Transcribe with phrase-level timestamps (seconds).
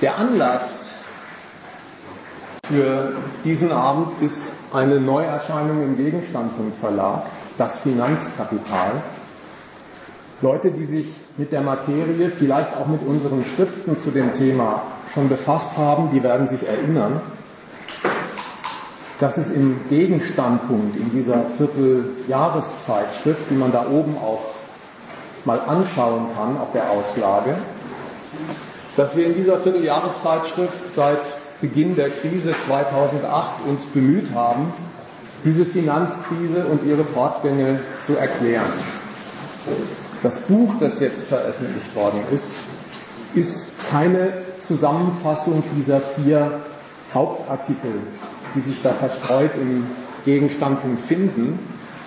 [0.00, 0.90] Der Anlass
[2.68, 3.14] für
[3.44, 7.22] diesen Abend ist eine Neuerscheinung im Gegenstandpunkt Verlag,
[7.56, 9.02] das Finanzkapital.
[10.40, 14.82] Leute, die sich mit der Materie, vielleicht auch mit unseren Schriften zu dem Thema
[15.14, 17.20] schon befasst haben, die werden sich erinnern,
[19.18, 24.42] dass es im Gegenstandpunkt in dieser Vierteljahreszeitschrift, die man da oben auch
[25.44, 27.56] mal anschauen kann auf der Auslage,
[28.98, 31.20] dass wir in dieser Vierteljahreszeitschrift seit
[31.60, 34.72] Beginn der Krise 2008 uns bemüht haben,
[35.44, 38.72] diese Finanzkrise und ihre Fortgänge zu erklären.
[40.24, 42.50] Das Buch, das jetzt veröffentlicht worden ist,
[43.36, 46.58] ist keine Zusammenfassung dieser vier
[47.14, 47.92] Hauptartikel,
[48.56, 49.86] die sich da verstreut im
[50.24, 51.60] Gegenstandpunkt finden,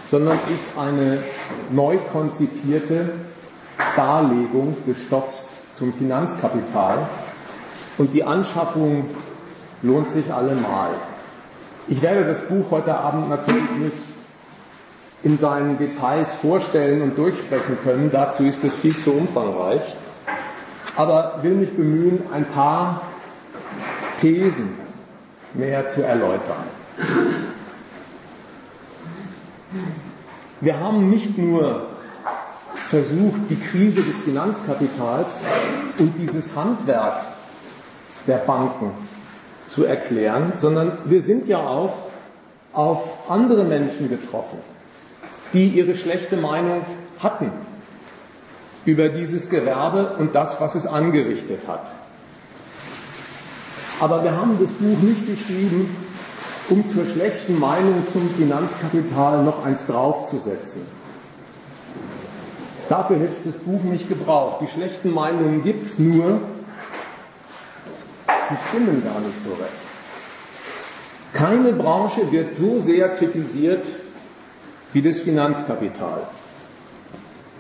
[0.10, 1.20] sondern ist eine
[1.70, 3.14] neu konzipierte
[3.96, 7.08] Darlegung des Stoffs zum Finanzkapital.
[7.98, 9.06] Und die Anschaffung
[9.82, 10.92] lohnt sich allemal.
[11.88, 13.98] Ich werde das Buch heute Abend natürlich nicht
[15.24, 18.12] in seinen Details vorstellen und durchsprechen können.
[18.12, 19.96] Dazu ist es viel zu umfangreich.
[20.96, 23.02] Aber will mich bemühen, ein paar
[24.20, 24.78] Thesen
[25.54, 26.64] näher zu erläutern.
[30.60, 31.88] Wir haben nicht nur
[32.92, 35.44] versucht, die Krise des Finanzkapitals
[35.98, 37.22] und dieses Handwerk
[38.28, 38.92] der Banken
[39.68, 41.94] zu erklären, sondern wir sind ja auch
[42.74, 44.60] auf andere Menschen getroffen,
[45.54, 46.86] die ihre schlechte Meinung
[47.20, 47.54] hatten
[48.84, 51.90] über dieses Gewerbe und das, was es angerichtet hat.
[54.02, 55.96] Aber wir haben das Buch nicht geschrieben,
[56.70, 60.82] um zur schlechten Meinung zum Finanzkapital noch eins draufzusetzen.
[62.92, 64.58] Dafür hätte es das Buch nicht gebraucht.
[64.60, 66.42] Die schlechten Meinungen gibt es nur,
[68.28, 69.72] sie stimmen gar nicht so recht.
[71.32, 73.88] Keine Branche wird so sehr kritisiert
[74.92, 76.24] wie das Finanzkapital.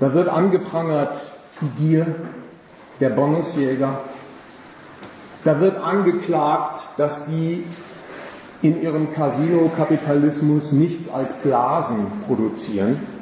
[0.01, 1.17] Da wird angeprangert
[1.61, 2.13] die Gier
[2.99, 4.01] der Bonusjäger.
[5.45, 7.63] Da wird angeklagt, dass die
[8.61, 13.20] in ihrem Casino-Kapitalismus nichts als Blasen produzieren.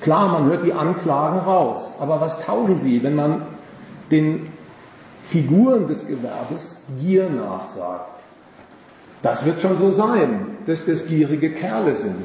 [0.00, 3.42] Klar, man hört die Anklagen raus, aber was taugen sie, wenn man
[4.10, 4.48] den
[5.24, 8.20] Figuren des Gewerbes Gier nachsagt?
[9.22, 12.24] Das wird schon so sein, dass das gierige Kerle sind,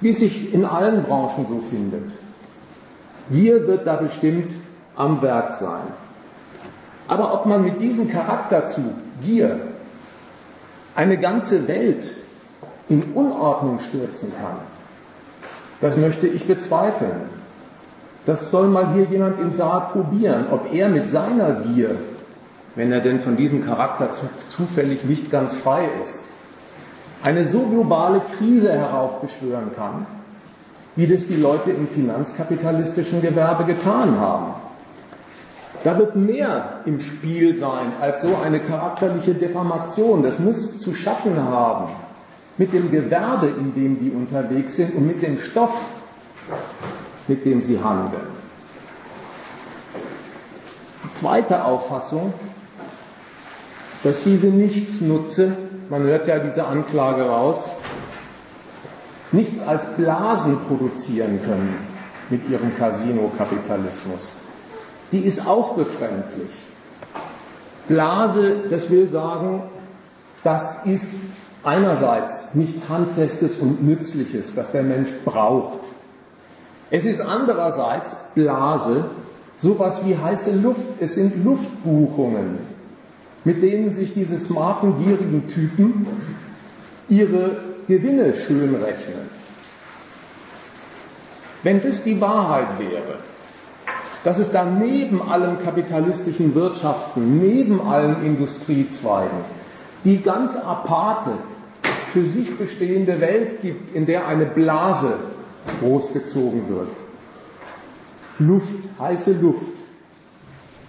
[0.00, 2.12] wie sich in allen Branchen so findet.
[3.30, 4.52] Gier wird da bestimmt
[4.94, 5.82] am Werk sein.
[7.08, 9.60] Aber ob man mit diesem Charakterzug Gier
[10.94, 12.10] eine ganze Welt
[12.88, 14.58] in Unordnung stürzen kann,
[15.82, 17.28] das möchte ich bezweifeln.
[18.24, 21.96] Das soll mal hier jemand im Saal probieren, ob er mit seiner Gier,
[22.76, 24.10] wenn er denn von diesem Charakter
[24.48, 26.28] zufällig nicht ganz frei ist,
[27.24, 30.06] eine so globale Krise heraufbeschwören kann,
[30.94, 34.54] wie das die Leute im finanzkapitalistischen Gewerbe getan haben.
[35.82, 40.22] Da wird mehr im Spiel sein als so eine charakterliche Defamation.
[40.22, 41.88] Das muss zu schaffen haben
[42.58, 45.74] mit dem Gewerbe, in dem die unterwegs sind und mit dem Stoff,
[47.28, 48.26] mit dem sie handeln.
[51.04, 52.32] Die zweite Auffassung,
[54.04, 55.56] dass diese Nichtsnutze,
[55.88, 57.70] man hört ja diese Anklage raus,
[59.30, 61.76] nichts als Blasen produzieren können
[62.28, 64.36] mit ihrem Casino-Kapitalismus.
[65.10, 66.50] Die ist auch befremdlich.
[67.88, 69.62] Blase, das will sagen,
[70.44, 71.14] das ist
[71.64, 75.80] einerseits nichts Handfestes und Nützliches, das der Mensch braucht.
[76.90, 79.04] Es ist andererseits Blase,
[79.60, 80.86] sowas wie heiße Luft.
[81.00, 82.58] Es sind Luftbuchungen,
[83.44, 86.06] mit denen sich diese smarten, gierigen Typen
[87.08, 87.56] ihre
[87.88, 89.30] Gewinne schön rechnen.
[91.62, 93.18] Wenn das die Wahrheit wäre,
[94.24, 99.38] dass es da neben allem kapitalistischen Wirtschaften, neben allen Industriezweigen,
[100.04, 101.30] die ganz aparte,
[102.12, 105.14] für sich bestehende Welt gibt, in der eine Blase
[105.80, 106.88] großgezogen wird.
[108.38, 109.72] Luft, heiße Luft.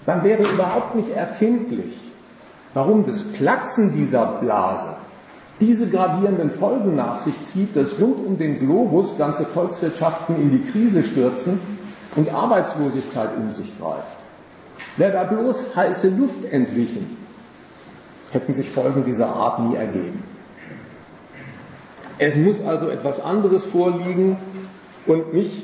[0.05, 1.95] Dann wäre überhaupt nicht erfindlich,
[2.73, 4.97] warum das Platzen dieser Blase
[5.61, 10.69] diese gravierenden Folgen nach sich zieht, dass rund um den Globus ganze Volkswirtschaften in die
[10.69, 11.59] Krise stürzen
[12.15, 14.17] und Arbeitslosigkeit um sich greift.
[14.97, 17.17] Wäre da bloß heiße Luft entwichen,
[18.33, 20.23] hätten sich Folgen dieser Art nie ergeben.
[22.17, 24.37] Es muss also etwas anderes vorliegen
[25.05, 25.63] und mich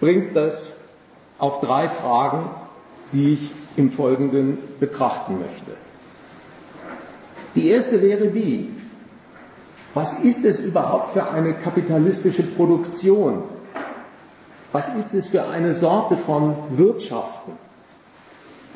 [0.00, 0.80] bringt das
[1.38, 2.50] auf drei Fragen,
[3.12, 5.76] die ich im Folgenden betrachten möchte.
[7.54, 8.70] Die erste wäre die,
[9.94, 13.42] was ist es überhaupt für eine kapitalistische Produktion?
[14.72, 17.52] Was ist es für eine Sorte von Wirtschaften,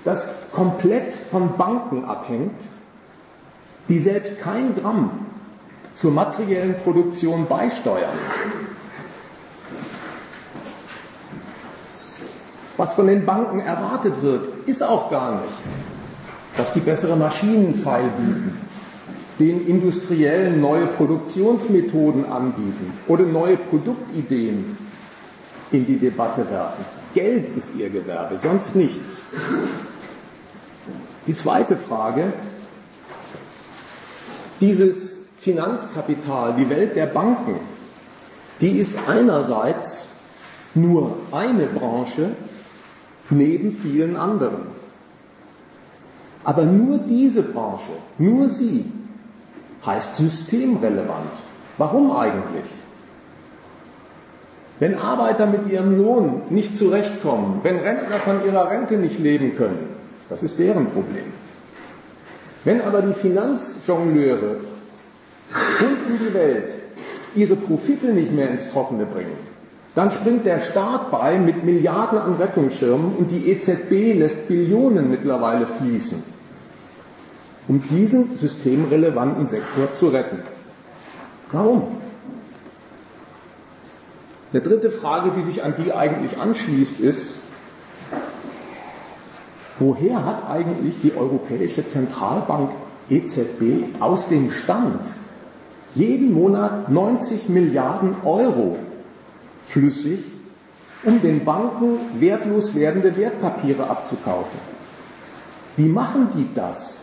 [0.04, 2.60] das komplett von Banken abhängt,
[3.88, 5.26] die selbst kein Gramm
[5.94, 8.18] zur materiellen Produktion beisteuern?
[12.76, 15.54] Was von den Banken erwartet wird, ist auch gar nicht,
[16.58, 18.52] dass die bessere Maschinen feilbieten,
[19.38, 24.76] den Industriellen neue Produktionsmethoden anbieten oder neue Produktideen
[25.72, 26.84] in die Debatte werfen.
[27.14, 29.22] Geld ist ihr Gewerbe, sonst nichts.
[31.26, 32.34] Die zweite Frage,
[34.60, 37.56] dieses Finanzkapital, die Welt der Banken,
[38.60, 40.08] die ist einerseits
[40.74, 42.36] nur eine Branche
[43.30, 44.66] neben vielen anderen.
[46.44, 48.84] Aber nur diese Branche, nur sie,
[49.84, 51.32] heißt systemrelevant.
[51.78, 52.66] Warum eigentlich?
[54.78, 59.88] Wenn Arbeiter mit ihrem Lohn nicht zurechtkommen, wenn Rentner von ihrer Rente nicht leben können,
[60.28, 61.32] das ist deren Problem.
[62.66, 64.56] Wenn aber die Finanzjongleure
[65.80, 66.72] rund um die Welt
[67.36, 69.38] ihre Profite nicht mehr ins Trockene bringen,
[69.94, 75.68] dann springt der Staat bei mit Milliarden an Rettungsschirmen und die EZB lässt Billionen mittlerweile
[75.68, 76.24] fließen,
[77.68, 80.40] um diesen systemrelevanten Sektor zu retten.
[81.52, 81.98] Warum?
[84.52, 87.36] Eine dritte Frage, die sich an die eigentlich anschließt, ist,
[89.78, 92.70] woher hat eigentlich die Europäische Zentralbank
[93.08, 95.00] EZB aus dem Stand
[95.94, 98.76] jeden Monat 90 Milliarden Euro
[99.64, 100.20] flüssig,
[101.04, 104.58] um den Banken wertlos werdende Wertpapiere abzukaufen.
[105.76, 106.96] Wie machen die das?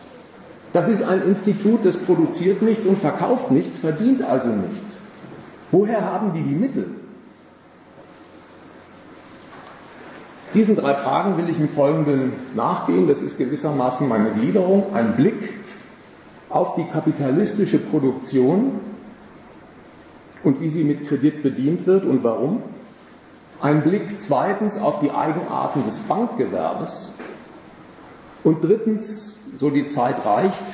[0.72, 5.02] Das ist ein Institut, das produziert nichts und verkauft nichts, verdient also nichts.
[5.70, 6.86] Woher haben die die Mittel?
[10.54, 13.08] Diesen drei Fragen will ich im Folgenden nachgehen.
[13.08, 15.52] Das ist gewissermaßen meine Gliederung, ein Blick
[16.48, 18.78] auf die kapitalistische Produktion
[20.44, 22.62] und wie sie mit Kredit bedient wird und warum.
[23.60, 27.12] Ein Blick zweitens auf die Eigenarten des Bankgewerbes.
[28.44, 30.64] Und drittens, so die Zeit reicht,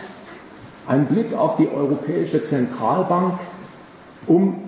[0.86, 3.38] ein Blick auf die Europäische Zentralbank,
[4.26, 4.58] um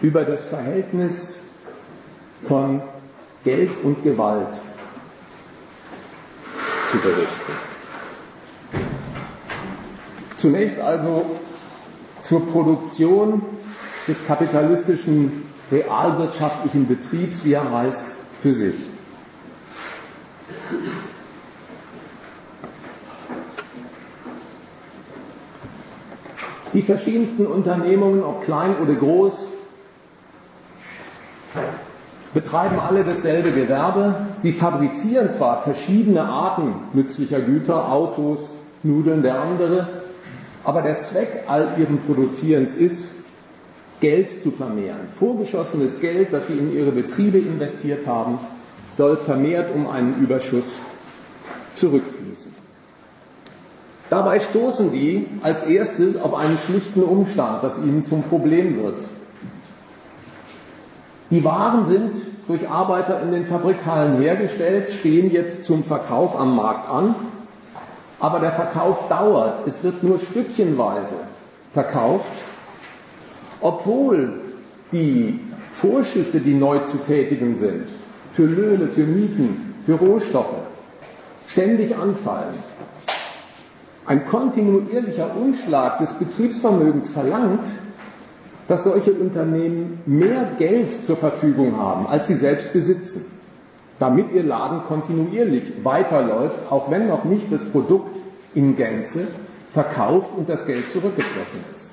[0.00, 1.38] über das Verhältnis
[2.42, 2.82] von
[3.44, 4.54] Geld und Gewalt
[6.90, 7.52] zu berichten.
[10.36, 11.38] Zunächst also
[12.22, 13.42] zur Produktion
[14.08, 18.74] des kapitalistischen realwirtschaftlichen Betriebs, wie er heißt, für sich.
[26.72, 29.48] Die verschiedensten Unternehmungen, ob klein oder groß,
[32.34, 34.26] betreiben alle dasselbe Gewerbe.
[34.38, 39.88] Sie fabrizieren zwar verschiedene Arten nützlicher Güter, Autos, Nudeln, der andere,
[40.64, 43.16] aber der Zweck all ihren Produzierens ist,
[44.00, 45.08] Geld zu vermehren.
[45.14, 48.38] Vorgeschossenes Geld, das sie in ihre Betriebe investiert haben,
[48.92, 50.78] soll vermehrt um einen Überschuss
[51.74, 52.54] zurückfließen.
[54.08, 59.04] Dabei stoßen die als erstes auf einen schlichten Umstand, das ihnen zum Problem wird.
[61.30, 62.14] Die Waren sind
[62.48, 67.14] durch Arbeiter in den Fabrikhallen hergestellt, stehen jetzt zum Verkauf am Markt an,
[68.18, 69.66] aber der Verkauf dauert.
[69.66, 71.14] Es wird nur stückchenweise
[71.70, 72.30] verkauft
[73.60, 74.40] obwohl
[74.92, 75.40] die
[75.72, 77.88] Vorschüsse, die neu zu tätigen sind,
[78.30, 80.56] für Löhne, für Mieten, für Rohstoffe,
[81.48, 82.54] ständig anfallen,
[84.06, 87.66] ein kontinuierlicher Umschlag des Betriebsvermögens verlangt,
[88.70, 93.26] dass solche Unternehmen mehr Geld zur Verfügung haben, als sie selbst besitzen,
[93.98, 98.16] damit ihr Laden kontinuierlich weiterläuft, auch wenn noch nicht das Produkt
[98.54, 99.26] in Gänze
[99.72, 101.90] verkauft und das Geld zurückgeflossen ist.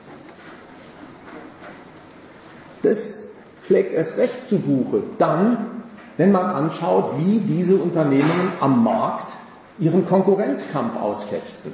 [2.84, 3.30] Das
[3.66, 5.02] schlägt erst recht zu Buche.
[5.18, 5.82] Dann,
[6.18, 9.32] wenn man anschaut, wie diese Unternehmen am Markt
[9.80, 11.72] ihren Konkurrenzkampf ausfechten.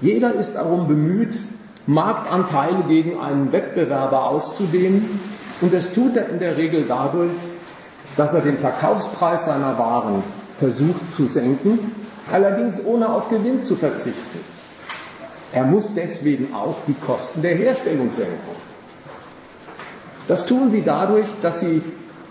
[0.00, 1.34] Jeder ist darum bemüht,
[1.86, 5.20] Marktanteile gegen einen Wettbewerber auszudehnen
[5.60, 7.32] und das tut er in der Regel dadurch,
[8.16, 10.22] dass er den Verkaufspreis seiner Waren
[10.58, 11.78] versucht zu senken,
[12.32, 14.38] allerdings ohne auf Gewinn zu verzichten.
[15.52, 18.56] Er muss deswegen auch die Kosten der Herstellung senken.
[20.26, 21.82] Das tun sie dadurch, dass sie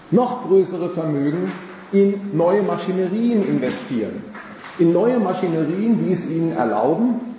[0.10, 1.51] noch größere Vermögen
[1.91, 4.24] in neue Maschinerien investieren.
[4.79, 7.33] in neue Maschinerien, die es ihnen erlauben,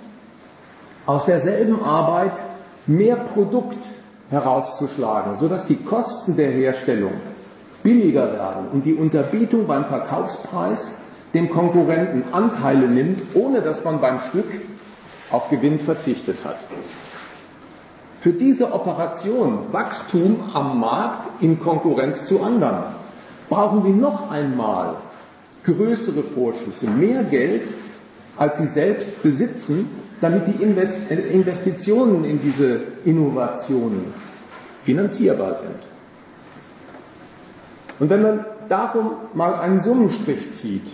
[1.05, 2.39] aus derselben Arbeit
[2.87, 3.77] mehr Produkt
[4.29, 7.13] herauszuschlagen, sodass die Kosten der Herstellung
[7.83, 11.01] billiger werden und die Unterbietung beim Verkaufspreis
[11.33, 14.49] dem Konkurrenten Anteile nimmt, ohne dass man beim Stück
[15.31, 16.57] auf Gewinn verzichtet hat.
[18.17, 22.85] Für diese Operation Wachstum am Markt in Konkurrenz zu anderen
[23.49, 24.95] brauchen Sie noch einmal
[25.63, 27.71] größere Vorschüsse, mehr Geld,
[28.37, 29.89] als Sie selbst besitzen,
[30.21, 34.13] damit die Investitionen in diese Innovationen
[34.83, 35.79] finanzierbar sind.
[37.99, 40.87] Und wenn man darum mal einen Summenstrich zieht,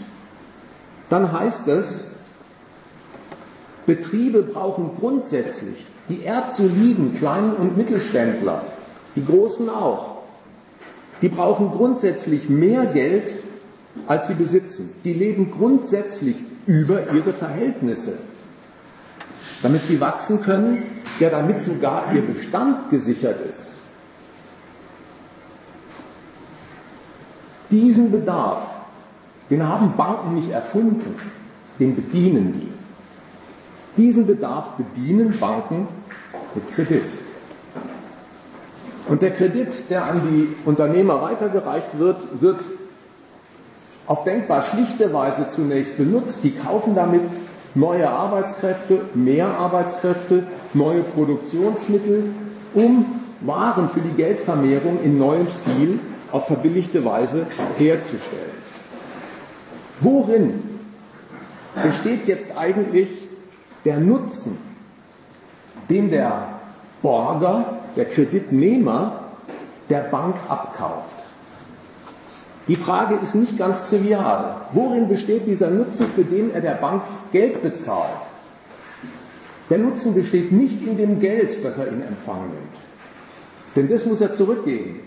[1.10, 2.08] dann heißt es,
[3.86, 8.64] Betriebe brauchen grundsätzlich die erdsoliden kleinen und Mittelständler,
[9.16, 10.22] die großen auch,
[11.22, 13.32] die brauchen grundsätzlich mehr Geld,
[14.08, 14.90] als sie besitzen.
[15.04, 18.18] Die leben grundsätzlich über ihre Verhältnisse.
[19.62, 20.84] Damit sie wachsen können,
[21.20, 23.72] ja damit sogar ihr Bestand gesichert ist.
[27.70, 28.64] Diesen Bedarf,
[29.50, 31.16] den haben Banken nicht erfunden,
[31.80, 34.02] den bedienen die.
[34.02, 35.88] Diesen Bedarf bedienen Banken
[36.56, 37.12] mit Kredit.
[39.08, 42.64] Und der Kredit, der an die Unternehmer weitergereicht wird, wird
[44.08, 46.44] auf denkbar schlichte Weise zunächst benutzt.
[46.44, 47.22] Die kaufen damit
[47.76, 52.34] neue Arbeitskräfte, mehr Arbeitskräfte, neue Produktionsmittel,
[52.74, 53.06] um
[53.42, 56.00] Waren für die Geldvermehrung in neuem Stil
[56.32, 57.48] auf verbilligte Weise
[57.78, 58.52] herzustellen.
[60.00, 60.64] Worin
[61.82, 63.10] besteht jetzt eigentlich
[63.84, 64.60] der Nutzen,
[65.90, 66.50] den der
[67.02, 69.24] Borger, der Kreditnehmer,
[69.90, 71.16] der Bank abkauft?
[72.72, 74.62] Die Frage ist nicht ganz trivial.
[74.72, 78.22] Worin besteht dieser Nutzen, für den er der Bank Geld bezahlt?
[79.70, 82.76] Der Nutzen besteht nicht in dem Geld, das er in Empfang nimmt.
[83.76, 85.02] Denn das muss er zurückgeben.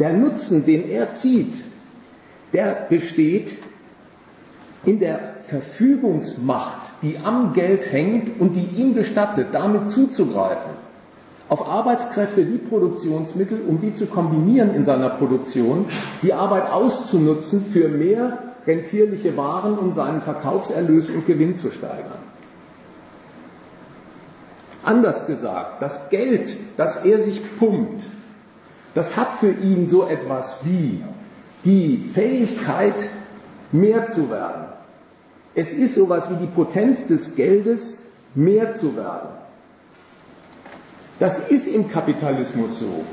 [0.00, 1.54] Der Nutzen, den er zieht,
[2.52, 3.52] der besteht
[4.84, 10.89] in der Verfügungsmacht, die am Geld hängt und die ihm gestattet, damit zuzugreifen
[11.50, 15.86] auf Arbeitskräfte wie Produktionsmittel, um die zu kombinieren in seiner Produktion,
[16.22, 22.22] die Arbeit auszunutzen für mehr rentierliche Waren, um seinen Verkaufserlös und Gewinn zu steigern.
[24.84, 28.06] Anders gesagt, das Geld, das er sich pumpt,
[28.94, 31.02] das hat für ihn so etwas wie
[31.64, 33.08] die Fähigkeit,
[33.72, 34.66] mehr zu werden.
[35.56, 37.98] Es ist so etwas wie die Potenz des Geldes,
[38.36, 39.39] mehr zu werden.
[41.20, 43.04] Das ist im Kapitalismus so.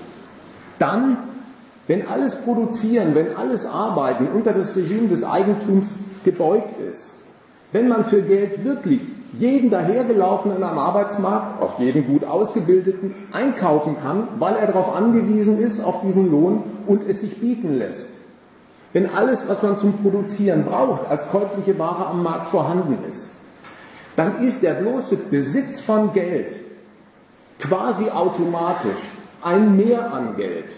[0.80, 1.18] Dann,
[1.88, 7.14] wenn alles Produzieren, wenn alles Arbeiten unter das Regime des Eigentums gebeugt ist,
[7.74, 9.02] wenn man für Geld wirklich
[9.34, 15.84] jeden dahergelaufenen am Arbeitsmarkt, auch jeden gut ausgebildeten, einkaufen kann, weil er darauf angewiesen ist,
[15.84, 18.08] auf diesen Lohn und es sich bieten lässt.
[18.94, 23.34] Wenn alles, was man zum Produzieren braucht, als käufliche Ware am Markt vorhanden ist,
[24.16, 26.56] dann ist der bloße Besitz von Geld
[27.60, 28.98] quasi automatisch
[29.42, 30.76] ein Mehr an Geld.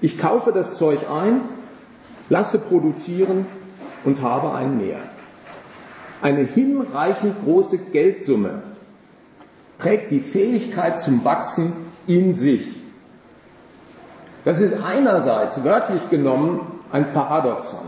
[0.00, 1.40] Ich kaufe das Zeug ein,
[2.28, 3.46] lasse produzieren
[4.04, 4.98] und habe ein Mehr.
[6.22, 8.62] Eine hinreichend große Geldsumme
[9.78, 11.72] trägt die Fähigkeit zum Wachsen
[12.06, 12.66] in sich.
[14.44, 16.60] Das ist einerseits wörtlich genommen
[16.92, 17.86] ein Paradoxon.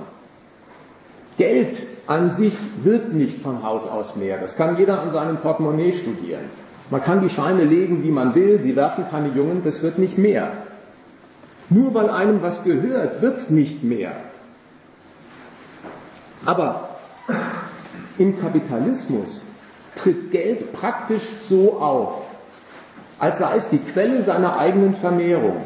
[1.39, 4.39] Geld an sich wird nicht von Haus aus mehr.
[4.39, 6.45] Das kann jeder an seinem Portemonnaie studieren.
[6.91, 10.19] Man kann die Scheine legen, wie man will, sie werfen keine Jungen, das wird nicht
[10.19, 10.53] mehr.
[11.69, 14.13] Nur weil einem was gehört, wird es nicht mehr.
[16.45, 16.91] Aber
[18.19, 19.47] im Kapitalismus
[19.97, 22.25] tritt Geld praktisch so auf,
[23.19, 25.57] als sei es die Quelle seiner eigenen Vermehrung.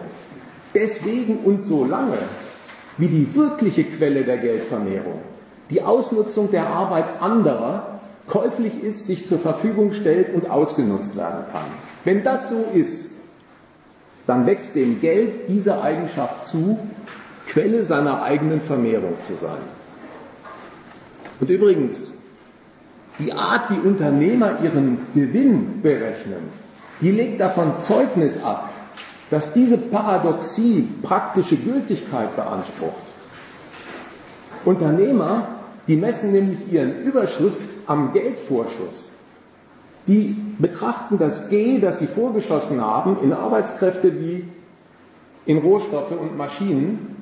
[0.75, 2.19] Deswegen und so lange,
[2.97, 5.21] wie die wirkliche Quelle der Geldvermehrung,
[5.69, 8.00] die Ausnutzung der Arbeit anderer
[8.31, 11.67] käuflich ist, sich zur Verfügung stellt und ausgenutzt werden kann.
[12.05, 13.11] Wenn das so ist,
[14.27, 16.79] dann wächst dem Geld diese Eigenschaft zu,
[17.49, 19.59] Quelle seiner eigenen Vermehrung zu sein.
[21.41, 22.13] Und übrigens,
[23.19, 26.49] die Art, wie Unternehmer ihren Gewinn berechnen,
[27.01, 28.71] die legt davon Zeugnis ab,
[29.31, 32.95] dass diese Paradoxie praktische Gültigkeit beansprucht.
[34.65, 35.60] Unternehmer
[35.91, 39.11] die messen nämlich ihren Überschuss am Geldvorschuss.
[40.07, 44.45] Die betrachten das G, das sie vorgeschossen haben, in Arbeitskräfte wie
[45.47, 47.17] in Rohstoffe und Maschinen,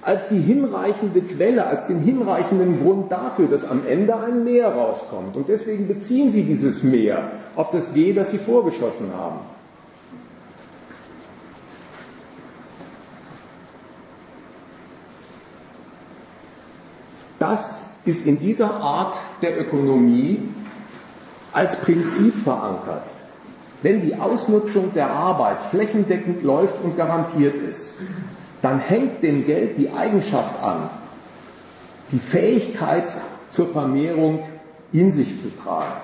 [0.00, 5.36] als die hinreichende Quelle, als den hinreichenden Grund dafür, dass am Ende ein Meer rauskommt.
[5.36, 9.40] Und deswegen beziehen sie dieses Meer auf das G, das sie vorgeschossen haben.
[17.40, 20.40] Das ist in dieser Art der Ökonomie
[21.52, 23.04] als Prinzip verankert.
[23.82, 27.98] Wenn die Ausnutzung der Arbeit flächendeckend läuft und garantiert ist,
[28.62, 30.88] dann hängt dem Geld die Eigenschaft an,
[32.10, 33.12] die Fähigkeit
[33.50, 34.44] zur Vermehrung
[34.92, 36.00] in sich zu tragen.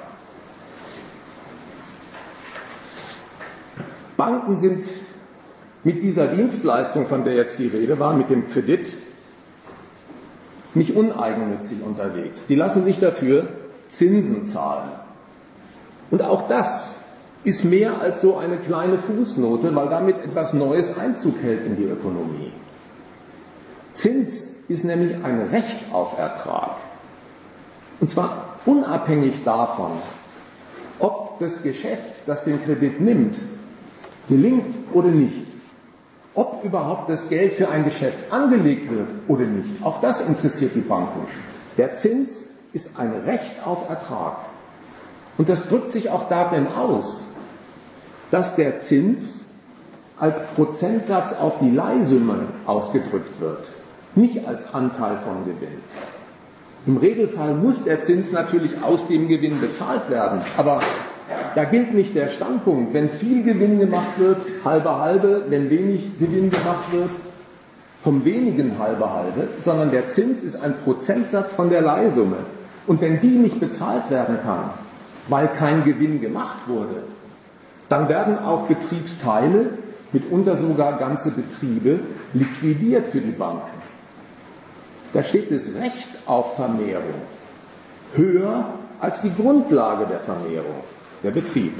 [4.16, 4.84] Banken sind
[5.82, 8.94] mit dieser Dienstleistung, von der jetzt die Rede war, mit dem Kredit,
[10.74, 12.46] nicht uneigennützig unterwegs.
[12.48, 13.48] Die lassen sich dafür
[13.88, 14.90] Zinsen zahlen.
[16.10, 16.94] Und auch das
[17.44, 21.84] ist mehr als so eine kleine Fußnote, weil damit etwas Neues Einzug hält in die
[21.84, 22.52] Ökonomie.
[23.94, 26.76] Zins ist nämlich ein Recht auf Ertrag.
[28.00, 29.92] Und zwar unabhängig davon,
[30.98, 33.36] ob das Geschäft, das den Kredit nimmt,
[34.28, 35.49] gelingt oder nicht.
[36.40, 39.84] Ob überhaupt das Geld für ein Geschäft angelegt wird oder nicht.
[39.84, 41.26] Auch das interessiert die Banken.
[41.76, 44.38] Der Zins ist ein Recht auf Ertrag.
[45.36, 47.24] Und das drückt sich auch darin aus,
[48.30, 49.40] dass der Zins
[50.18, 53.68] als Prozentsatz auf die Leihsumme ausgedrückt wird,
[54.14, 55.82] nicht als Anteil vom Gewinn.
[56.86, 60.80] Im Regelfall muss der Zins natürlich aus dem Gewinn bezahlt werden, aber
[61.54, 66.50] da gilt nicht der Standpunkt, wenn viel Gewinn gemacht wird, halbe halbe, wenn wenig Gewinn
[66.50, 67.10] gemacht wird,
[68.02, 72.38] vom wenigen halbe halbe, sondern der Zins ist ein Prozentsatz von der Leihsumme.
[72.86, 74.70] Und wenn die nicht bezahlt werden kann,
[75.28, 77.02] weil kein Gewinn gemacht wurde,
[77.88, 79.70] dann werden auch Betriebsteile,
[80.12, 82.00] mitunter sogar ganze Betriebe,
[82.32, 83.80] liquidiert für die Banken.
[85.12, 87.20] Da steht das Recht auf Vermehrung
[88.14, 88.64] höher
[89.00, 90.82] als die Grundlage der Vermehrung,
[91.22, 91.74] der Betrieb.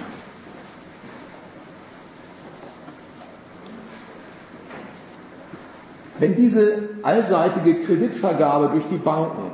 [6.18, 9.52] Wenn diese allseitige Kreditvergabe durch die Banken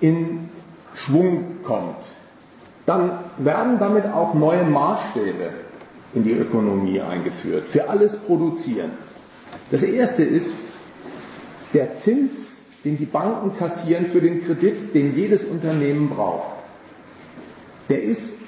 [0.00, 0.48] in
[0.96, 2.04] Schwung kommt,
[2.84, 5.50] dann werden damit auch neue Maßstäbe
[6.14, 8.90] in die Ökonomie eingeführt, für alles Produzieren.
[9.70, 10.68] Das erste ist
[11.72, 16.54] der Zins, den die Banken kassieren für den Kredit, den jedes Unternehmen braucht.
[17.88, 18.43] Der ist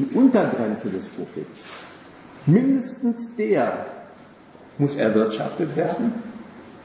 [0.00, 1.68] die Untergrenze des Profits.
[2.46, 3.86] Mindestens der
[4.78, 6.12] muss erwirtschaftet werden,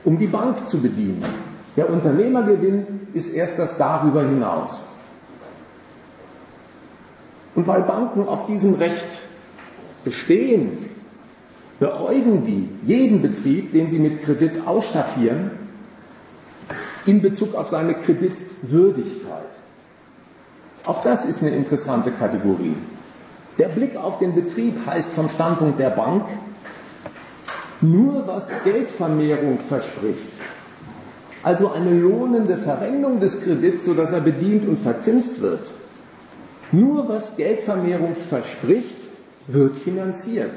[0.04, 1.24] um die Bank zu bedienen.
[1.78, 4.84] Der Unternehmergewinn ist erst das darüber hinaus.
[7.56, 9.06] Und weil Banken auf diesem Recht
[10.04, 10.90] bestehen,
[11.80, 15.52] beäugen die jeden Betrieb, den sie mit Kredit ausstaffieren,
[17.06, 19.44] in Bezug auf seine Kreditwürdigkeit.
[20.86, 22.76] Auch das ist eine interessante Kategorie.
[23.58, 26.26] Der Blick auf den Betrieb heißt vom Standpunkt der Bank,
[27.82, 30.42] nur was Geldvermehrung verspricht,
[31.44, 35.72] also eine lohnende Verwendung des Kredits, sodass er bedient und verzinst wird,
[36.72, 38.96] nur was Geldvermehrung verspricht,
[39.48, 40.52] wird finanziert.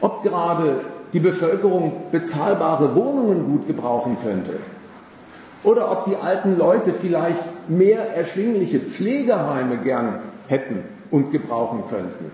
[0.00, 0.80] Ob gerade
[1.12, 4.54] die Bevölkerung bezahlbare Wohnungen gut gebrauchen könnte
[5.64, 12.32] oder ob die alten Leute vielleicht mehr erschwingliche Pflegeheime gern hätten und gebrauchen könnten.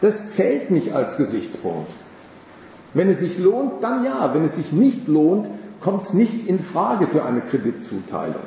[0.00, 1.90] Das zählt nicht als Gesichtspunkt.
[2.92, 4.34] Wenn es sich lohnt, dann ja.
[4.34, 5.48] Wenn es sich nicht lohnt,
[5.80, 8.42] kommt es nicht in Frage für eine Kreditzuteilung.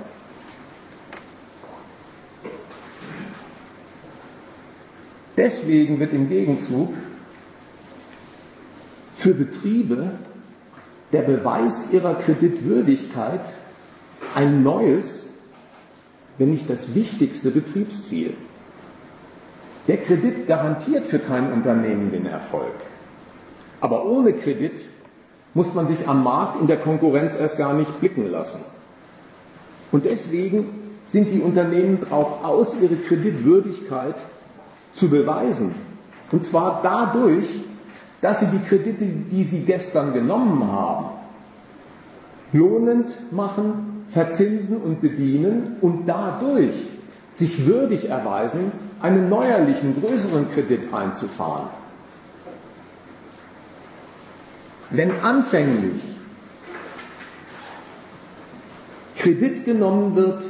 [5.38, 6.94] Deswegen wird im Gegenzug
[9.16, 10.12] für Betriebe
[11.12, 13.46] der Beweis ihrer Kreditwürdigkeit
[14.34, 15.28] ein neues,
[16.38, 18.34] wenn nicht das wichtigste Betriebsziel.
[19.88, 22.74] Der Kredit garantiert für kein Unternehmen den Erfolg.
[23.82, 24.82] Aber ohne Kredit
[25.54, 28.60] muss man sich am Markt in der Konkurrenz erst gar nicht blicken lassen.
[29.92, 30.68] Und deswegen
[31.06, 34.16] sind die Unternehmen darauf aus, ihre Kreditwürdigkeit
[34.94, 35.76] zu beweisen.
[36.32, 37.48] Und zwar dadurch,
[38.22, 41.06] dass sie die Kredite, die sie gestern genommen haben,
[42.52, 46.76] lohnend machen, verzinsen und bedienen und dadurch
[47.32, 48.72] sich würdig erweisen,
[49.06, 51.68] einen neuerlichen, größeren Kredit einzufahren.
[54.90, 56.02] Wenn anfänglich
[59.16, 60.44] Kredit genommen wird,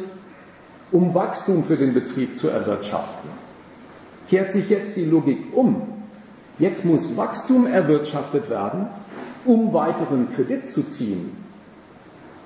[0.93, 3.29] um Wachstum für den Betrieb zu erwirtschaften,
[4.29, 5.81] kehrt sich jetzt die Logik um.
[6.57, 8.87] Jetzt muss Wachstum erwirtschaftet werden,
[9.43, 11.44] um weiteren Kredit zu ziehen.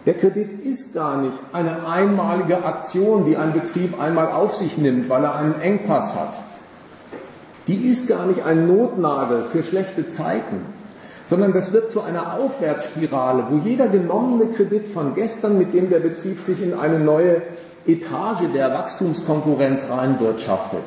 [0.05, 5.09] Der Kredit ist gar nicht eine einmalige Aktion, die ein Betrieb einmal auf sich nimmt,
[5.09, 6.37] weil er einen Engpass hat.
[7.67, 10.65] Die ist gar nicht ein Notnagel für schlechte Zeiten,
[11.27, 15.99] sondern das wird zu einer Aufwärtsspirale, wo jeder genommene Kredit von gestern, mit dem der
[15.99, 17.43] Betrieb sich in eine neue
[17.85, 20.83] Etage der Wachstumskonkurrenz reinwirtschaftet,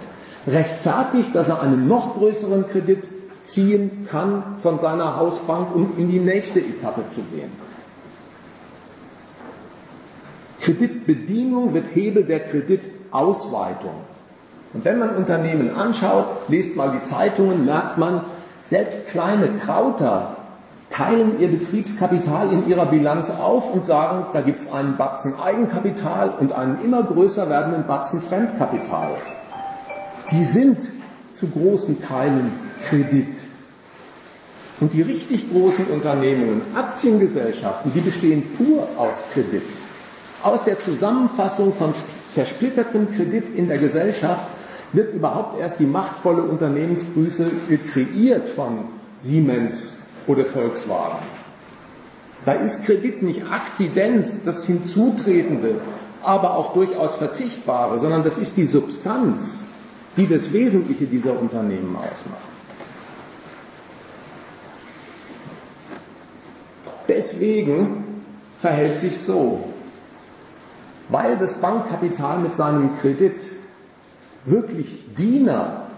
[0.46, 3.06] rechtfertigt, dass er einen noch größeren Kredit
[3.44, 7.50] ziehen kann von seiner Hausbank, um in die nächste Etappe zu gehen.
[10.62, 13.94] Kreditbedienung wird Hebel der Kreditausweitung.
[14.72, 18.24] Und wenn man Unternehmen anschaut, liest mal die Zeitungen, merkt man,
[18.66, 20.36] selbst kleine Krauter
[20.88, 26.30] teilen ihr Betriebskapital in ihrer Bilanz auf und sagen, da gibt es einen Batzen Eigenkapital
[26.38, 29.16] und einen immer größer werdenden Batzen Fremdkapital.
[30.30, 30.78] Die sind
[31.34, 32.52] zu großen Teilen
[32.88, 33.36] Kredit.
[34.80, 39.62] Und die richtig großen Unternehmungen, Aktiengesellschaften, die bestehen pur aus Kredit.
[40.42, 41.94] Aus der Zusammenfassung von
[42.34, 44.48] zersplittertem Kredit in der Gesellschaft
[44.92, 47.50] wird überhaupt erst die machtvolle Unternehmensgröße
[47.92, 48.86] kreiert von
[49.22, 49.94] Siemens
[50.26, 51.18] oder Volkswagen.
[52.44, 55.80] Da ist Kredit nicht Akzidenz, das Hinzutretende,
[56.22, 59.58] aber auch durchaus Verzichtbare, sondern das ist die Substanz,
[60.16, 62.42] die das Wesentliche dieser Unternehmen ausmacht.
[67.08, 68.22] Deswegen
[68.60, 69.71] verhält sich so
[71.12, 73.40] weil das Bankkapital mit seinem Kredit
[74.46, 75.88] wirklich Diener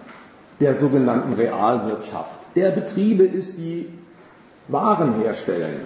[0.60, 3.88] der sogenannten Realwirtschaft, der Betriebe ist, die
[4.66, 5.82] Waren herstellen,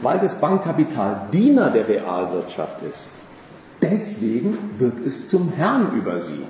[0.00, 3.10] weil das Bankkapital Diener der Realwirtschaft ist.
[3.82, 6.46] Deswegen wird es zum Herrn über sie.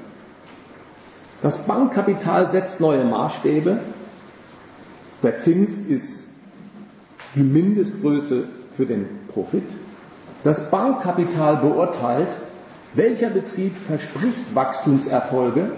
[1.41, 3.81] Das Bankkapital setzt neue Maßstäbe.
[5.23, 6.27] Der Zins ist
[7.35, 8.45] die Mindestgröße
[8.77, 9.65] für den Profit.
[10.45, 12.35] Das Bankkapital beurteilt,
[12.95, 15.71] welcher Betrieb verspricht Wachstumserfolge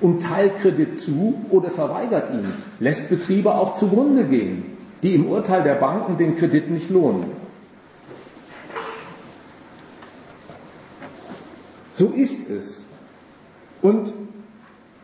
[0.00, 5.62] und teilt Kredit zu oder verweigert ihn, lässt Betriebe auch zugrunde gehen, die im Urteil
[5.62, 7.30] der Banken den Kredit nicht lohnen.
[11.94, 12.82] So ist es.
[13.82, 14.12] Und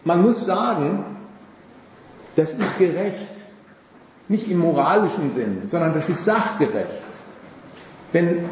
[0.04, 1.04] man muss sagen,
[2.36, 3.28] das ist gerecht.
[4.28, 7.02] Nicht im moralischen Sinn, sondern das ist sachgerecht.
[8.16, 8.46] Wenn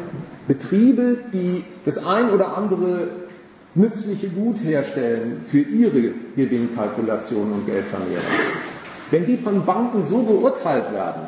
[0.47, 3.07] Betriebe, die das ein oder andere
[3.73, 8.21] nützliche Gut herstellen für ihre Gewinnkalkulation und Geldvermehrung,
[9.09, 11.23] wenn die von Banken so beurteilt werden,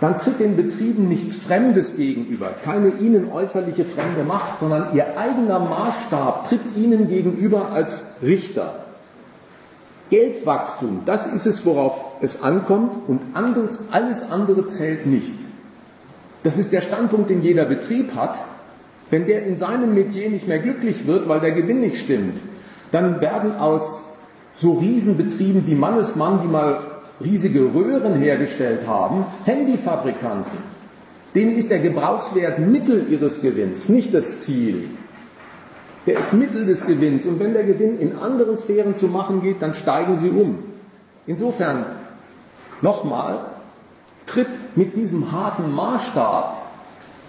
[0.00, 5.60] dann tritt den Betrieben nichts Fremdes gegenüber, keine ihnen äußerliche fremde Macht, sondern ihr eigener
[5.60, 8.86] Maßstab tritt ihnen gegenüber als Richter.
[10.10, 15.43] Geldwachstum, das ist es, worauf es ankommt und anderes, alles andere zählt nicht.
[16.44, 18.38] Das ist der Standpunkt, den jeder Betrieb hat.
[19.10, 22.38] Wenn der in seinem Metier nicht mehr glücklich wird, weil der Gewinn nicht stimmt,
[22.90, 24.14] dann werden aus
[24.54, 26.80] so Riesenbetrieben wie Mannesmann, die mal
[27.22, 30.58] riesige Röhren hergestellt haben, Handyfabrikanten.
[31.34, 34.88] Denen ist der Gebrauchswert Mittel ihres Gewinns, nicht das Ziel.
[36.06, 37.26] Der ist Mittel des Gewinns.
[37.26, 40.58] Und wenn der Gewinn in anderen Sphären zu machen geht, dann steigen sie um.
[41.26, 41.86] Insofern,
[42.82, 43.46] nochmal,
[44.26, 46.62] tritt mit diesem harten Maßstab.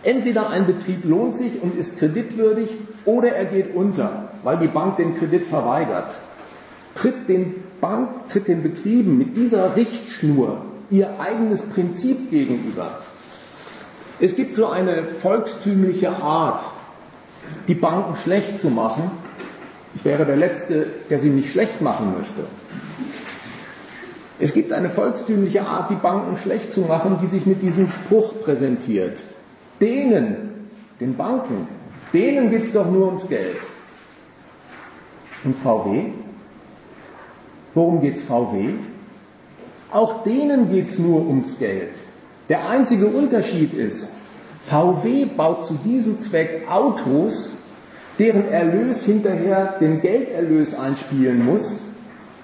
[0.03, 2.69] Entweder ein Betrieb lohnt sich und ist kreditwürdig
[3.05, 6.13] oder er geht unter, weil die Bank den Kredit verweigert.
[6.93, 12.99] Tritt den Bank, tritt den Betrieben mit dieser Richtschnur ihr eigenes Prinzip gegenüber.
[14.19, 16.63] Es gibt so eine volkstümliche Art,
[17.67, 19.11] die Banken schlecht zu machen.
[19.95, 22.45] Ich wäre der Letzte, der sie nicht schlecht machen möchte.
[24.39, 28.41] Es gibt eine volkstümliche Art, die Banken schlecht zu machen, die sich mit diesem Spruch
[28.43, 29.21] präsentiert.
[29.79, 30.69] Denen,
[30.99, 31.67] den Banken,
[32.13, 33.57] denen geht es doch nur ums Geld.
[35.43, 36.05] Und VW?
[37.73, 38.73] Worum geht es VW?
[39.91, 41.95] Auch denen geht es nur ums Geld.
[42.49, 44.11] Der einzige Unterschied ist,
[44.67, 47.51] VW baut zu diesem Zweck Autos,
[48.19, 51.81] deren Erlös hinterher den Gelderlös einspielen muss,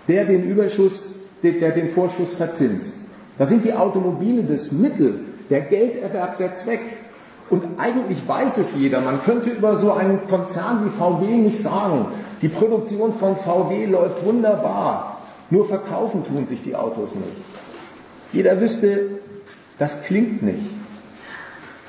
[0.08, 2.96] der den Überschuss der den Vorschuss verzinst.
[3.38, 6.82] Da sind die Automobile das Mittel, der Gelderwerb der Zweck.
[7.50, 9.02] Und eigentlich weiß es jeder.
[9.02, 12.08] Man könnte über so einen Konzern wie VW nicht sagen,
[12.42, 17.28] die Produktion von VW läuft wunderbar, nur verkaufen tun sich die Autos nicht.
[18.32, 19.20] Jeder wüsste,
[19.78, 20.64] das klingt nicht.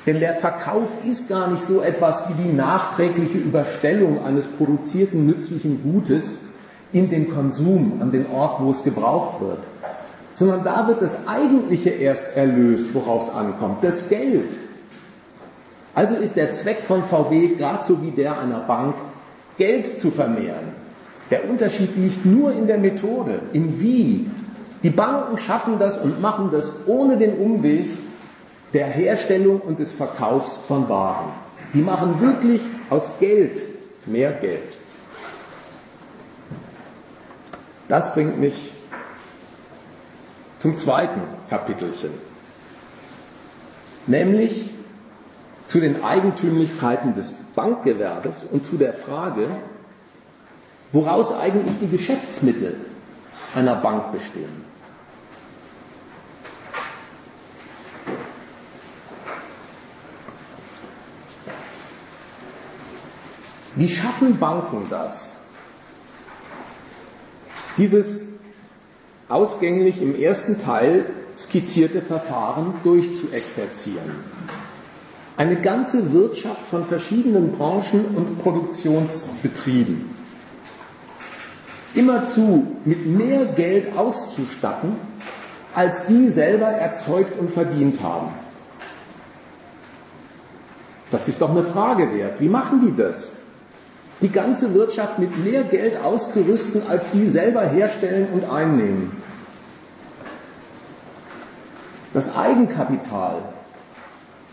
[0.04, 5.82] Denn der Verkauf ist gar nicht so etwas wie die nachträgliche Überstellung eines produzierten nützlichen
[5.82, 6.38] Gutes,
[6.92, 9.60] in den Konsum, an den Ort, wo es gebraucht wird,
[10.32, 14.50] sondern da wird das Eigentliche erst erlöst, worauf es ankommt, das Geld.
[15.94, 18.94] Also ist der Zweck von VW gerade so wie der einer Bank,
[19.58, 20.72] Geld zu vermehren.
[21.30, 24.26] Der Unterschied liegt nur in der Methode, in wie.
[24.82, 27.86] Die Banken schaffen das und machen das ohne den Umweg
[28.72, 31.30] der Herstellung und des Verkaufs von Waren.
[31.74, 33.62] Die machen wirklich aus Geld
[34.06, 34.76] mehr Geld.
[37.92, 38.54] Das bringt mich
[40.58, 42.14] zum zweiten Kapitelchen,
[44.06, 44.70] nämlich
[45.66, 49.58] zu den Eigentümlichkeiten des Bankgewerbes und zu der Frage,
[50.92, 52.76] woraus eigentlich die Geschäftsmittel
[53.54, 54.64] einer Bank bestehen.
[63.76, 65.31] Wie schaffen Banken das?
[67.78, 68.22] Dieses
[69.28, 71.06] ausgänglich im ersten Teil
[71.36, 74.10] skizzierte Verfahren durchzuexerzieren.
[75.36, 80.12] Eine ganze Wirtschaft von verschiedenen Branchen und Produktionsbetrieben
[81.94, 84.96] immerzu mit mehr Geld auszustatten,
[85.74, 88.28] als die selber erzeugt und verdient haben.
[91.10, 92.40] Das ist doch eine Frage wert.
[92.40, 93.41] Wie machen die das?
[94.22, 99.12] Die ganze Wirtschaft mit mehr Geld auszurüsten, als die selber herstellen und einnehmen.
[102.14, 103.42] Das Eigenkapital,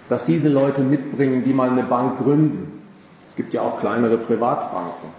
[0.09, 2.81] das diese Leute mitbringen, die mal eine Bank gründen,
[3.29, 5.09] es gibt ja auch kleinere Privatbanken,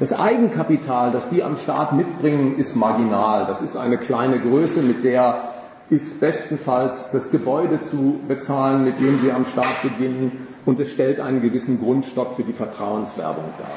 [0.00, 3.46] das Eigenkapital, das die am Staat mitbringen, ist marginal.
[3.46, 5.50] Das ist eine kleine Größe, mit der
[5.88, 11.20] ist bestenfalls das Gebäude zu bezahlen, mit dem sie am Staat beginnen, und es stellt
[11.20, 13.70] einen gewissen Grundstock für die Vertrauenswerbung dar.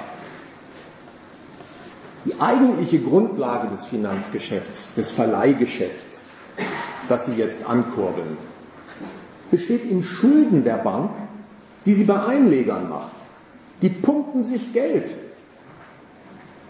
[2.25, 6.29] Die eigentliche Grundlage des Finanzgeschäfts, des Verleihgeschäfts,
[7.07, 8.37] das Sie jetzt ankurbeln,
[9.51, 11.11] besteht in Schulden der Bank,
[11.85, 13.13] die sie bei Einlegern macht.
[13.81, 15.15] Die pumpen sich Geld.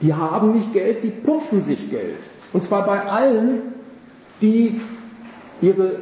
[0.01, 2.19] Die haben nicht Geld, die pumpen sich Geld.
[2.53, 3.73] Und zwar bei allen,
[4.41, 4.79] die
[5.61, 6.01] ihre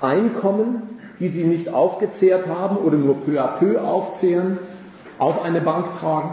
[0.00, 4.58] Einkommen die sie nicht aufgezehrt haben oder nur peu à peu aufzehren,
[5.18, 6.30] auf eine Bank tragen.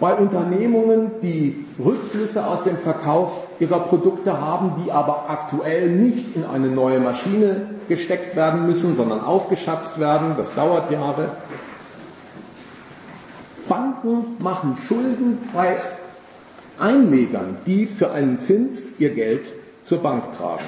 [0.00, 6.44] Bei Unternehmungen, die Rückflüsse aus dem Verkauf ihrer Produkte haben, die aber aktuell nicht in
[6.44, 11.32] eine neue Maschine gesteckt werden müssen, sondern aufgeschatzt werden, das dauert Jahre.
[13.68, 15.80] Banken machen Schulden bei
[16.78, 19.46] Einlegern, die für einen Zins ihr Geld
[19.84, 20.64] zur Bank tragen.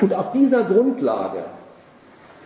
[0.00, 1.44] Und auf dieser Grundlage,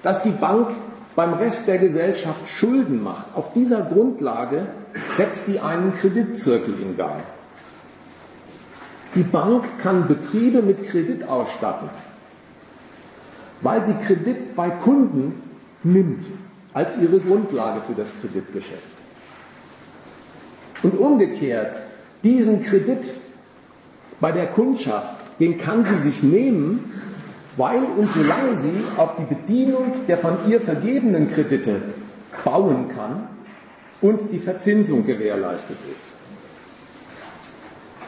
[0.03, 0.71] dass die Bank
[1.17, 4.67] beim Rest der Gesellschaft Schulden macht, auf dieser Grundlage
[5.17, 7.23] setzt die einen Kreditzirkel in Gang.
[9.15, 11.89] Die Bank kann Betriebe mit Kredit ausstatten,
[13.63, 15.43] weil sie Kredit bei Kunden
[15.83, 16.25] nimmt
[16.75, 18.83] als ihre Grundlage für das Kreditgeschäft.
[20.83, 21.81] Und umgekehrt,
[22.23, 23.13] diesen Kredit
[24.21, 26.93] bei der Kundschaft, den kann sie sich nehmen,
[27.59, 31.83] weil und solange sie auf die Bedienung der von ihr vergebenen Kredite
[32.45, 33.29] bauen kann
[34.01, 36.17] und die Verzinsung gewährleistet ist.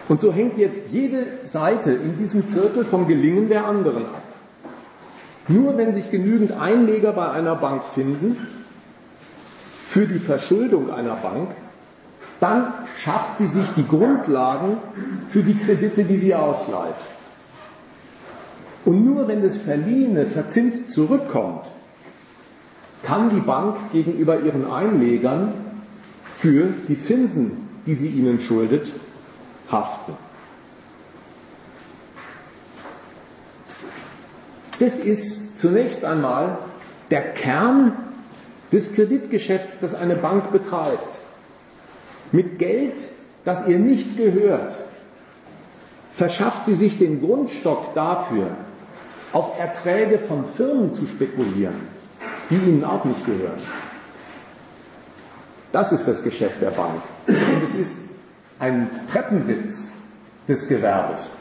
[0.08, 4.22] Und so hängt jetzt jede Seite in diesem Zirkel vom Gelingen der anderen ab.
[5.48, 8.36] Nur wenn sich genügend Einleger bei einer Bank finden
[9.88, 11.50] für die Verschuldung einer Bank,
[12.40, 14.78] dann schafft sie sich die Grundlagen
[15.26, 16.94] für die Kredite, die sie ausleiht.
[18.84, 21.66] Und nur wenn das Verliehene verzinst zurückkommt,
[23.02, 25.52] kann die Bank gegenüber ihren Einlegern
[26.32, 28.90] für die Zinsen, die sie ihnen schuldet,
[29.70, 30.14] haften.
[34.78, 36.58] Das ist zunächst einmal
[37.10, 37.92] der Kern
[38.72, 41.18] des Kreditgeschäfts, das eine Bank betreibt.
[42.32, 42.94] Mit Geld,
[43.44, 44.74] das ihr nicht gehört,
[46.14, 48.56] verschafft sie sich den Grundstock dafür,
[49.32, 51.88] auf Erträge von Firmen zu spekulieren,
[52.50, 53.60] die ihnen auch nicht gehören.
[55.72, 57.00] Das ist das Geschäft der Bank.
[57.26, 58.02] Und es ist
[58.58, 59.92] ein Treppenwitz
[60.48, 61.34] des Gewerbes,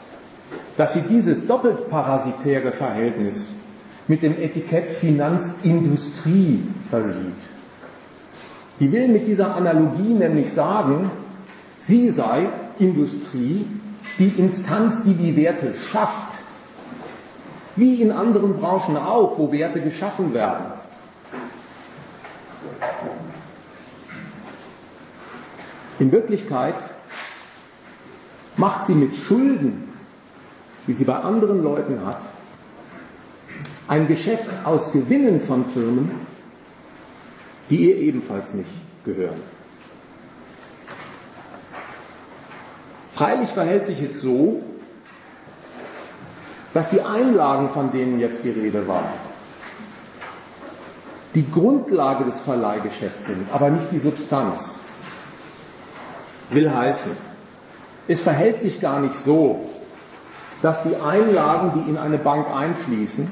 [0.76, 3.48] dass sie dieses doppelt parasitäre Verhältnis
[4.06, 7.34] mit dem Etikett Finanzindustrie versieht.
[8.78, 11.10] Die will mit dieser Analogie nämlich sagen,
[11.78, 12.48] sie sei
[12.78, 13.66] Industrie,
[14.18, 16.29] die Instanz, die die Werte schafft,
[17.80, 20.66] wie in anderen Branchen auch, wo Werte geschaffen werden.
[25.98, 26.76] In Wirklichkeit
[28.56, 29.88] macht sie mit Schulden,
[30.86, 32.20] die sie bei anderen Leuten hat,
[33.88, 36.10] ein Geschäft aus Gewinnen von Firmen,
[37.70, 38.70] die ihr ebenfalls nicht
[39.04, 39.42] gehören.
[43.14, 44.62] Freilich verhält sich es so,
[46.74, 49.04] dass die Einlagen, von denen jetzt die Rede war,
[51.34, 54.78] die Grundlage des Verleihgeschäfts sind, aber nicht die Substanz.
[56.50, 57.12] Will heißen,
[58.08, 59.70] es verhält sich gar nicht so,
[60.62, 63.28] dass die Einlagen, die in eine Bank einfließen,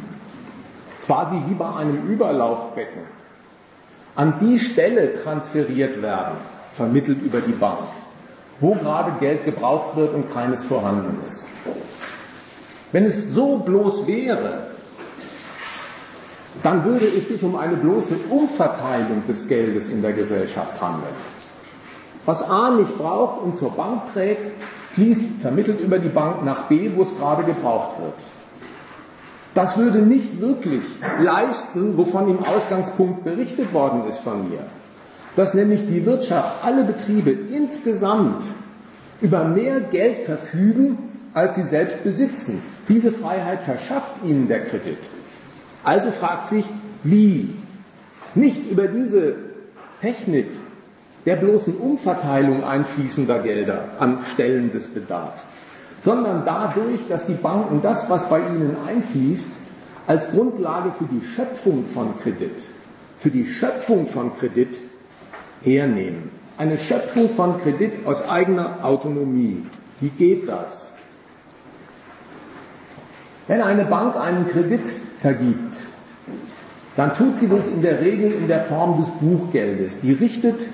[1.04, 3.02] quasi wie bei einem Überlaufbecken,
[4.14, 6.36] an die Stelle transferiert werden,
[6.76, 7.80] vermittelt über die Bank,
[8.60, 11.48] wo gerade Geld gebraucht wird und keines vorhanden ist.
[12.92, 14.68] Wenn es so bloß wäre,
[16.62, 21.14] dann würde es sich um eine bloße Umverteilung des Geldes in der Gesellschaft handeln.
[22.24, 24.52] Was A nicht braucht und zur Bank trägt,
[24.90, 28.14] fließt vermittelt über die Bank nach B, wo es gerade gebraucht wird.
[29.54, 30.82] Das würde nicht wirklich
[31.20, 34.60] leisten, wovon im Ausgangspunkt berichtet worden ist von mir.
[35.36, 38.42] Dass nämlich die Wirtschaft, alle Betriebe insgesamt
[39.20, 42.62] über mehr Geld verfügen, als sie selbst besitzen.
[42.88, 44.98] Diese Freiheit verschafft ihnen der Kredit.
[45.84, 46.64] Also fragt sich,
[47.02, 47.54] wie?
[48.34, 49.36] Nicht über diese
[50.00, 50.48] Technik
[51.26, 55.46] der bloßen Umverteilung einfließender Gelder an Stellen des Bedarfs,
[56.00, 59.52] sondern dadurch, dass die Banken das, was bei ihnen einfließt,
[60.06, 62.62] als Grundlage für die Schöpfung von Kredit,
[63.16, 64.78] für die Schöpfung von Kredit
[65.62, 66.30] hernehmen.
[66.56, 69.66] Eine Schöpfung von Kredit aus eigener Autonomie.
[70.00, 70.87] Wie geht das?
[73.48, 74.86] Wenn eine Bank einen Kredit
[75.20, 75.74] vergibt,
[76.96, 80.02] dann tut sie das in der Regel in der Form des Buchgeldes.
[80.02, 80.66] Die richtet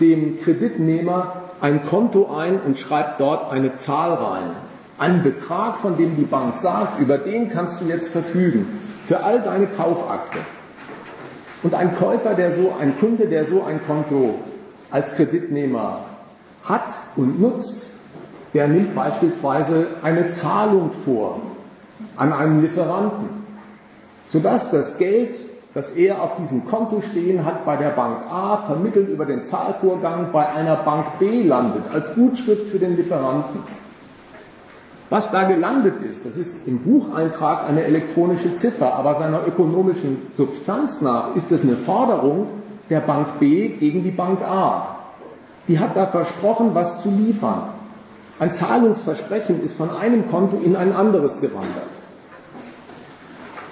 [0.00, 4.50] dem Kreditnehmer ein Konto ein und schreibt dort eine Zahl rein.
[4.98, 8.66] Ein Betrag, von dem die Bank sagt, über den kannst du jetzt verfügen.
[9.06, 10.40] Für all deine Kaufakte.
[11.62, 14.40] Und ein Käufer, der so, ein Kunde, der so ein Konto
[14.90, 16.00] als Kreditnehmer
[16.64, 17.86] hat und nutzt,
[18.52, 21.40] der nimmt beispielsweise eine Zahlung vor
[22.16, 23.28] an einen Lieferanten,
[24.26, 25.36] sodass das Geld,
[25.74, 30.30] das er auf diesem Konto stehen hat, bei der Bank A vermittelt über den Zahlvorgang
[30.32, 33.60] bei einer Bank B landet, als Gutschrift für den Lieferanten.
[35.10, 41.00] Was da gelandet ist, das ist im Bucheintrag eine elektronische Ziffer, aber seiner ökonomischen Substanz
[41.02, 42.46] nach ist es eine Forderung
[42.90, 44.96] der Bank B gegen die Bank A.
[45.68, 47.70] Die hat da versprochen, was zu liefern.
[48.38, 51.84] Ein Zahlungsversprechen ist von einem Konto in ein anderes gewandert.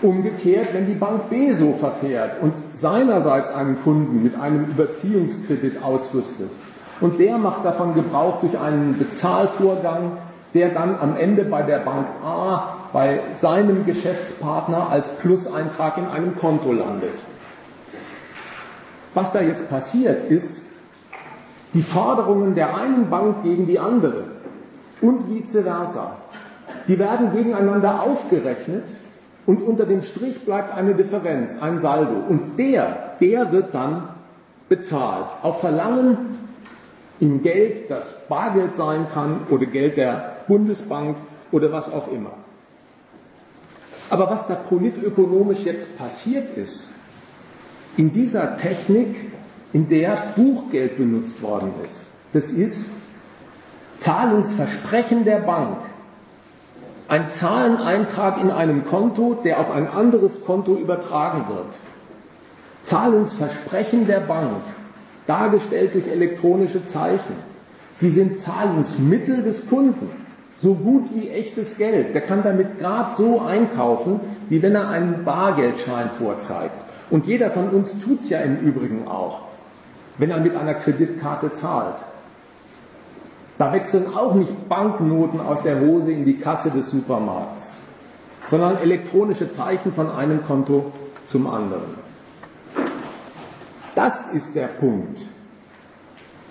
[0.03, 6.51] Umgekehrt, wenn die Bank B so verfährt und seinerseits einen Kunden mit einem Überziehungskredit ausrüstet
[7.01, 10.19] und der macht davon Gebrauch durch einen Bezahlvorgang,
[10.55, 16.37] der dann am Ende bei der Bank A, bei seinem Geschäftspartner als Pluseintrag in einem
[16.37, 17.15] Konto landet.
[19.15, 20.67] Was da jetzt passiert ist,
[21.75, 24.25] die Forderungen der einen Bank gegen die andere
[25.01, 26.17] und vice versa,
[26.89, 28.85] die werden gegeneinander aufgerechnet
[29.47, 32.15] und unter dem Strich bleibt eine Differenz, ein Saldo.
[32.29, 34.09] Und der, der wird dann
[34.69, 35.27] bezahlt.
[35.43, 36.39] Auf Verlangen
[37.19, 41.17] in Geld, das Bargeld sein kann oder Geld der Bundesbank
[41.51, 42.33] oder was auch immer.
[44.11, 46.91] Aber was da politökonomisch jetzt passiert ist,
[47.97, 49.33] in dieser Technik,
[49.73, 52.91] in der Buchgeld benutzt worden ist, das ist
[53.97, 55.79] Zahlungsversprechen der Bank
[57.09, 61.75] ein Zahleneintrag in einem Konto, der auf ein anderes Konto übertragen wird.
[62.85, 64.63] Zahlungsversprechen der Bank,
[65.27, 67.35] dargestellt durch elektronische Zeichen.
[68.01, 70.11] Die sind Zahlungsmittel des Kunden,
[70.59, 72.15] so gut wie echtes Geld.
[72.15, 76.75] Der kann damit gerade so einkaufen, wie wenn er einen Bargeldschein vorzeigt.
[77.11, 79.43] Und jeder von uns tut's ja im Übrigen auch,
[80.19, 81.97] wenn er mit einer Kreditkarte zahlt.
[83.59, 87.77] Da wechseln auch nicht Banknoten aus der Hose in die Kasse des Supermarkts,
[88.47, 90.93] sondern elektronische Zeichen von einem Konto
[91.27, 91.95] zum anderen.
[93.95, 95.21] Das ist der Punkt,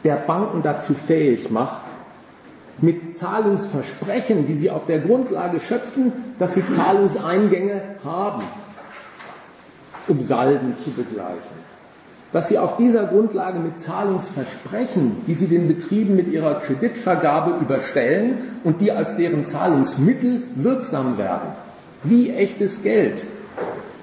[0.04, 1.82] der Banken dazu fähig macht,
[2.80, 8.43] mit Zahlungsversprechen, die sie auf der Grundlage schöpfen, dass sie Zahlungseingänge haben,
[10.08, 11.61] um Salden zu begleichen
[12.34, 18.60] dass sie auf dieser Grundlage mit Zahlungsversprechen, die sie den Betrieben mit ihrer Kreditvergabe überstellen
[18.64, 21.50] und die als deren Zahlungsmittel wirksam werden,
[22.04, 23.24] wie echtes Geld,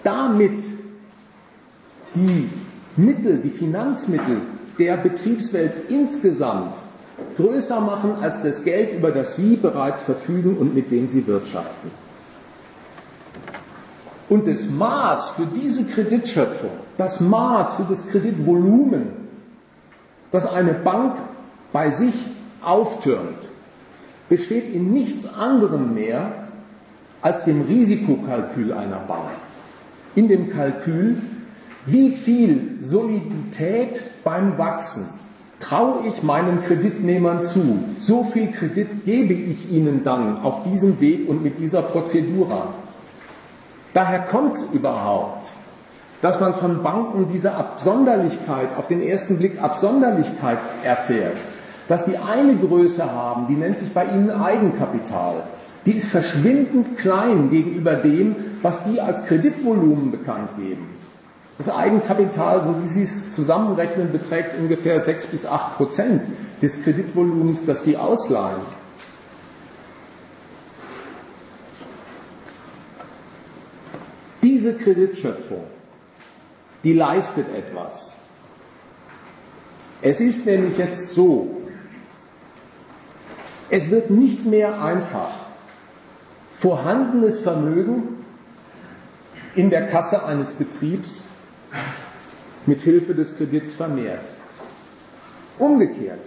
[0.02, 0.60] damit
[2.14, 2.48] die
[2.96, 4.42] Mittel, die Finanzmittel
[4.78, 6.76] der Betriebswelt insgesamt
[7.36, 11.90] größer machen als das Geld, über das sie bereits verfügen und mit dem sie wirtschaften.
[14.28, 19.06] Und das Maß für diese Kreditschöpfung, das Maß für das Kreditvolumen,
[20.30, 21.16] das eine Bank
[21.72, 22.14] bei sich
[22.62, 23.48] auftürmt,
[24.28, 26.48] besteht in nichts anderem mehr
[27.22, 29.30] als dem Risikokalkül einer Bank.
[30.14, 31.16] In dem Kalkül,
[31.86, 35.06] wie viel Solidität beim Wachsen
[35.60, 41.28] traue ich meinen Kreditnehmern zu, so viel Kredit gebe ich ihnen dann auf diesem Weg
[41.28, 42.74] und mit dieser Prozedur.
[43.94, 45.48] Daher kommt es überhaupt,
[46.20, 51.36] dass man von Banken diese Absonderlichkeit, auf den ersten Blick Absonderlichkeit erfährt,
[51.88, 55.44] dass die eine Größe haben, die nennt sich bei ihnen Eigenkapital.
[55.86, 60.86] Die ist verschwindend klein gegenüber dem, was die als Kreditvolumen bekannt geben.
[61.56, 66.22] Das Eigenkapital, so wie Sie es zusammenrechnen, beträgt ungefähr 6 bis 8 Prozent
[66.62, 68.60] des Kreditvolumens, das die ausleihen.
[74.58, 75.62] Diese Kreditschöpfung,
[76.82, 78.16] die leistet etwas.
[80.02, 81.62] Es ist nämlich jetzt so,
[83.70, 85.30] es wird nicht mehr einfach
[86.50, 88.16] vorhandenes Vermögen
[89.54, 91.20] in der Kasse eines Betriebs
[92.66, 94.26] mit Hilfe des Kredits vermehrt.
[95.60, 96.24] Umgekehrt,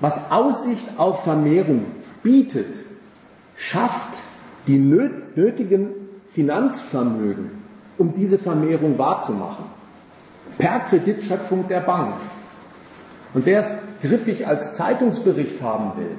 [0.00, 1.86] was Aussicht auf Vermehrung
[2.22, 2.74] bietet,
[3.56, 4.18] schafft
[4.66, 5.97] die nötigen
[6.38, 7.50] Finanzvermögen,
[7.98, 9.64] um diese Vermehrung wahrzumachen.
[10.56, 12.14] Per Kreditschöpfung der Bank.
[13.34, 16.16] Und wer es griffig als Zeitungsbericht haben will,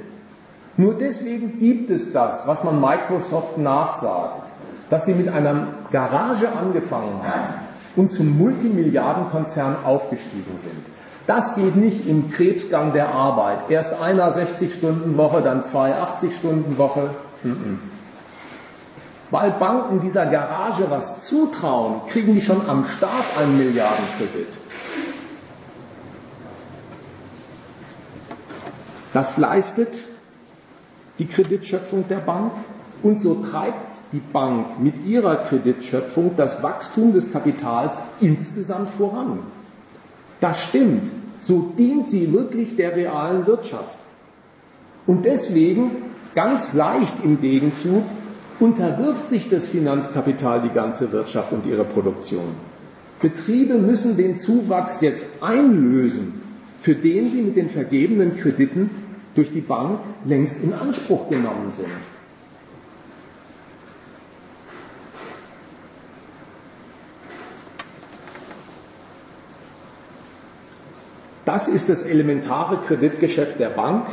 [0.76, 4.52] nur deswegen gibt es das, was man Microsoft nachsagt,
[4.90, 7.54] dass sie mit einer Garage angefangen haben
[7.96, 10.86] und zum Multimilliardenkonzern aufgestiegen sind.
[11.28, 13.70] Das geht nicht im Krebsgang der Arbeit.
[13.70, 17.10] Erst einer 60-Stunden-Woche, dann zwei 80-Stunden-Woche.
[19.32, 24.48] Weil Banken dieser Garage was zutrauen, kriegen die schon am Start einen Milliardenkredit.
[29.14, 29.90] Das leistet
[31.20, 32.54] die Kreditschöpfung der Bank
[33.04, 39.40] und so treibt die Bank mit ihrer Kreditschöpfung das Wachstum des Kapitals insgesamt voran.
[40.40, 41.12] Das stimmt.
[41.42, 43.96] So dient sie wirklich der realen Wirtschaft.
[45.08, 45.92] Und deswegen,
[46.36, 48.04] ganz leicht im Gegenzug,
[48.60, 52.56] unterwirft sich das Finanzkapital die ganze Wirtschaft und ihre Produktion.
[53.22, 56.42] Betriebe müssen den Zuwachs jetzt einlösen,
[56.82, 58.90] für den sie mit den vergebenen Krediten
[59.36, 61.88] durch die Bank längst in Anspruch genommen sind.
[71.46, 74.06] Das ist das elementare Kreditgeschäft der Bank,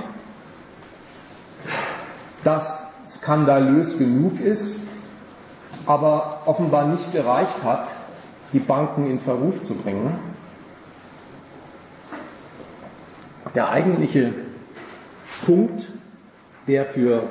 [2.44, 4.81] das skandalös genug ist,
[5.87, 7.89] aber offenbar nicht gereicht hat,
[8.53, 10.19] die Banken in Verruf zu bringen.
[13.55, 14.35] Der eigentliche
[15.45, 15.87] Punkt,
[16.67, 17.23] der für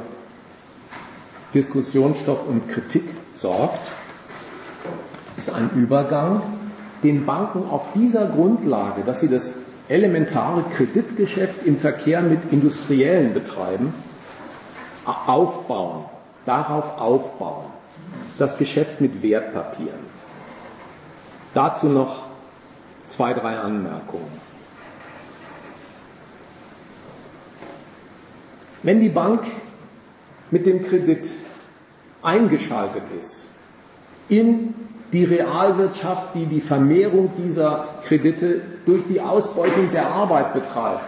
[1.53, 3.03] Diskussionsstoff und Kritik
[3.35, 3.91] sorgt,
[5.37, 6.41] ist ein Übergang,
[7.03, 9.53] den Banken auf dieser Grundlage, dass sie das
[9.87, 13.93] elementare Kreditgeschäft im Verkehr mit Industriellen betreiben,
[15.05, 16.05] aufbauen,
[16.45, 17.65] darauf aufbauen.
[18.37, 20.15] Das Geschäft mit Wertpapieren.
[21.53, 22.23] Dazu noch
[23.09, 24.45] zwei, drei Anmerkungen.
[28.83, 29.43] Wenn die Bank
[30.51, 31.27] mit dem Kredit
[32.21, 33.47] eingeschaltet ist
[34.27, 34.73] in
[35.13, 41.03] die Realwirtschaft, die die Vermehrung dieser Kredite durch die Ausbeutung der Arbeit betreibt,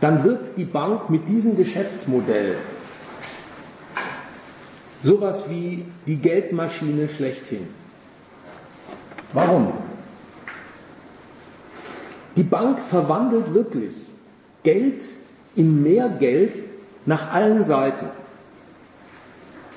[0.00, 2.56] dann wird die Bank mit diesem Geschäftsmodell
[5.02, 7.68] sowas wie die Geldmaschine schlechthin.
[9.32, 9.72] Warum?
[12.36, 13.94] Die Bank verwandelt wirklich
[14.62, 15.02] Geld
[15.54, 16.62] in mehr Geld
[17.06, 18.06] nach allen Seiten.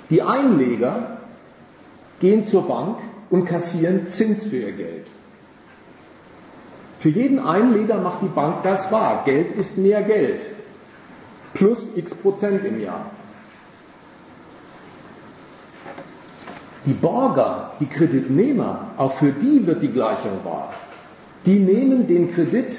[0.09, 1.17] Die Einleger
[2.19, 2.99] gehen zur Bank
[3.29, 5.07] und kassieren Zins für ihr Geld.
[7.03, 9.23] Für jeden Einleger macht die Bank das wahr.
[9.25, 10.39] Geld ist mehr Geld.
[11.53, 13.07] Plus x Prozent im Jahr.
[16.85, 20.71] Die Borger, die Kreditnehmer, auch für die wird die Gleichung wahr.
[21.45, 22.73] Die nehmen den Kredit,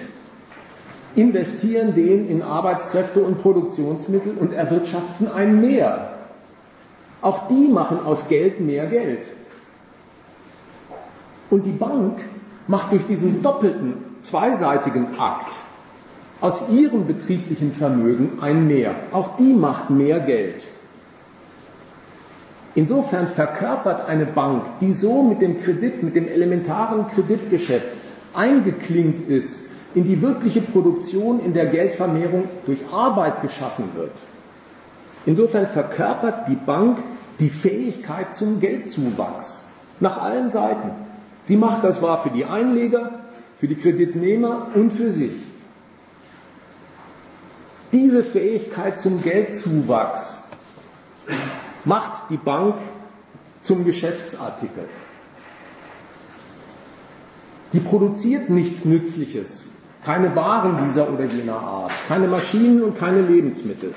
[1.15, 6.15] investieren den in Arbeitskräfte und Produktionsmittel und erwirtschaften ein Mehr.
[7.21, 9.27] Auch die machen aus Geld mehr Geld.
[11.51, 12.21] Und die Bank
[12.67, 15.55] macht durch diesen doppelten, zweiseitigen Akt
[16.41, 18.95] aus ihrem betrieblichen Vermögen ein Mehr.
[19.13, 20.63] Auch die macht mehr Geld.
[22.75, 27.87] Insofern verkörpert eine Bank, die so mit dem Kredit, mit dem elementaren Kreditgeschäft
[28.35, 34.11] eingeklinkt ist, in die wirkliche Produktion, in der Geldvermehrung durch Arbeit geschaffen wird.
[35.25, 36.99] Insofern verkörpert die Bank
[37.39, 39.67] die Fähigkeit zum Geldzuwachs
[40.01, 40.91] nach allen Seiten.
[41.45, 43.24] Sie macht das wahr für die Einleger,
[43.65, 45.33] für die Kreditnehmer und für sich.
[47.93, 50.37] Diese Fähigkeit zum Geldzuwachs
[51.87, 52.75] macht die Bank
[53.63, 54.85] zum Geschäftsartikel.
[57.73, 59.65] Die produziert nichts Nützliches,
[60.05, 63.95] keine Waren dieser oder jener Art, keine Maschinen und keine Lebensmittel.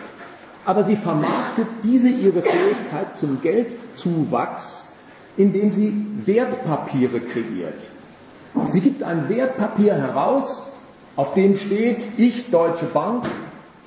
[0.63, 4.93] Aber sie vermarktet diese ihre Fähigkeit zum Geldzuwachs,
[5.36, 7.96] indem sie Wertpapiere kreiert.
[8.68, 10.72] Sie gibt ein Wertpapier heraus,
[11.16, 13.26] auf dem steht, ich, Deutsche Bank,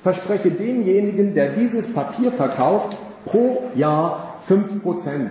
[0.03, 5.29] verspreche demjenigen, der dieses Papier verkauft, pro Jahr 5%.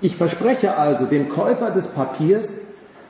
[0.00, 2.56] Ich verspreche also dem Käufer des Papiers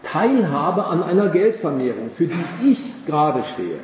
[0.03, 3.79] Teilhabe an einer Geldvermehrung, für die ich gerade stehe.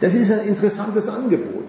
[0.00, 1.68] Das ist ein interessantes Angebot.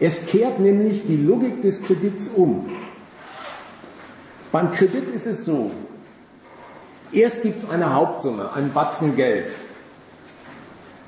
[0.00, 2.66] Es kehrt nämlich die Logik des Kredits um.
[4.54, 5.72] Beim Kredit ist es so,
[7.10, 9.50] erst gibt es eine Hauptsumme, einen Batzen Geld.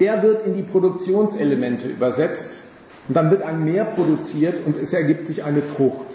[0.00, 2.58] Der wird in die Produktionselemente übersetzt
[3.06, 6.08] und dann wird ein Mehr produziert und es ergibt sich eine Frucht.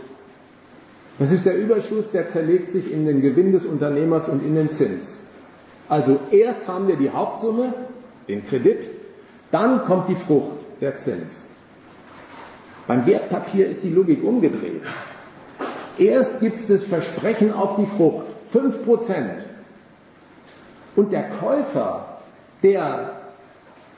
[1.19, 4.69] Das ist der Überschuss, der zerlegt sich in den Gewinn des Unternehmers und in den
[4.69, 5.19] Zins.
[5.87, 7.73] Also erst haben wir die Hauptsumme,
[8.27, 8.89] den Kredit,
[9.51, 11.47] dann kommt die Frucht, der Zins.
[12.87, 14.81] Beim Wertpapier ist die Logik umgedreht.
[15.97, 18.75] Erst gibt es das Versprechen auf die Frucht, 5%.
[20.95, 22.17] Und der Käufer,
[22.63, 23.11] der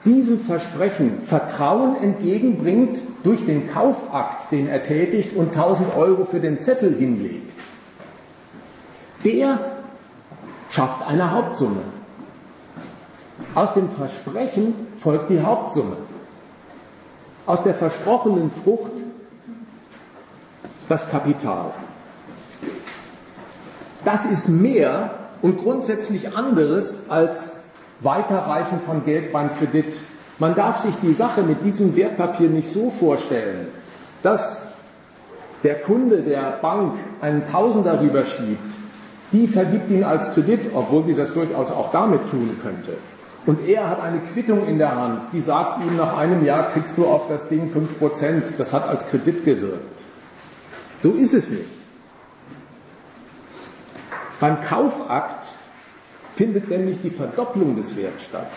[0.06, 6.60] diesem Versprechen Vertrauen entgegenbringt durch den Kaufakt, den er tätigt und 1000 Euro für den
[6.60, 7.52] Zettel hinlegt,
[9.24, 9.78] der
[10.70, 11.82] schafft eine Hauptsumme.
[13.56, 15.98] Aus dem Versprechen folgt die Hauptsumme.
[17.46, 18.92] Aus der versprochenen Frucht
[20.90, 21.72] das Kapital.
[24.06, 25.12] Das ist mehr
[25.42, 27.52] und grundsätzlich anderes als
[28.02, 29.96] Weiterreichen von Geld beim Kredit.
[30.40, 33.68] Man darf sich die Sache mit diesem Wertpapier nicht so vorstellen,
[34.24, 34.68] dass
[35.64, 38.74] der Kunde der Bank einen Tausender rüberschiebt,
[39.32, 42.98] die vergibt ihn als Kredit, obwohl sie das durchaus auch damit tun könnte.
[43.46, 46.98] Und er hat eine Quittung in der Hand, die sagt ihm, nach einem Jahr kriegst
[46.98, 48.54] du auf das Ding 5%.
[48.58, 49.93] Das hat als Kredit gewirkt.
[51.04, 51.70] So ist es nicht.
[54.40, 55.46] Beim Kaufakt
[56.34, 58.48] findet nämlich die Verdopplung des Werts statt.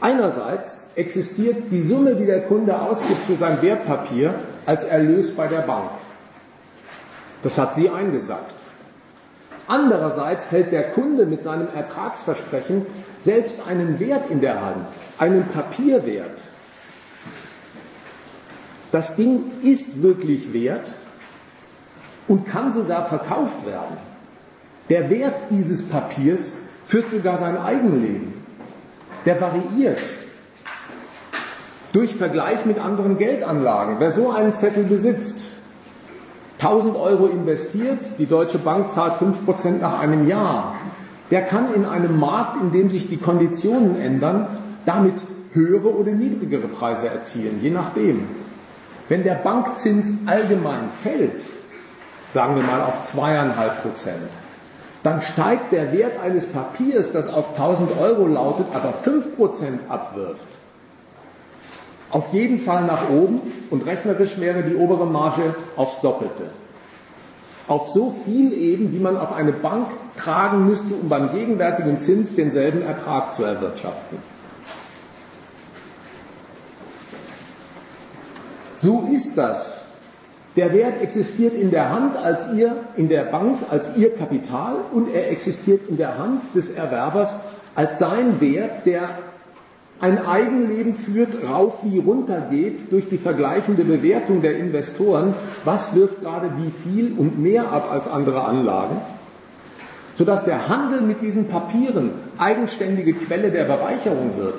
[0.00, 4.34] Einerseits existiert die Summe, die der Kunde ausgibt für sein Wertpapier,
[4.64, 5.90] als Erlös bei der Bank.
[7.42, 8.54] Das hat sie eingesagt.
[9.66, 12.86] Andererseits hält der Kunde mit seinem Ertragsversprechen
[13.20, 14.86] selbst einen Wert in der Hand,
[15.18, 16.38] einen Papierwert.
[18.92, 20.88] Das Ding ist wirklich wert
[22.26, 23.96] und kann sogar verkauft werden.
[24.88, 26.54] Der Wert dieses Papiers
[26.86, 28.32] führt sogar sein Eigenleben.
[29.26, 30.00] Der variiert
[31.92, 33.96] durch Vergleich mit anderen Geldanlagen.
[33.98, 35.40] Wer so einen Zettel besitzt,
[36.58, 40.74] 1000 Euro investiert, die Deutsche Bank zahlt 5% nach einem Jahr,
[41.30, 44.46] der kann in einem Markt, in dem sich die Konditionen ändern,
[44.86, 45.14] damit
[45.52, 48.26] höhere oder niedrigere Preise erzielen, je nachdem.
[49.08, 51.40] Wenn der Bankzins allgemein fällt,
[52.34, 54.28] sagen wir mal auf zweieinhalb Prozent,
[55.02, 60.46] dann steigt der Wert eines Papiers, das auf 1000 Euro lautet, aber 5% abwirft,
[62.10, 63.40] auf jeden Fall nach oben
[63.70, 66.44] und rechnerisch wäre die obere Marge aufs Doppelte.
[67.66, 72.34] Auf so viel eben, wie man auf eine Bank tragen müsste, um beim gegenwärtigen Zins
[72.34, 74.18] denselben Ertrag zu erwirtschaften.
[78.78, 79.84] So ist das.
[80.56, 85.08] Der Wert existiert in der Hand als ihr, in der Bank als ihr Kapital und
[85.12, 87.36] er existiert in der Hand des Erwerbers
[87.74, 89.18] als sein Wert, der
[90.00, 96.22] ein Eigenleben führt, rauf wie runter geht durch die vergleichende Bewertung der Investoren, was wirft
[96.22, 99.00] gerade wie viel und mehr ab als andere Anlagen,
[100.16, 104.54] sodass der Handel mit diesen Papieren eigenständige Quelle der Bereicherung wird.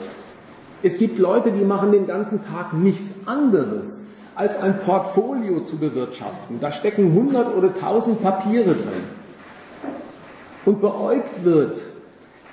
[0.82, 4.02] Es gibt Leute, die machen den ganzen Tag nichts anderes,
[4.36, 6.60] als ein Portfolio zu bewirtschaften.
[6.62, 9.04] Da stecken 100 oder 1000 Papiere drin.
[10.64, 11.80] Und beäugt wird,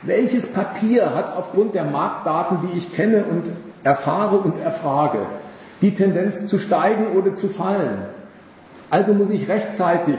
[0.02, 3.44] welches Papier hat aufgrund der Marktdaten, die ich kenne und
[3.84, 5.26] erfahre und erfrage,
[5.80, 8.02] die Tendenz zu steigen oder zu fallen.
[8.90, 10.16] Also muss ich rechtzeitig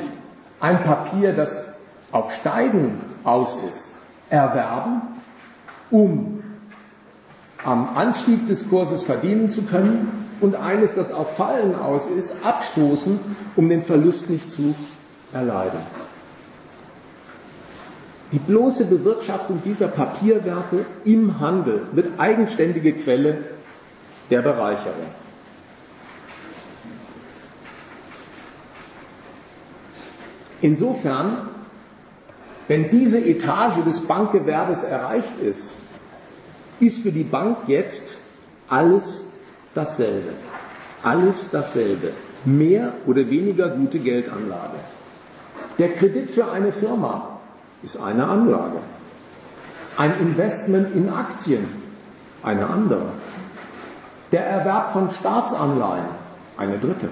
[0.59, 1.75] ein Papier, das
[2.11, 3.91] auf Steigen aus ist,
[4.29, 5.01] erwerben,
[5.91, 6.36] um
[7.63, 13.19] am Anstieg des Kurses verdienen zu können und eines, das auf Fallen aus ist, abstoßen,
[13.55, 14.75] um den Verlust nicht zu
[15.33, 15.79] erleiden.
[18.31, 23.37] Die bloße Bewirtschaftung dieser Papierwerte im Handel wird eigenständige Quelle
[24.29, 25.07] der Bereicherung.
[30.59, 31.49] Insofern,
[32.67, 35.71] wenn diese Etage des Bankgewerbes erreicht ist,
[36.79, 38.15] ist für die Bank jetzt
[38.69, 39.25] alles
[39.73, 40.29] dasselbe.
[41.03, 42.11] Alles dasselbe.
[42.45, 44.77] Mehr oder weniger gute Geldanlage.
[45.79, 47.39] Der Kredit für eine Firma
[47.83, 48.77] ist eine Anlage.
[49.97, 51.65] Ein Investment in Aktien
[52.43, 53.07] eine andere.
[54.31, 56.05] Der Erwerb von Staatsanleihen
[56.57, 57.09] eine dritte.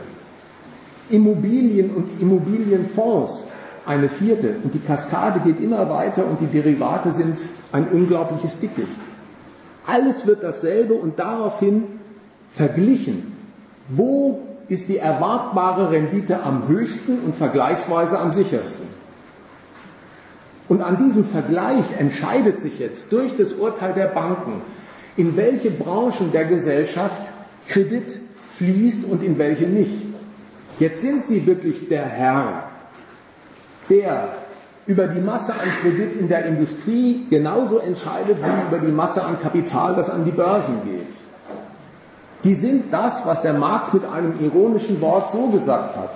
[1.10, 3.46] Immobilien und Immobilienfonds
[3.86, 4.56] eine vierte.
[4.64, 7.40] Und die Kaskade geht immer weiter und die Derivate sind
[7.72, 8.88] ein unglaubliches Dickicht.
[9.88, 11.84] Alles wird dasselbe und daraufhin
[12.52, 13.34] verglichen.
[13.88, 18.88] Wo ist die erwartbare Rendite am höchsten und vergleichsweise am sichersten?
[20.68, 24.62] Und an diesem Vergleich entscheidet sich jetzt durch das Urteil der Banken,
[25.16, 27.22] in welche Branchen der Gesellschaft
[27.68, 28.20] Kredit
[28.54, 29.94] fließt und in welche nicht.
[30.80, 32.64] Jetzt sind Sie wirklich der Herr,
[33.90, 34.45] der
[34.88, 39.40] über die Masse an Kredit in der Industrie genauso entscheidet wie über die Masse an
[39.42, 41.08] Kapital, das an die Börsen geht.
[42.44, 46.12] Die sind das, was der Marx mit einem ironischen Wort so gesagt hat.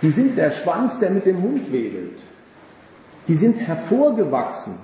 [0.00, 2.20] Die sind der Schwanz, der mit dem Hund wedelt.
[3.26, 4.74] Die sind hervorgewachsen,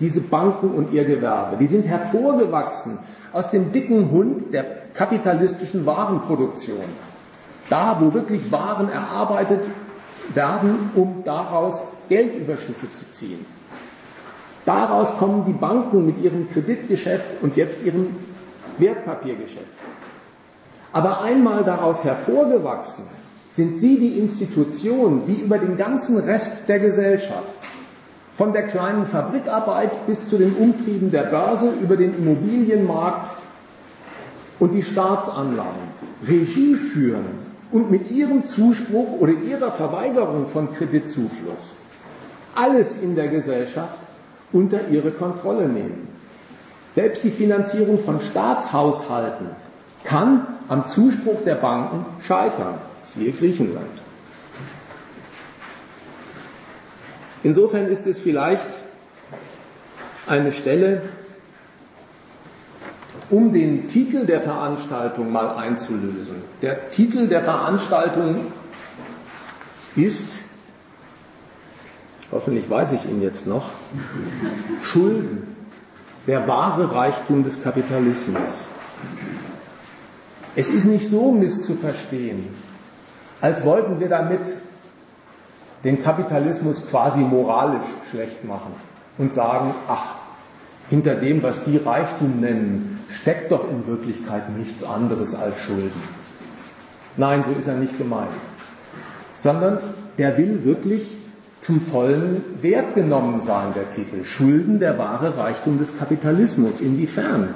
[0.00, 1.56] diese Banken und ihr Gewerbe.
[1.58, 2.98] Die sind hervorgewachsen
[3.32, 4.64] aus dem dicken Hund der
[4.94, 6.84] kapitalistischen Warenproduktion.
[7.70, 9.60] Da, wo wirklich Waren erarbeitet
[10.34, 13.44] werden, um daraus Geldüberschüsse zu ziehen.
[14.64, 18.14] Daraus kommen die Banken mit ihrem Kreditgeschäft und jetzt ihrem
[18.78, 19.66] Wertpapiergeschäft.
[20.92, 23.04] Aber einmal daraus hervorgewachsen
[23.50, 27.48] sind sie die Institution, die über den ganzen Rest der Gesellschaft,
[28.36, 33.30] von der kleinen Fabrikarbeit bis zu den Umtrieben der Börse, über den Immobilienmarkt
[34.58, 35.92] und die Staatsanleihen,
[36.26, 41.76] Regie führen und mit ihrem Zuspruch oder ihrer Verweigerung von Kreditzufluss
[42.54, 43.98] alles in der Gesellschaft
[44.52, 46.08] unter ihre Kontrolle nehmen.
[46.94, 49.46] Selbst die Finanzierung von Staatshaushalten
[50.04, 52.78] kann am Zuspruch der Banken scheitern.
[53.04, 53.86] Siehe Griechenland.
[57.42, 58.68] Insofern ist es vielleicht
[60.26, 61.02] eine Stelle,
[63.32, 66.36] um den Titel der Veranstaltung mal einzulösen.
[66.60, 68.48] Der Titel der Veranstaltung
[69.96, 70.28] ist,
[72.30, 73.70] hoffentlich weiß ich ihn jetzt noch,
[74.82, 75.56] Schulden,
[76.26, 78.64] der wahre Reichtum des Kapitalismus.
[80.54, 82.46] Es ist nicht so misszuverstehen,
[83.40, 84.42] als wollten wir damit
[85.84, 88.74] den Kapitalismus quasi moralisch schlecht machen
[89.16, 90.16] und sagen, ach,
[90.90, 96.02] hinter dem, was die Reichtum nennen, steckt doch in Wirklichkeit nichts anderes als Schulden.
[97.16, 98.32] Nein, so ist er nicht gemeint.
[99.36, 99.78] Sondern
[100.18, 101.06] der will wirklich
[101.58, 104.24] zum vollen Wert genommen sein, der Titel.
[104.24, 106.80] Schulden, der wahre Reichtum des Kapitalismus.
[106.80, 107.54] Inwiefern?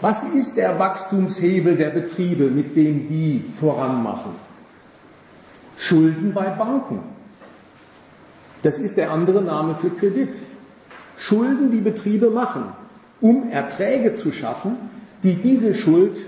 [0.00, 4.32] Was ist der Wachstumshebel der Betriebe, mit dem die voranmachen?
[5.78, 7.00] Schulden bei Banken.
[8.62, 10.38] Das ist der andere Name für Kredit.
[11.18, 12.64] Schulden, die Betriebe machen,
[13.22, 14.76] um Erträge zu schaffen,
[15.22, 16.20] die diese Schuld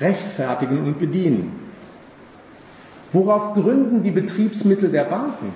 [0.00, 1.52] rechtfertigen und bedienen.
[3.12, 5.52] Worauf gründen die Betriebsmittel der Banken?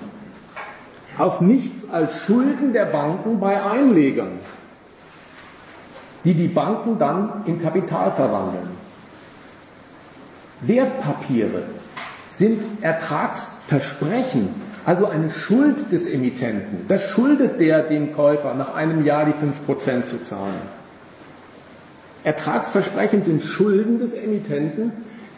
[1.17, 4.33] Auf nichts als Schulden der Banken bei Einlegern
[6.25, 8.67] die die Banken dann in Kapital verwandeln.
[10.61, 11.63] Wertpapiere
[12.31, 14.49] sind Ertragsversprechen,
[14.85, 16.85] also eine Schuld des Emittenten.
[16.87, 20.61] Das schuldet der dem Käufer nach einem Jahr die 5% zu zahlen.
[22.23, 24.91] Ertragsversprechen sind Schulden des Emittenten,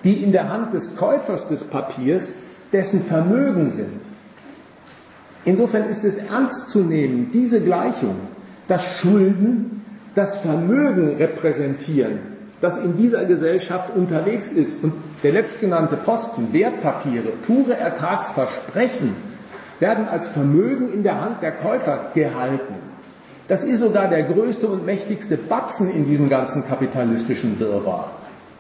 [0.04, 2.34] die in der Hand des Käufers des Papiers
[2.74, 4.02] dessen Vermögen sind.
[5.46, 8.16] Insofern ist es ernst zu nehmen, diese Gleichung,
[8.68, 12.20] dass Schulden das Vermögen repräsentieren,
[12.60, 14.84] das in dieser Gesellschaft unterwegs ist.
[14.84, 14.94] Und
[15.24, 19.16] der letztgenannte Posten, Wertpapiere, pure Ertragsversprechen,
[19.80, 22.76] werden als Vermögen in der Hand der Käufer gehalten.
[23.48, 28.12] Das ist sogar der größte und mächtigste Batzen in diesem ganzen kapitalistischen Wirrwarr.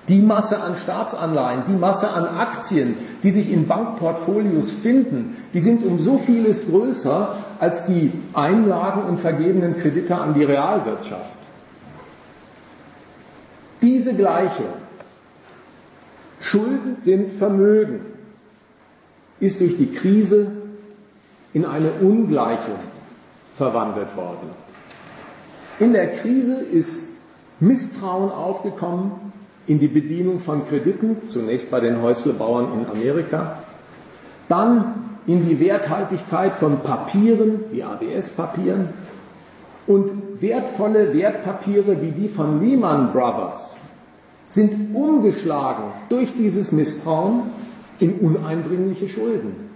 [0.08, 5.84] Die Masse an Staatsanleihen, die Masse an Aktien, die sich in Bankportfolios finden, die sind
[5.84, 11.32] um so vieles größer als die Einlagen und vergebenen Kredite an die Realwirtschaft.
[13.82, 14.74] Diese Gleichung,
[16.40, 18.06] Schulden sind Vermögen,
[19.42, 20.52] ist durch die Krise
[21.58, 22.76] in eine Ungleichung
[23.56, 24.50] verwandelt worden.
[25.80, 27.10] In der Krise ist
[27.60, 29.12] Misstrauen aufgekommen
[29.66, 33.64] in die Bedienung von Krediten, zunächst bei den Häuslebauern in Amerika,
[34.48, 38.90] dann in die Werthaltigkeit von Papieren, wie ABS-Papieren,
[39.88, 43.74] und wertvolle Wertpapiere wie die von Lehman Brothers
[44.48, 47.42] sind umgeschlagen durch dieses Misstrauen
[48.00, 49.67] in uneinbringliche Schulden.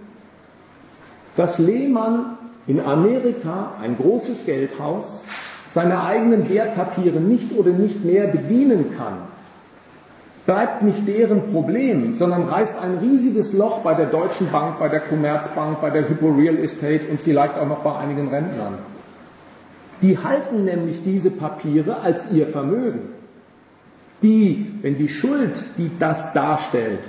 [1.36, 5.22] Dass Lehman in Amerika, ein großes Geldhaus,
[5.72, 9.18] seine eigenen Wertpapiere nicht oder nicht mehr bedienen kann,
[10.46, 15.00] bleibt nicht deren Problem, sondern reißt ein riesiges Loch bei der Deutschen Bank, bei der
[15.00, 18.78] Commerzbank, bei der Hypo Real Estate und vielleicht auch noch bei einigen Rentnern.
[20.02, 23.10] Die halten nämlich diese Papiere als ihr Vermögen,
[24.22, 27.00] die, wenn die Schuld, die das darstellt,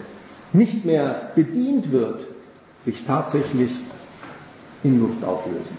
[0.54, 2.28] nicht mehr bedient wird,
[2.82, 3.72] sich tatsächlich
[4.84, 5.78] in Luft auflösen.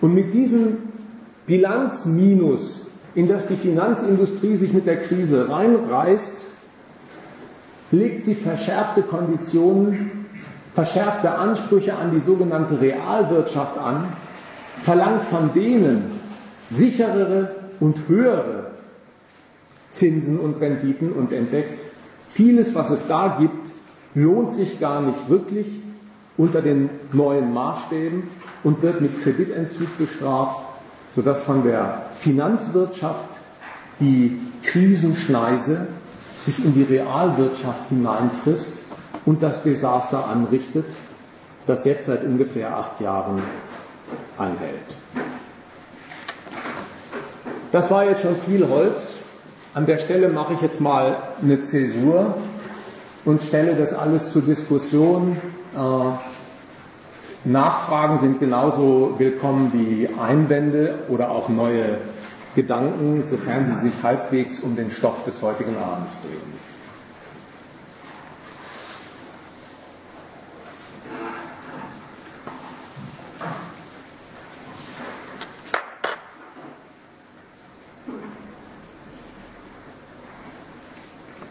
[0.00, 0.78] Und mit diesem
[1.46, 6.46] Bilanzminus, in das die Finanzindustrie sich mit der Krise reinreißt,
[7.90, 10.26] legt sie verschärfte Konditionen,
[10.74, 14.08] verschärfte Ansprüche an die sogenannte Realwirtschaft an,
[14.80, 16.10] verlangt von denen
[16.68, 18.70] sicherere und höhere
[19.92, 21.80] Zinsen und Renditen und entdeckt,
[22.28, 23.70] vieles, was es da gibt,
[24.14, 25.66] lohnt sich gar nicht wirklich
[26.36, 28.24] unter den neuen Maßstäben
[28.62, 30.68] und wird mit Kreditentzug bestraft
[31.14, 33.28] sodass von der Finanzwirtschaft
[34.00, 35.86] die Krisenschneise
[36.42, 38.78] sich in die Realwirtschaft hineinfrisst
[39.24, 40.84] und das Desaster anrichtet,
[41.66, 43.42] das jetzt seit ungefähr acht Jahren
[44.36, 44.80] anhält.
[47.72, 49.14] Das war jetzt schon viel Holz.
[49.72, 52.36] An der Stelle mache ich jetzt mal eine Zäsur
[53.24, 55.40] und stelle das alles zur Diskussion.
[55.74, 56.12] Äh,
[57.46, 61.98] Nachfragen sind genauso willkommen wie Einwände oder auch neue
[62.54, 66.74] Gedanken, sofern sie sich halbwegs um den Stoff des heutigen Abends drehen.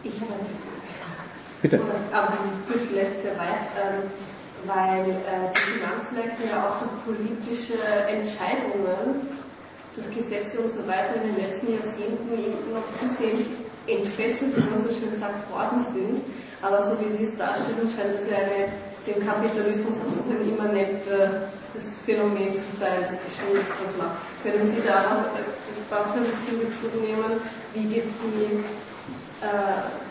[0.02, 0.54] Ich habe eine Frage.
[1.62, 1.80] Bitte.
[2.12, 3.63] Aber die führt vielleicht sehr weit.
[3.76, 4.10] Ähm,
[4.66, 9.28] weil äh, die Finanzmärkte ja auch durch politische Entscheidungen,
[9.94, 13.50] durch Gesetze und so weiter in den letzten Jahrzehnten noch zusehends
[13.86, 16.22] entfesselt, wie man so schön sagt, worden sind.
[16.62, 18.72] Aber so wie Sie es darstellen, scheint das ja eine,
[19.06, 21.44] dem Kapitalismus sozusagen immer nicht äh,
[21.74, 24.16] das Phänomen zu sein, das die Schuld was macht.
[24.42, 25.44] Können Sie da noch äh,
[25.90, 27.38] ganz ein bisschen Bezug nehmen,
[27.74, 28.64] wie jetzt die
[29.44, 30.03] äh,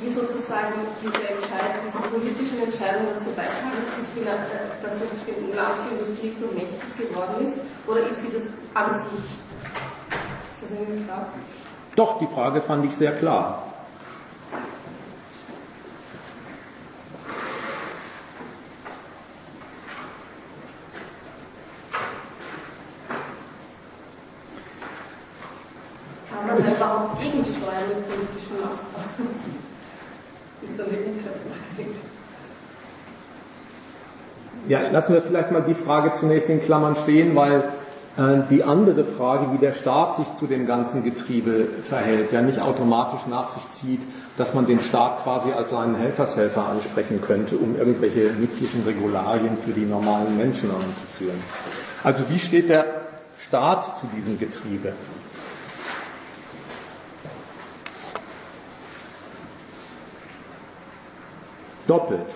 [0.00, 6.30] wie sozusagen diese Entscheidung, diese politischen Entscheidungen dazu beitragen, dass, das äh, dass die Finanzindustrie
[6.32, 7.60] so mächtig geworden ist?
[7.86, 9.20] Oder ist sie das an sich?
[10.54, 11.26] Ist das Ihnen klar?
[11.96, 13.66] Doch, die Frage fand ich sehr klar.
[26.30, 29.60] Kann man überhaupt gegensteuern mit politischen Maßnahmen?
[34.68, 37.72] Ja, lassen wir vielleicht mal die Frage zunächst in Klammern stehen, weil
[38.16, 42.60] äh, die andere Frage, wie der Staat sich zu dem ganzen Getriebe verhält, ja nicht
[42.60, 44.00] automatisch nach sich zieht,
[44.36, 49.72] dass man den Staat quasi als seinen Helfershelfer ansprechen könnte, um irgendwelche nützlichen Regularien für
[49.72, 51.42] die normalen Menschen anzuführen.
[52.04, 52.84] Also wie steht der
[53.46, 54.92] Staat zu diesem Getriebe?
[61.90, 62.26] Doppelt.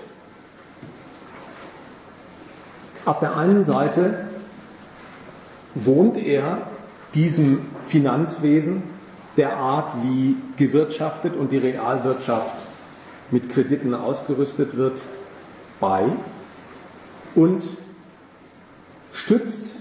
[3.05, 4.27] Auf der einen Seite
[5.75, 6.67] wohnt er
[7.15, 8.83] diesem Finanzwesen,
[9.37, 12.57] der Art, wie gewirtschaftet und die Realwirtschaft
[13.31, 15.01] mit Krediten ausgerüstet wird,
[15.81, 16.05] bei
[17.35, 17.65] und
[19.13, 19.77] stützt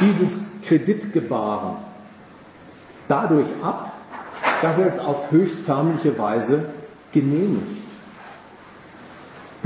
[0.00, 1.76] dieses Kreditgebaren
[3.08, 3.92] dadurch ab,
[4.62, 6.66] dass er es auf höchst förmliche Weise
[7.12, 7.85] genehmigt.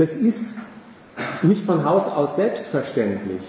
[0.01, 0.55] Das ist
[1.43, 3.41] nicht von Haus aus selbstverständlich.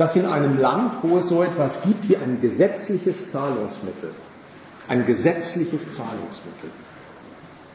[0.00, 4.08] dass in einem Land, wo es so etwas gibt wie ein gesetzliches Zahlungsmittel,
[4.88, 6.70] ein gesetzliches Zahlungsmittel,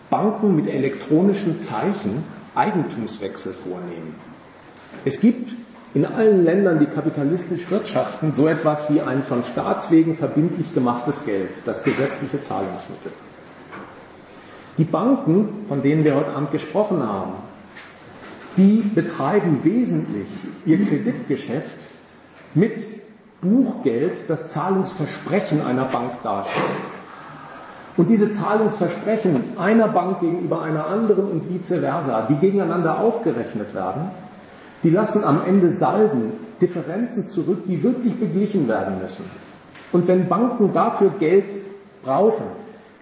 [0.10, 2.24] Banken mit elektronischen Zeichen
[2.56, 4.16] Eigentumswechsel vornehmen.
[5.04, 5.52] Es gibt
[5.94, 11.52] in allen Ländern, die kapitalistisch wirtschaften, so etwas wie ein von Staatswegen verbindlich gemachtes Geld,
[11.68, 13.12] das gesetzliche Zahlungsmittel.
[14.80, 17.34] Die Banken, von denen wir heute Abend gesprochen haben,
[18.58, 20.28] die betreiben wesentlich
[20.66, 21.78] ihr Kreditgeschäft
[22.54, 22.82] mit
[23.42, 26.66] Buchgeld, das Zahlungsversprechen einer Bank darstellt.
[27.98, 34.10] Und diese Zahlungsversprechen einer Bank gegenüber einer anderen und vice versa, die gegeneinander aufgerechnet werden,
[34.84, 39.26] die lassen am Ende Salden, Differenzen zurück, die wirklich beglichen werden müssen.
[39.92, 41.46] Und wenn Banken dafür Geld
[42.04, 42.46] brauchen,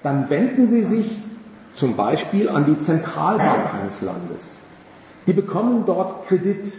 [0.03, 1.11] dann wenden sie sich
[1.73, 4.57] zum Beispiel an die Zentralbank eines Landes.
[5.27, 6.73] Die bekommen dort Kredit.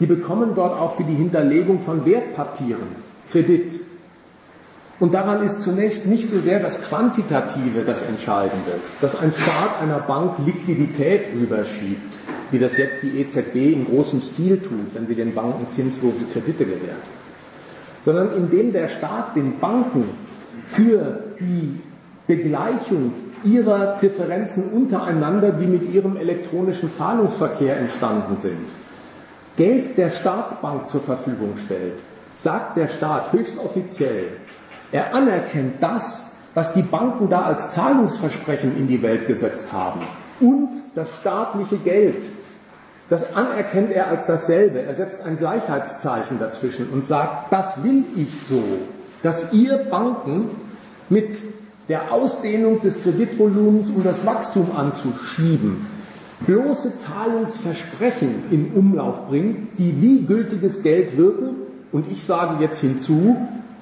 [0.00, 2.88] Die bekommen dort auch für die Hinterlegung von Wertpapieren
[3.30, 3.72] Kredit.
[4.98, 10.00] Und daran ist zunächst nicht so sehr das Quantitative das Entscheidende, dass ein Staat einer
[10.00, 12.14] Bank Liquidität rüberschiebt,
[12.50, 16.64] wie das jetzt die EZB in großem Stil tut, wenn sie den Banken zinslose Kredite
[16.64, 17.02] gewährt,
[18.04, 20.04] sondern indem der Staat den Banken
[20.66, 21.78] für die
[22.26, 23.12] Begleichung
[23.44, 28.66] ihrer Differenzen untereinander, die mit ihrem elektronischen Zahlungsverkehr entstanden sind,
[29.56, 31.94] Geld der Staatsbank zur Verfügung stellt,
[32.38, 34.24] sagt der Staat höchst offiziell,
[34.92, 40.00] er anerkennt das, was die Banken da als Zahlungsversprechen in die Welt gesetzt haben
[40.40, 42.22] und das staatliche Geld.
[43.08, 44.80] Das anerkennt er als dasselbe.
[44.82, 48.62] Er setzt ein Gleichheitszeichen dazwischen und sagt, das will ich so,
[49.22, 50.50] dass ihr Banken
[51.08, 51.36] mit
[51.88, 55.86] der Ausdehnung des Kreditvolumens, um das Wachstum anzuschieben,
[56.46, 61.56] bloße Zahlungsversprechen in Umlauf bringt, die wie gültiges Geld wirken
[61.92, 63.36] und ich sage jetzt hinzu,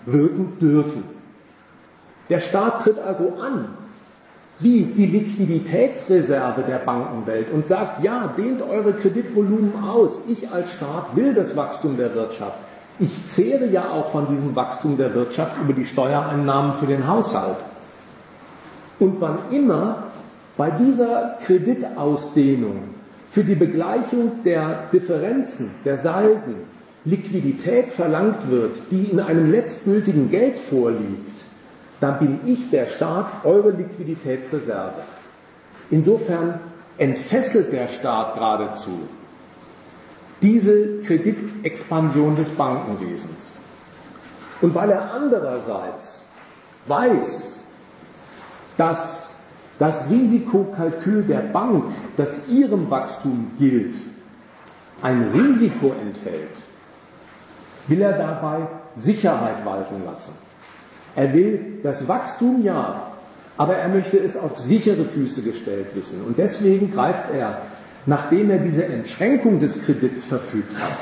[0.07, 1.05] wirken dürfen.
[2.29, 3.69] Der Staat tritt also an,
[4.61, 10.19] wie die Liquiditätsreserve der Bankenwelt und sagt, ja, dehnt eure Kreditvolumen aus.
[10.29, 12.59] Ich als Staat will das Wachstum der Wirtschaft.
[13.01, 17.57] Ich zehre ja auch von diesem Wachstum der Wirtschaft über die Steuereinnahmen für den Haushalt.
[18.99, 20.05] Und wann immer
[20.57, 22.95] bei dieser Kreditausdehnung
[23.31, 26.55] für die Begleichung der Differenzen, der Salden,
[27.05, 31.33] Liquidität verlangt wird, die in einem letztgültigen Geld vorliegt,
[32.01, 35.03] dann bin ich der Staat eure Liquiditätsreserve.
[35.91, 36.61] Insofern
[36.97, 39.09] entfesselt der Staat geradezu
[40.41, 43.57] diese Kreditexpansion des Bankenwesens.
[44.61, 46.27] Und weil er andererseits
[46.87, 47.54] weiß,
[48.77, 49.35] dass
[49.79, 51.85] das Risikokalkül der Bank,
[52.17, 53.95] das ihrem Wachstum gilt,
[55.03, 56.57] ein Risiko enthält,
[57.89, 60.33] will er dabei Sicherheit walten lassen.
[61.17, 63.13] Er will das Wachstum ja,
[63.57, 66.23] aber er möchte es auf sichere Füße gestellt wissen.
[66.27, 67.63] Und deswegen greift er,
[68.07, 70.99] nachdem er diese Entschränkung des Kredits verfügt hat,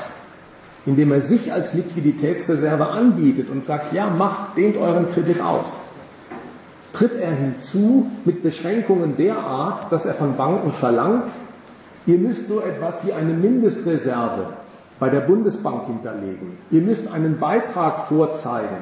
[0.85, 5.77] indem er sich als Liquiditätsreserve anbietet und sagt, ja, macht, dehnt euren Kredit aus,
[6.93, 11.25] tritt er hinzu mit Beschränkungen der Art, dass er von Banken verlangt,
[12.05, 14.53] ihr müsst so etwas wie eine Mindestreserve
[14.99, 16.57] bei der Bundesbank hinterlegen.
[16.71, 18.77] Ihr müsst einen Beitrag vorzeigen,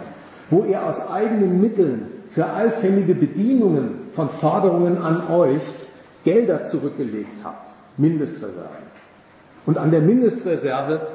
[0.50, 5.64] wo ihr aus eigenen Mitteln für allfällige Bedienungen von Forderungen an euch
[6.24, 7.70] Gelder zurückgelegt habt.
[7.98, 8.70] Mindestreserve.
[9.66, 11.08] Und an der Mindestreserve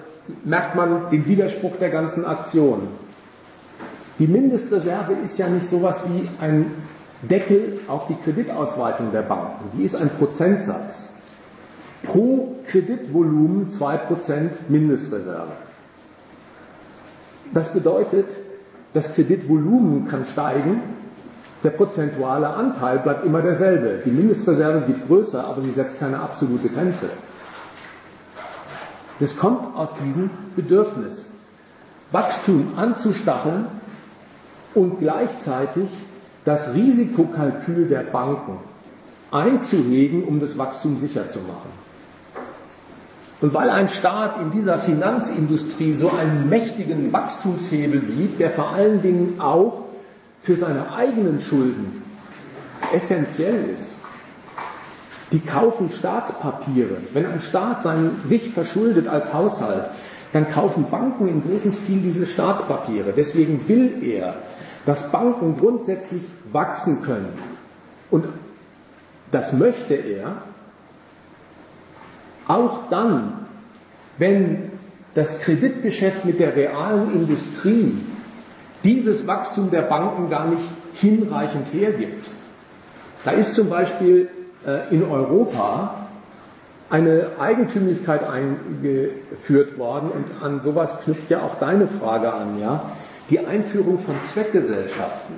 [0.45, 2.89] merkt man den Widerspruch der ganzen Aktion.
[4.19, 6.67] Die Mindestreserve ist ja nicht sowas wie ein
[7.23, 9.77] Deckel auf die Kreditausweitung der Banken.
[9.77, 11.09] Die ist ein Prozentsatz
[12.03, 15.53] pro Kreditvolumen 2% Mindestreserve.
[17.53, 18.27] Das bedeutet,
[18.93, 20.83] das Kreditvolumen kann steigen,
[21.65, 24.03] der prozentuale Anteil bleibt immer derselbe.
[24.05, 27.09] Die Mindestreserve wird größer, aber sie setzt keine absolute Grenze.
[29.19, 31.31] Das kommt aus diesem Bedürfnis,
[32.13, 33.67] Wachstum anzustacheln
[34.75, 35.89] und gleichzeitig
[36.47, 38.59] das Risikokalkül der Banken
[39.33, 41.71] einzuhegen, um das Wachstum sicher zu machen.
[43.41, 49.03] Und weil ein Staat in dieser Finanzindustrie so einen mächtigen Wachstumshebel sieht, der vor allen
[49.03, 49.87] Dingen auch
[50.41, 52.03] für seine eigenen Schulden
[52.95, 53.97] essentiell ist,
[55.33, 56.99] die kaufen Staatspapiere.
[57.13, 59.91] Wenn ein Staat sein, sich verschuldet als Haushalt,
[60.37, 63.15] dann kaufen Banken in großem Stil diese Staatspapiere.
[63.17, 64.35] Deswegen will er,
[64.85, 66.23] dass Banken grundsätzlich
[66.53, 67.33] wachsen können.
[68.11, 68.27] Und
[69.33, 70.43] das möchte er,
[72.47, 73.47] auch dann,
[74.19, 74.71] wenn
[75.15, 77.97] das Kreditgeschäft mit der realen Industrie
[78.85, 82.29] dieses Wachstum der Banken gar nicht hinreichend hergibt.
[83.25, 84.29] Da ist zum Beispiel
[84.67, 86.06] äh, in Europa
[86.89, 92.91] eine Eigentümlichkeit eingeführt worden und an sowas knüpft ja auch deine Frage an, ja?
[93.31, 95.35] Die Einführung von Zweckgesellschaften.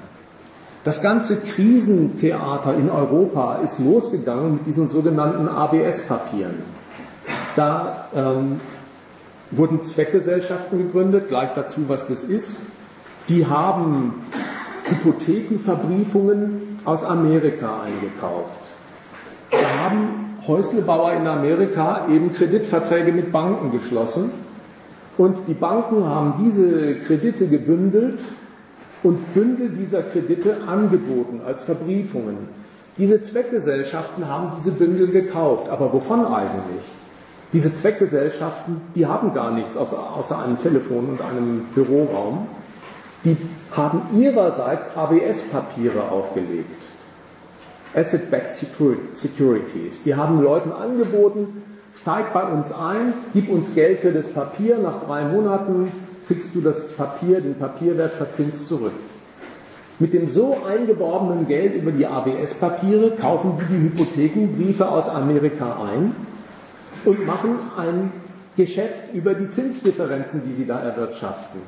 [0.84, 6.62] Das ganze Krisentheater in Europa ist losgegangen mit diesen sogenannten ABS-Papieren.
[7.56, 8.60] Da ähm,
[9.50, 12.62] wurden Zweckgesellschaften gegründet, gleich dazu, was das ist.
[13.28, 14.26] Die haben
[14.84, 18.60] Hypothekenverbriefungen aus Amerika eingekauft.
[19.50, 24.30] Da haben Häuslebauer in Amerika eben Kreditverträge mit Banken geschlossen
[25.18, 28.20] und die Banken haben diese Kredite gebündelt
[29.02, 32.48] und Bündel dieser Kredite angeboten als Verbriefungen.
[32.98, 35.68] Diese Zweckgesellschaften haben diese Bündel gekauft.
[35.68, 36.82] Aber wovon eigentlich?
[37.52, 42.48] Diese Zweckgesellschaften, die haben gar nichts außer, einem Telefon und einem Büroraum.
[43.24, 43.36] Die
[43.74, 46.70] haben ihrerseits ABS-Papiere aufgelegt.
[47.94, 50.02] Asset-Backed Securities.
[50.04, 51.62] Die haben Leuten angeboten,
[52.00, 55.90] steig bei uns ein, gib uns Geld für das Papier, nach drei Monaten
[56.26, 58.92] kriegst du das Papier, den Papierwert verzinst zurück.
[59.98, 66.14] Mit dem so eingeworbenen Geld über die ABS-Papiere kaufen die die Hypothekenbriefe aus Amerika ein
[67.04, 68.12] und machen ein
[68.56, 71.60] Geschäft über die Zinsdifferenzen, die sie da erwirtschaften.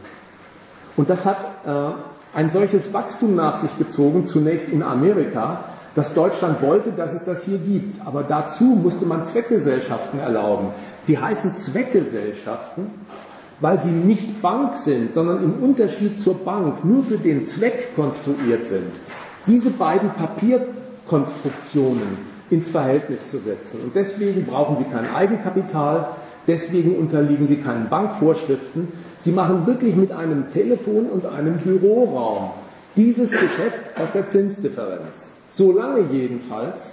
[0.97, 5.64] Und das hat äh, ein solches Wachstum nach sich gezogen, zunächst in Amerika,
[5.95, 8.07] dass Deutschland wollte, dass es das hier gibt.
[8.07, 10.68] Aber dazu musste man Zweckgesellschaften erlauben.
[11.09, 12.86] Die heißen Zweckgesellschaften,
[13.61, 18.66] weil sie nicht Bank sind, sondern im Unterschied zur Bank nur für den Zweck konstruiert
[18.66, 18.93] sind.
[19.47, 23.80] Diese beiden Papierkonstruktionen ins Verhältnis zu setzen.
[23.84, 26.09] Und deswegen brauchen sie kein Eigenkapital,
[26.47, 28.88] deswegen unterliegen sie keinen Bankvorschriften.
[29.20, 32.51] Sie machen wirklich mit einem Telefon und einem Büroraum
[32.97, 35.39] dieses Geschäft aus der Zinsdifferenz.
[35.61, 36.91] Solange jedenfalls,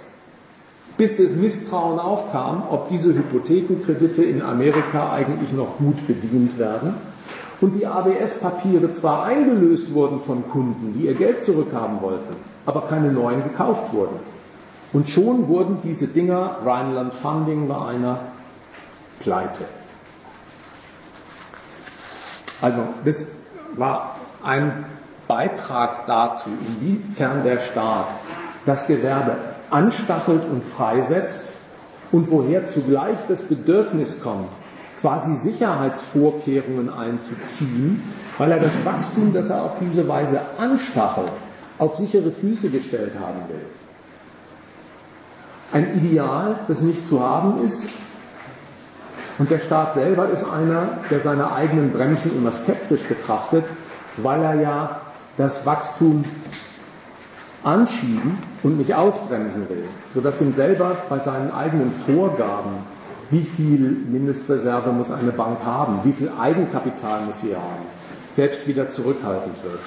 [0.98, 6.92] bis das Misstrauen aufkam, ob diese Hypothekenkredite in Amerika eigentlich noch gut bedient werden
[7.62, 13.10] und die ABS-Papiere zwar eingelöst wurden von Kunden, die ihr Geld zurückhaben wollten, aber keine
[13.10, 14.20] neuen gekauft wurden.
[14.92, 18.20] Und schon wurden diese Dinger, Rheinland Funding war einer,
[19.20, 19.64] pleite.
[22.60, 23.28] Also das
[23.76, 24.84] war ein
[25.26, 28.08] Beitrag dazu, inwiefern der Staat
[28.66, 29.36] das Gewerbe
[29.70, 31.52] anstachelt und freisetzt
[32.12, 34.48] und woher zugleich das Bedürfnis kommt,
[35.00, 38.02] quasi Sicherheitsvorkehrungen einzuziehen,
[38.38, 41.30] weil er das Wachstum, das er auf diese Weise anstachelt,
[41.78, 43.60] auf sichere Füße gestellt haben will.
[45.72, 47.84] Ein Ideal, das nicht zu haben ist.
[49.38, 53.64] Und der Staat selber ist einer, der seine eigenen Bremsen immer skeptisch betrachtet,
[54.16, 55.00] weil er ja
[55.36, 56.24] das Wachstum
[57.64, 59.84] anschieben und nicht ausbremsen will,
[60.14, 62.70] sodass ihm selber bei seinen eigenen Vorgaben,
[63.30, 67.84] wie viel Mindestreserve muss eine Bank haben, wie viel Eigenkapital muss sie haben,
[68.30, 69.80] selbst wieder zurückhaltend wird.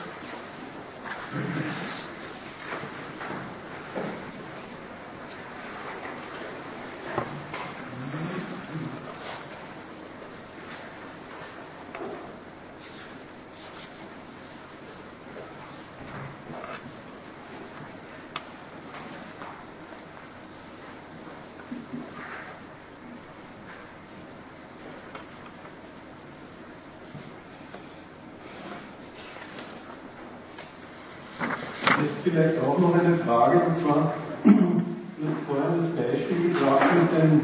[32.32, 33.16] vielleicht auch noch eine
[33.52, 37.42] Frage, und zwar, du hast vorhin das Beispiel gebracht mit den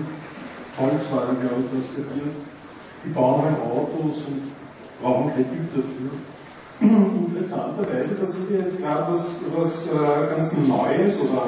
[0.74, 2.36] Volkswagen, glaube ich, transportiert.
[3.04, 4.44] Die bauen halt Autos und
[5.02, 6.12] brauchen Kredit dafür.
[7.28, 11.48] Interessanterweise, das ist jetzt gerade was, was äh, ganz Neues oder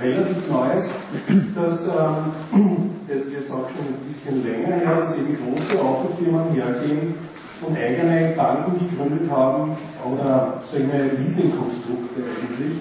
[0.00, 0.90] relativ Neues,
[1.54, 6.52] dass ähm, das ist jetzt auch schon ein bisschen länger her, dass eben große Autofirmen
[6.54, 7.14] hergehen
[7.60, 9.76] und eigene Banken gegründet haben
[10.10, 12.78] oder sagen wir Leasingkonstrukte eigentlich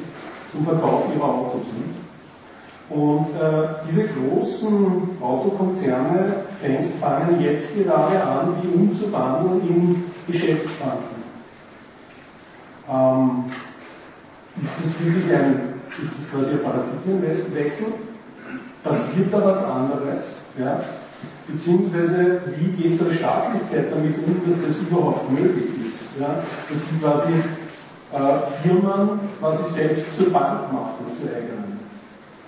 [0.51, 1.61] zum Verkauf ihrer Autos.
[2.89, 6.43] Und äh, diese großen Autokonzerne
[6.99, 11.21] fangen jetzt gerade an, die umzuwandeln in Geschäftsbanken.
[12.89, 13.45] Ähm,
[14.61, 17.87] ist das wirklich ein, ist das quasi ein Paradigmenwechsel?
[18.83, 20.41] Passiert da was anderes?
[20.59, 20.81] Ja?
[21.47, 26.19] beziehungsweise wie geht unsere Staatlichkeit damit um, dass das überhaupt möglich ist.
[26.19, 26.43] Ja?
[26.69, 27.33] Dass die quasi
[28.13, 31.79] äh, Firmen quasi selbst zur Bank machen, zur eigenen.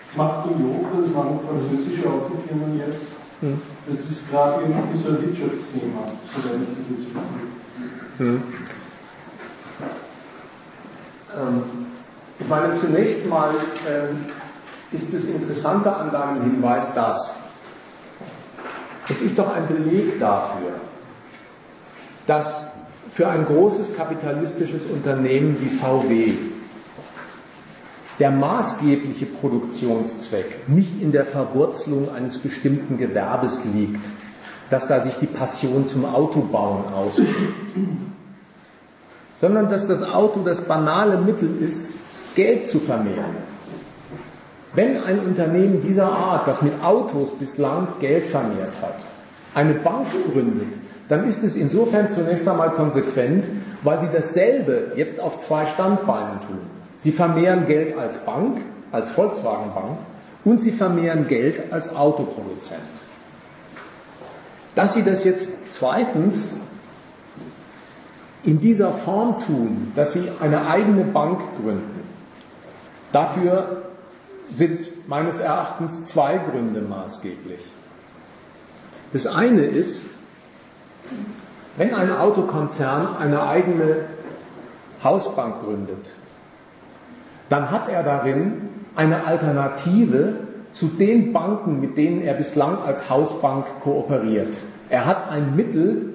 [0.07, 3.61] Das macht Toyota, das machen französische Autofirmen jetzt, Hm.
[3.87, 7.07] Das ist gerade irgendwie so ein Wirtschaftsthema, soweit ich das jetzt
[8.17, 8.43] hm.
[11.37, 11.63] ähm,
[12.39, 13.49] Ich meine, zunächst mal
[13.89, 14.25] ähm,
[14.93, 17.35] ist das Interessante an deinem Hinweis das.
[19.09, 20.75] Es ist doch ein Beleg dafür,
[22.27, 22.67] dass
[23.13, 26.33] für ein großes kapitalistisches Unternehmen wie VW
[28.19, 34.01] der maßgebliche Produktionszweck nicht in der Verwurzelung eines bestimmten Gewerbes liegt,
[34.69, 37.35] dass da sich die Passion zum Autobauen ausübt,
[39.37, 41.93] sondern dass das Auto das banale Mittel ist,
[42.35, 43.35] Geld zu vermehren.
[44.73, 48.95] Wenn ein Unternehmen dieser Art, das mit Autos bislang Geld vermehrt hat,
[49.53, 50.73] eine Bank gründet,
[51.09, 53.45] dann ist es insofern zunächst einmal konsequent,
[53.83, 56.59] weil sie dasselbe jetzt auf zwei Standbeinen tun.
[56.99, 59.97] Sie vermehren Geld als Bank, als Volkswagen Bank
[60.45, 62.81] und sie vermehren Geld als Autoproduzent.
[64.75, 66.61] Dass sie das jetzt zweitens
[68.43, 72.01] in dieser Form tun, dass sie eine eigene Bank gründen,
[73.11, 73.83] dafür
[74.53, 77.61] sind meines Erachtens zwei Gründe maßgeblich.
[79.13, 80.05] Das eine ist,
[81.77, 84.05] wenn ein Autokonzern eine eigene
[85.03, 86.09] Hausbank gründet,
[87.49, 90.33] dann hat er darin eine Alternative
[90.71, 94.55] zu den Banken, mit denen er bislang als Hausbank kooperiert.
[94.89, 96.13] Er hat ein Mittel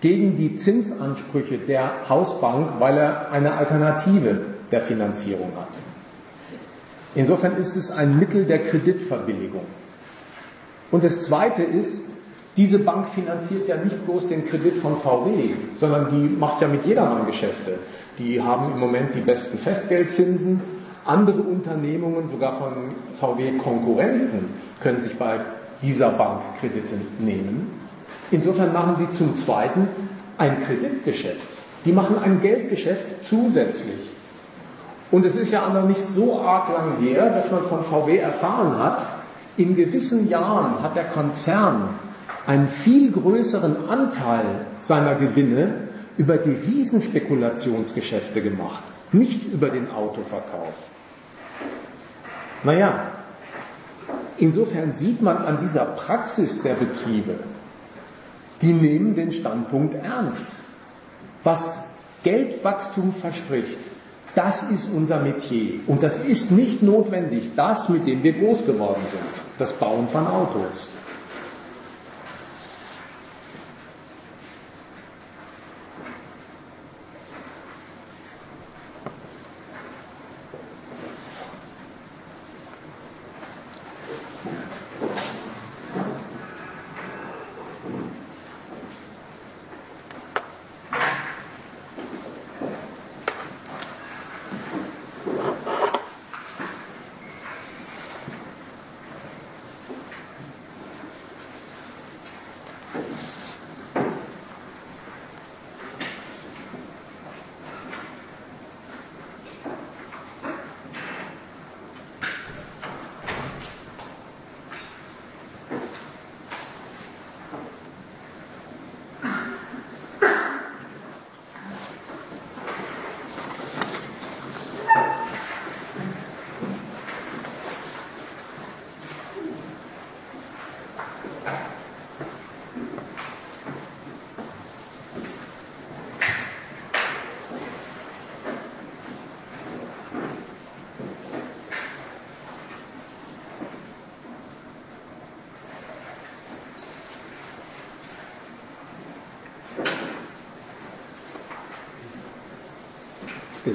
[0.00, 5.68] gegen die Zinsansprüche der Hausbank, weil er eine Alternative der Finanzierung hat.
[7.16, 9.64] Insofern ist es ein Mittel der Kreditverbilligung.
[10.92, 12.10] Und das Zweite ist,
[12.56, 16.86] diese Bank finanziert ja nicht bloß den Kredit von VW, sondern die macht ja mit
[16.86, 17.78] jedermann Geschäfte.
[18.18, 20.60] Die haben im Moment die besten Festgeldzinsen.
[21.04, 22.72] Andere Unternehmungen, sogar von
[23.20, 24.48] VW-Konkurrenten,
[24.82, 25.40] können sich bei
[25.82, 27.70] dieser Bank Kredite nehmen.
[28.30, 29.88] Insofern machen sie zum Zweiten
[30.38, 31.46] ein Kreditgeschäft.
[31.84, 34.10] Die machen ein Geldgeschäft zusätzlich.
[35.12, 38.16] Und es ist ja auch noch nicht so arg lang her, dass man von VW
[38.16, 39.00] erfahren hat,
[39.56, 41.90] in gewissen Jahren hat der Konzern
[42.46, 44.44] einen viel größeren Anteil
[44.80, 48.82] seiner Gewinne über die Riesenspekulationsgeschäfte gemacht,
[49.12, 50.72] nicht über den Autoverkauf.
[52.64, 53.10] Naja,
[54.38, 57.34] insofern sieht man an dieser Praxis der Betriebe,
[58.62, 60.46] die nehmen den Standpunkt ernst.
[61.44, 61.84] Was
[62.22, 63.78] Geldwachstum verspricht,
[64.34, 65.80] das ist unser Metier.
[65.86, 69.22] Und das ist nicht notwendig das, mit dem wir groß geworden sind,
[69.58, 70.88] das Bauen von Autos.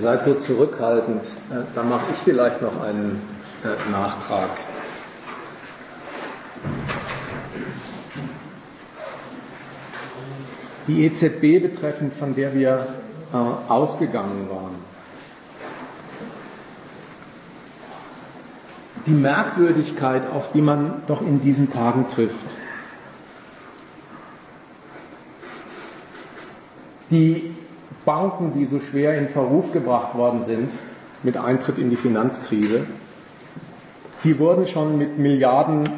[0.02, 3.22] Seid so zurückhaltend, äh, da mache ich vielleicht noch einen
[3.64, 4.49] äh, Nachtrag.
[10.88, 12.86] Die EZB betreffend, von der wir
[13.34, 14.76] äh, ausgegangen waren.
[19.06, 22.36] Die Merkwürdigkeit, auf die man doch in diesen Tagen trifft.
[27.10, 27.51] Die
[28.06, 30.72] Banken, die so schwer in Verruf gebracht worden sind
[31.23, 32.86] mit Eintritt in die Finanzkrise,
[34.23, 35.90] die wurden schon mit Milliarden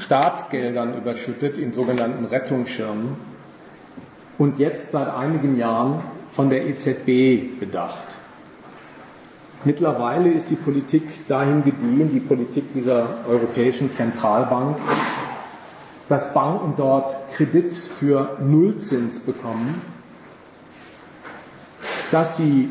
[0.00, 3.16] Staatsgeldern überschüttet in sogenannten Rettungsschirmen
[4.38, 6.00] und jetzt seit einigen Jahren
[6.32, 7.98] von der EZB bedacht.
[9.64, 14.76] Mittlerweile ist die Politik dahin gediehen, die Politik dieser Europäischen Zentralbank,
[16.08, 19.80] dass Banken dort Kredit für Nullzins bekommen,
[22.12, 22.70] dass sie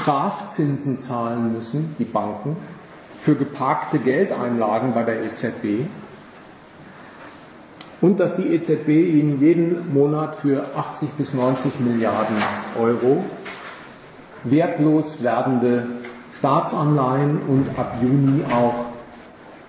[0.00, 2.56] Strafzinsen zahlen müssen, die Banken,
[3.20, 5.86] für geparkte Geldeinlagen bei der EZB
[8.00, 12.36] und dass die EZB ihnen jeden Monat für 80 bis 90 Milliarden
[12.78, 13.24] Euro
[14.44, 15.86] wertlos werdende
[16.38, 18.84] Staatsanleihen und ab Juni auch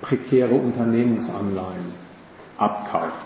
[0.02, 1.94] prekäre Unternehmensanleihen
[2.58, 3.26] abkauft.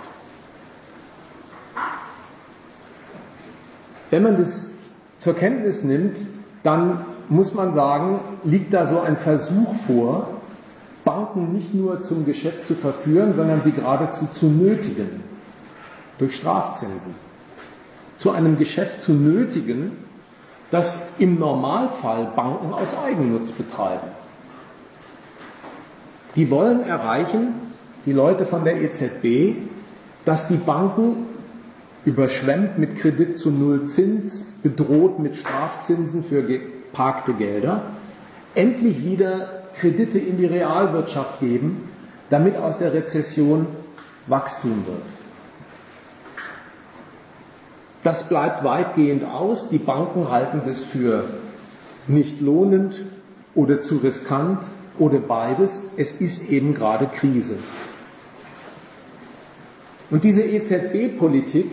[4.11, 4.69] Wenn man das
[5.19, 6.17] zur Kenntnis nimmt,
[6.63, 10.27] dann muss man sagen, liegt da so ein Versuch vor,
[11.03, 15.23] Banken nicht nur zum Geschäft zu verführen, sondern sie geradezu zu nötigen
[16.19, 17.15] durch Strafzinsen.
[18.17, 19.93] Zu einem Geschäft zu nötigen,
[20.69, 24.07] das im Normalfall Banken aus Eigennutz betreiben.
[26.35, 27.53] Die wollen erreichen,
[28.05, 29.55] die Leute von der EZB,
[30.25, 31.25] dass die Banken
[32.05, 37.83] überschwemmt mit Kredit zu Null Zins, bedroht mit Strafzinsen für geparkte Gelder,
[38.55, 41.89] endlich wieder Kredite in die Realwirtschaft geben,
[42.29, 43.67] damit aus der Rezession
[44.27, 45.01] Wachstum wird.
[48.03, 49.69] Das bleibt weitgehend aus.
[49.69, 51.25] Die Banken halten das für
[52.07, 52.99] nicht lohnend
[53.53, 54.59] oder zu riskant
[54.97, 55.81] oder beides.
[55.97, 57.57] Es ist eben gerade Krise.
[60.09, 61.71] Und diese EZB-Politik,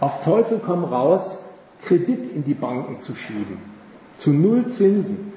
[0.00, 1.38] auf Teufel komm raus,
[1.82, 3.58] Kredit in die Banken zu schieben,
[4.18, 5.32] zu Null Zinsen,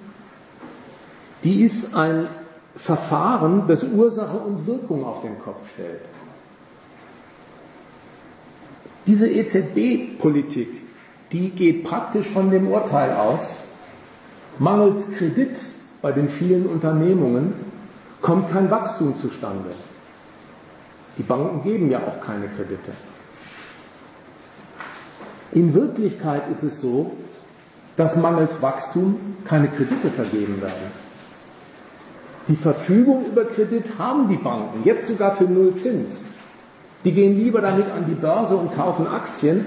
[1.43, 2.27] die ist ein
[2.75, 6.01] Verfahren, das Ursache und Wirkung auf den Kopf stellt.
[9.07, 10.69] Diese EZB-Politik,
[11.31, 13.61] die geht praktisch von dem Urteil aus,
[14.59, 15.57] mangels Kredit
[16.01, 17.53] bei den vielen Unternehmungen
[18.21, 19.69] kommt kein Wachstum zustande.
[21.17, 22.91] Die Banken geben ja auch keine Kredite.
[25.51, 27.11] In Wirklichkeit ist es so,
[27.95, 31.07] dass mangels Wachstum keine Kredite vergeben werden.
[32.47, 36.25] Die Verfügung über Kredit haben die Banken, jetzt sogar für Null Zins.
[37.03, 39.65] Die gehen lieber damit an die Börse und kaufen Aktien,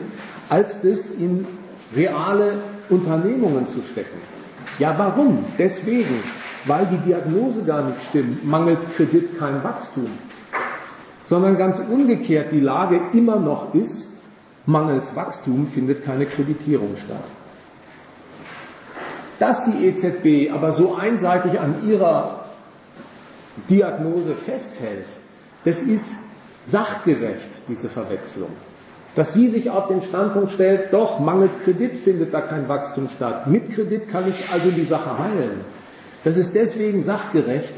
[0.48, 1.46] als das in
[1.94, 2.54] reale
[2.88, 4.18] Unternehmungen zu stecken.
[4.78, 5.44] Ja, warum?
[5.58, 6.14] Deswegen,
[6.66, 10.08] weil die Diagnose gar nicht stimmt, mangels Kredit kein Wachstum,
[11.24, 14.09] sondern ganz umgekehrt die Lage immer noch ist,
[14.66, 17.24] mangels Wachstum findet keine Kreditierung statt.
[19.38, 22.44] Dass die EZB aber so einseitig an ihrer
[23.68, 25.06] Diagnose festhält,
[25.64, 26.16] das ist
[26.66, 28.50] sachgerecht, diese Verwechslung.
[29.16, 33.46] Dass sie sich auf den Standpunkt stellt, doch, mangels Kredit findet da kein Wachstum statt.
[33.46, 35.60] Mit Kredit kann ich also die Sache heilen.
[36.22, 37.72] Das ist deswegen sachgerecht,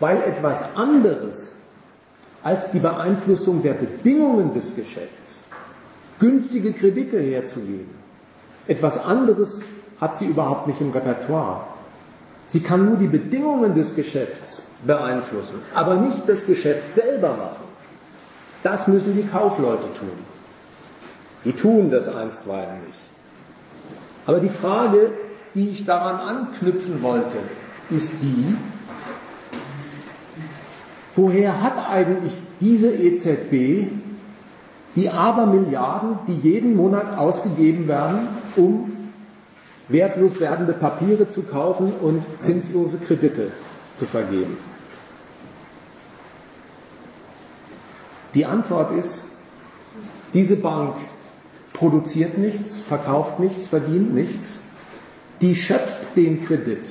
[0.00, 1.52] weil etwas anderes
[2.42, 5.44] als die Beeinflussung der Bedingungen des Geschäfts,
[6.18, 7.90] günstige Kredite herzugeben,
[8.66, 9.60] etwas anderes
[10.00, 11.62] hat sie überhaupt nicht im Repertoire.
[12.46, 17.64] Sie kann nur die Bedingungen des Geschäfts beeinflussen, aber nicht das Geschäft selber machen.
[18.62, 20.10] Das müssen die Kaufleute tun.
[21.44, 22.98] Die tun das einstweilen nicht.
[24.26, 25.12] Aber die Frage,
[25.54, 27.38] die ich daran anknüpfen wollte,
[27.90, 28.56] ist die,
[31.16, 33.90] woher hat eigentlich diese EZB
[34.98, 38.26] die Abermilliarden, die jeden Monat ausgegeben werden,
[38.56, 39.12] um
[39.86, 43.52] wertlos werdende Papiere zu kaufen und zinslose Kredite
[43.94, 44.56] zu vergeben?
[48.34, 49.26] Die Antwort ist,
[50.34, 50.96] diese Bank
[51.74, 54.58] produziert nichts, verkauft nichts, verdient nichts.
[55.40, 56.84] Die schöpft den Kredit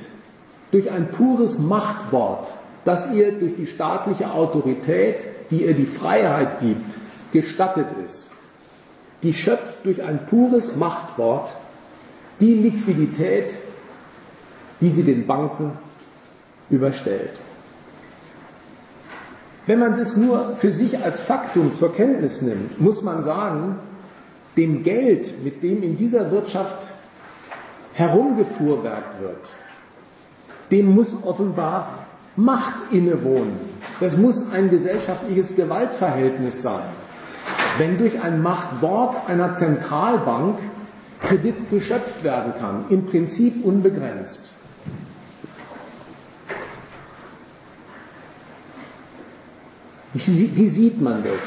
[0.70, 2.46] durch ein pures Machtwort,
[2.86, 8.30] das ihr durch die staatliche Autorität, die ihr die Freiheit gibt, gestattet ist.
[9.22, 11.50] Die schöpft durch ein pures Machtwort
[12.40, 13.54] die Liquidität,
[14.80, 15.72] die sie den Banken
[16.70, 17.32] überstellt.
[19.66, 23.76] Wenn man das nur für sich als Faktum zur Kenntnis nimmt, muss man sagen,
[24.56, 26.94] dem Geld, mit dem in dieser Wirtschaft
[27.94, 29.46] herumgefuhrwerkt wird,
[30.70, 32.06] dem muss offenbar
[32.36, 33.58] Macht innewohnen.
[33.98, 36.84] Das muss ein gesellschaftliches Gewaltverhältnis sein.
[37.78, 40.58] Wenn durch ein Machtwort einer Zentralbank
[41.22, 44.50] Kredit geschöpft werden kann, im Prinzip unbegrenzt,
[50.14, 51.40] Wie, sieht man das?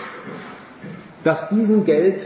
[1.23, 2.23] Dass diesem Geld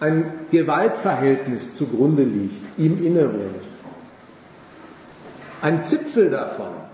[0.00, 3.64] ein Gewaltverhältnis zugrunde liegt, ihm innewohnt.
[5.62, 6.85] Ein Zipfel davon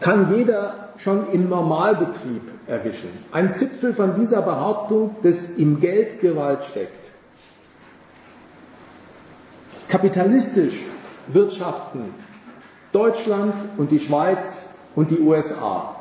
[0.00, 3.10] kann jeder schon im Normalbetrieb erwischen.
[3.32, 6.92] Ein Zipfel von dieser Behauptung, dass im Geld Gewalt steckt.
[9.88, 10.74] Kapitalistisch
[11.28, 12.14] wirtschaften
[12.92, 15.94] Deutschland und die Schweiz und die USA.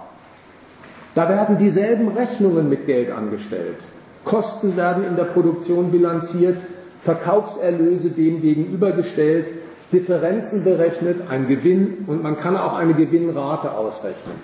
[1.15, 3.77] Da werden dieselben Rechnungen mit Geld angestellt.
[4.23, 6.57] Kosten werden in der Produktion bilanziert,
[7.01, 9.47] Verkaufserlöse dem gegenübergestellt,
[9.91, 14.35] Differenzen berechnet, ein Gewinn und man kann auch eine Gewinnrate ausrechnen.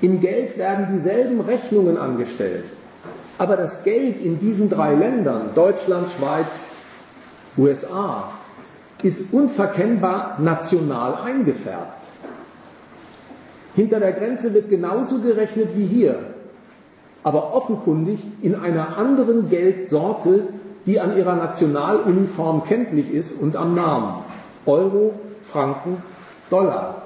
[0.00, 2.64] Im Geld werden dieselben Rechnungen angestellt,
[3.36, 6.70] aber das Geld in diesen drei Ländern, Deutschland, Schweiz,
[7.58, 8.30] USA,
[9.02, 12.04] ist unverkennbar national eingefärbt.
[13.74, 16.18] Hinter der Grenze wird genauso gerechnet wie hier,
[17.22, 20.48] aber offenkundig in einer anderen Geldsorte,
[20.86, 24.24] die an ihrer Nationaluniform kenntlich ist und am Namen.
[24.68, 25.14] Euro,
[25.50, 26.02] Franken,
[26.50, 27.02] Dollar.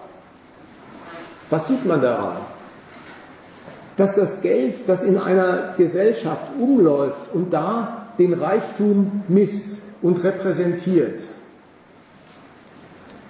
[1.49, 2.37] Was sieht man daran?
[3.97, 11.21] Dass das Geld, das in einer Gesellschaft umläuft und da den Reichtum misst und repräsentiert,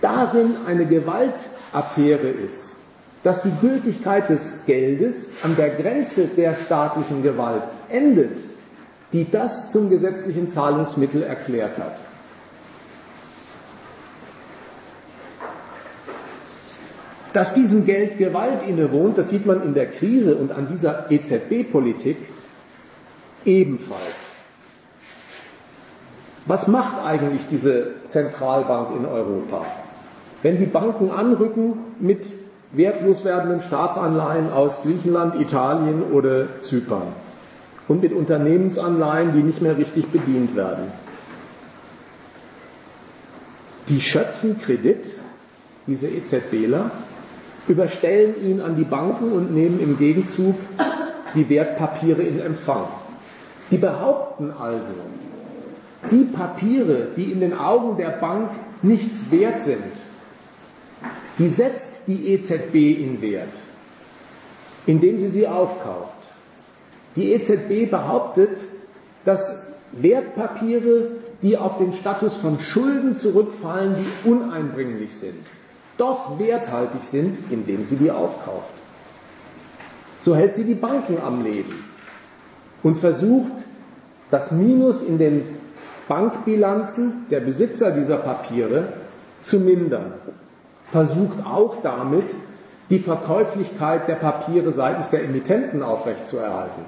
[0.01, 2.79] darin eine Gewaltaffäre ist,
[3.23, 8.39] dass die Gültigkeit des Geldes an der Grenze der staatlichen Gewalt endet,
[9.13, 11.97] die das zum gesetzlichen Zahlungsmittel erklärt hat.
[17.33, 22.19] Dass diesem Geld Gewalt innewohnt, das sieht man in der Krise und an dieser EZB-Politik
[23.45, 24.33] ebenfalls.
[26.47, 29.65] Was macht eigentlich diese Zentralbank in Europa?
[30.43, 32.27] Wenn die Banken anrücken mit
[32.73, 37.09] wertlos werdenden Staatsanleihen aus Griechenland, Italien oder Zypern
[37.87, 40.85] und mit Unternehmensanleihen, die nicht mehr richtig bedient werden.
[43.89, 45.05] Die schöpfen Kredit,
[45.87, 46.91] diese EZBler,
[47.69, 50.57] überstellen ihn an die Banken und nehmen im Gegenzug
[51.35, 52.85] die Wertpapiere in Empfang.
[53.71, 54.93] Die behaupten also,
[56.11, 58.51] die Papiere, die in den Augen der Bank
[58.83, 59.79] nichts wert sind,
[61.39, 63.49] die setzt die EZB in Wert,
[64.87, 66.13] indem sie sie aufkauft.
[67.17, 68.59] Die EZB behauptet,
[69.25, 71.13] dass Wertpapiere,
[71.43, 75.45] die auf den Status von Schulden zurückfallen, die uneinbringlich sind,
[76.03, 78.75] doch werthaltig sind, indem sie die aufkauft.
[80.25, 81.73] So hält sie die Banken am Leben
[82.83, 83.53] und versucht,
[84.31, 85.45] das Minus in den
[86.09, 88.95] Bankbilanzen der Besitzer dieser Papiere
[89.45, 90.15] zu mindern
[90.91, 92.29] versucht auch damit,
[92.91, 96.85] die Verkäuflichkeit der Papiere seitens der Emittenten aufrechtzuerhalten.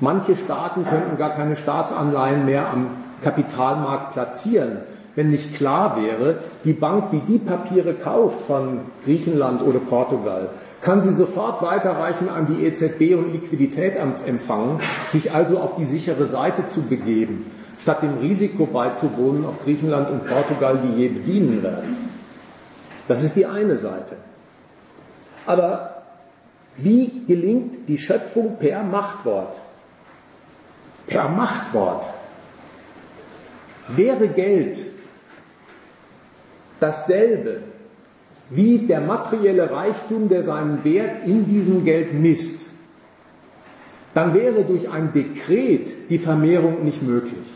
[0.00, 2.90] Manche Staaten könnten gar keine Staatsanleihen mehr am
[3.22, 4.78] Kapitalmarkt platzieren,
[5.16, 10.50] wenn nicht klar wäre, die Bank, die die Papiere kauft von Griechenland oder Portugal,
[10.80, 14.80] kann sie sofort weiterreichen an die EZB und Liquidität empfangen,
[15.12, 17.50] sich also auf die sichere Seite zu begeben,
[17.80, 21.96] statt dem Risiko beizuwohnen, ob Griechenland und Portugal die je bedienen werden.
[23.06, 24.16] Das ist die eine Seite.
[25.46, 26.02] Aber
[26.76, 29.60] wie gelingt die Schöpfung per Machtwort?
[31.06, 32.04] Per Machtwort.
[33.88, 34.78] Wäre Geld
[36.84, 37.60] dasselbe
[38.50, 42.66] wie der materielle Reichtum, der seinen Wert in diesem Geld misst,
[44.12, 47.46] dann wäre durch ein Dekret die Vermehrung nicht möglich.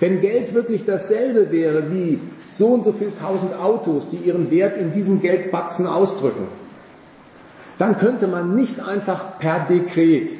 [0.00, 2.18] Wenn Geld wirklich dasselbe wäre wie
[2.52, 6.48] so und so viel tausend Autos, die ihren Wert in diesem Geldbatzen ausdrücken,
[7.78, 10.30] dann könnte man nicht einfach per Dekret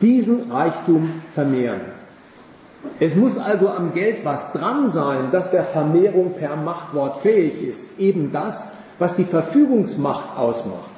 [0.00, 1.95] diesen Reichtum vermehren.
[3.00, 7.98] Es muss also am Geld was dran sein, dass der Vermehrung per Machtwort fähig ist.
[7.98, 8.68] Eben das,
[8.98, 10.90] was die Verfügungsmacht ausmacht.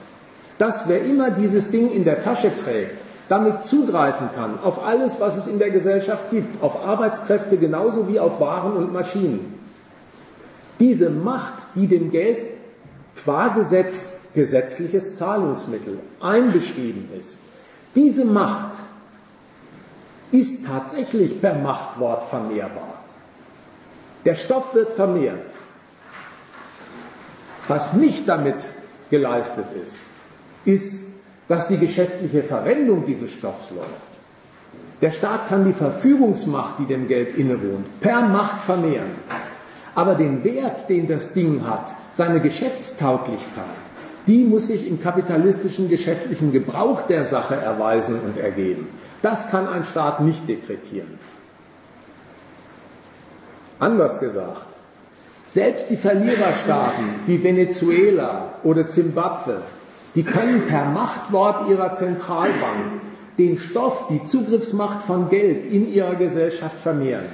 [0.58, 2.98] Dass wer immer dieses Ding in der Tasche trägt,
[3.28, 8.18] damit zugreifen kann auf alles, was es in der Gesellschaft gibt, auf Arbeitskräfte genauso wie
[8.18, 9.54] auf Waren und Maschinen.
[10.80, 12.38] Diese Macht, die dem Geld
[13.16, 17.38] qua Gesetz gesetzliches Zahlungsmittel einbeschrieben ist,
[17.94, 18.72] diese Macht
[20.32, 22.94] ist tatsächlich per Machtwort vermehrbar.
[24.24, 25.46] Der Stoff wird vermehrt.
[27.66, 28.56] Was nicht damit
[29.10, 29.98] geleistet ist,
[30.64, 31.08] ist,
[31.48, 33.88] dass die geschäftliche Verwendung dieses Stoffs läuft.
[35.00, 39.12] Der Staat kann die Verfügungsmacht, die dem Geld innewohnt, per Macht vermehren.
[39.94, 43.64] Aber den Wert, den das Ding hat, seine Geschäftstauglichkeit,
[44.28, 48.88] die muss sich im kapitalistischen geschäftlichen Gebrauch der Sache erweisen und ergeben.
[49.22, 51.18] Das kann ein Staat nicht dekretieren.
[53.80, 54.68] Anders gesagt,
[55.50, 59.62] Selbst die Verliererstaaten wie Venezuela oder Zimbabwe,
[60.14, 63.00] die können per Machtwort ihrer Zentralbank
[63.38, 67.28] den Stoff, die Zugriffsmacht von Geld in ihrer Gesellschaft vermehren.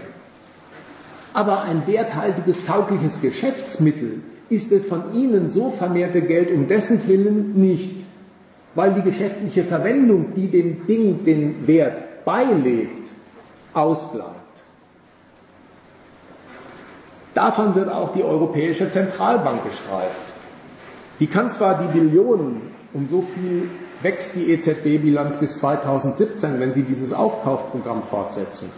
[1.33, 4.21] Aber ein werthaltiges, taugliches Geschäftsmittel
[4.55, 8.05] ist es von ihnen so vermehrte Geld um dessen Willen nicht,
[8.75, 13.09] weil die geschäftliche Verwendung, die dem Ding den Wert beilegt,
[13.73, 14.31] ausbleibt.
[17.35, 20.15] Davon wird auch die Europäische Zentralbank gestreift.
[21.19, 22.63] Die kann zwar die Billionen,
[22.93, 23.69] um so viel
[24.03, 28.71] wächst die EZB-Bilanz bis 2017, wenn sie dieses Aufkaufprogramm fortsetzen.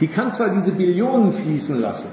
[0.00, 2.08] Die kann zwar diese Billionen fließen lassen,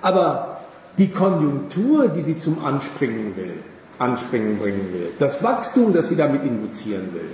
[0.00, 0.53] aber
[0.98, 3.54] die Konjunktur, die sie zum Anspringen will,
[3.98, 7.28] Anspringen bringen will, das Wachstum, das sie damit induzieren will,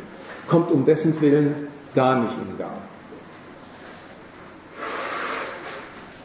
[0.48, 2.72] kommt um dessen Willen gar nicht in Gang.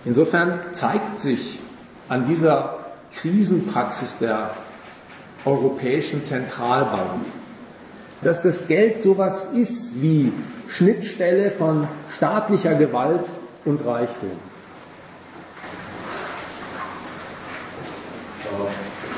[0.05, 1.59] Insofern zeigt sich
[2.09, 2.77] an dieser
[3.15, 4.51] Krisenpraxis der
[5.45, 7.25] Europäischen Zentralbank,
[8.21, 10.31] dass das Geld sowas ist wie
[10.69, 11.87] Schnittstelle von
[12.17, 13.25] staatlicher Gewalt
[13.65, 14.31] und Reichtum.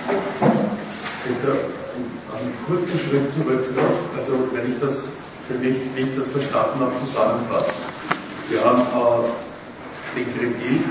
[0.07, 4.17] Bitte einen kurzen Schritt zurück noch.
[4.17, 5.09] Also wenn ich das
[5.47, 7.71] für mich, wie ich das verstanden habe, zusammenfasse.
[8.49, 9.27] Wir haben äh,
[10.15, 10.83] den Kredit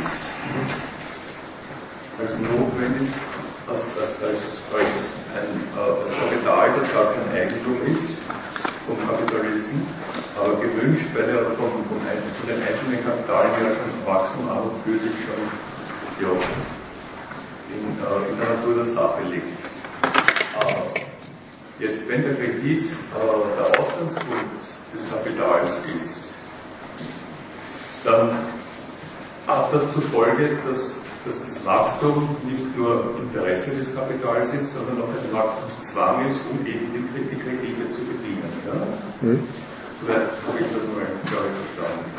[2.19, 3.09] als notwendig,
[3.69, 4.97] als, als, als, als,
[5.37, 8.19] ein, äh, als Kapital, das gar kein Eigentum ist
[8.87, 9.83] vom Kapitalisten,
[10.37, 14.99] aber gewünscht, weil er von, von, von den einzelnen Kapitalen ja schon an und für
[14.99, 15.43] sich schon
[16.21, 16.33] ja,
[17.71, 19.59] in, äh, in der Natur der Sache liegt.
[20.61, 20.95] Aber
[21.79, 22.93] jetzt, wenn der Kredit äh,
[23.59, 24.63] der Ausgangspunkt
[24.95, 26.35] des Kapitals ist,
[28.05, 28.31] dann
[29.47, 35.03] hat das zur Folge, dass, dass das Wachstum nicht nur Interesse des Kapitals ist, sondern
[35.03, 38.53] auch ein Wachstumszwang ist, um eben die, die Kredite zu bedienen.
[38.67, 39.29] Ja?
[39.29, 39.43] Mhm.
[40.01, 42.11] Soweit habe ich das mal, glaube ich, verstanden.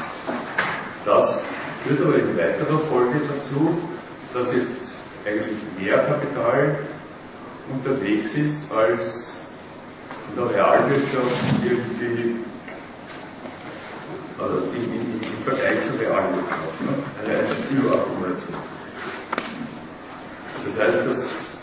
[1.05, 1.43] Das
[1.85, 3.77] führt aber in weiterer Folge dazu,
[4.33, 4.96] dass jetzt
[5.27, 6.79] eigentlich mehr Kapital
[7.71, 9.35] unterwegs ist, als
[10.29, 12.35] in der Realwirtschaft irgendwie
[14.39, 16.89] also im, Vergleich zur Realwirtschaft, ne?
[17.23, 18.55] eine, eine Überakkumulation.
[20.65, 21.61] Das heißt, dass,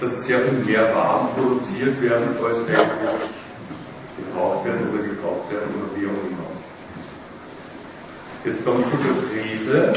[0.00, 2.86] dass sehr viel mehr Waren produziert werden, als eigentlich
[4.16, 6.55] gebraucht werden oder gekauft werden oder wie auch immer.
[8.46, 9.92] Jetzt kommt zu der Krise.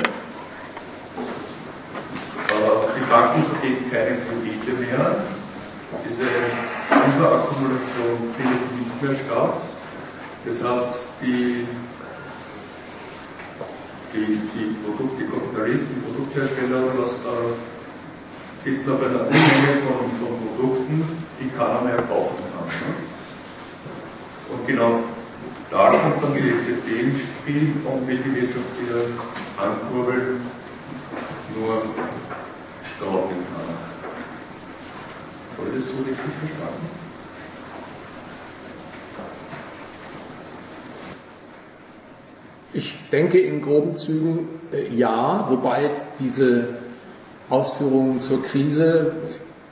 [2.98, 5.18] Die Banken vergeben keine Kredite mehr.
[6.04, 9.62] Diese Überakkumulation findet nicht mehr statt.
[10.46, 11.68] Das heißt, die,
[14.16, 17.54] die, die, Produkt, die Kapitalisten, die Produkthersteller oder was, äh,
[18.58, 20.98] sitzen auf einer Unmenge von, von Produkten,
[21.40, 22.66] die keiner mehr kaufen kann.
[22.66, 22.96] Ne?
[24.54, 25.04] Und genau
[25.72, 29.02] da kommt dann die EZB ins Spiel und will die Wirtschaft wieder
[29.58, 30.42] ankurbeln,
[31.56, 31.84] nur
[33.00, 33.76] dauert nicht kann.
[35.58, 37.00] Habe ich das so richtig verstanden?
[42.74, 46.78] Ich denke in groben Zügen äh, ja, wobei diese
[47.50, 49.14] Ausführungen zur Krise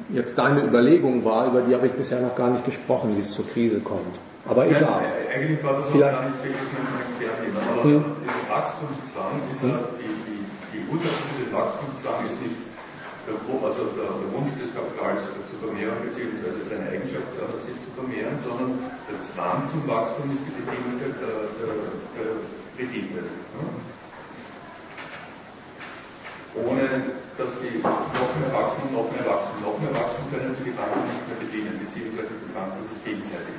[0.10, 3.32] jetzt deine Überlegung war, über die habe ich bisher noch gar nicht gesprochen, wie es
[3.32, 4.16] zur Krise kommt.
[4.48, 5.28] Aber Nein, egal.
[5.34, 7.52] Eigentlich war das auch gar nicht wirklich ein.
[7.70, 8.06] Aber hm.
[8.24, 10.40] dieser Wachstumszwang, dieser, die, die,
[10.72, 12.56] die Ursache für den Wachstumszwang ist nicht
[13.28, 17.28] der, also der, der, Wunsch des Kapitals zu vermehren, beziehungsweise seine Eigenschaft
[17.60, 18.80] sich zu vermehren, sondern
[19.12, 21.52] der Zwang zum Wachstum ist die Bedingung der, der,
[22.16, 22.40] der
[22.80, 23.28] Kredite.
[23.28, 23.68] Ne?
[26.64, 30.72] Ohne dass die noch mehr wachsen, noch mehr wachsen, noch mehr wachsen, können sie die
[30.72, 33.54] Banken nicht mehr bedienen, beziehungsweise die Banken sich gegenseitig.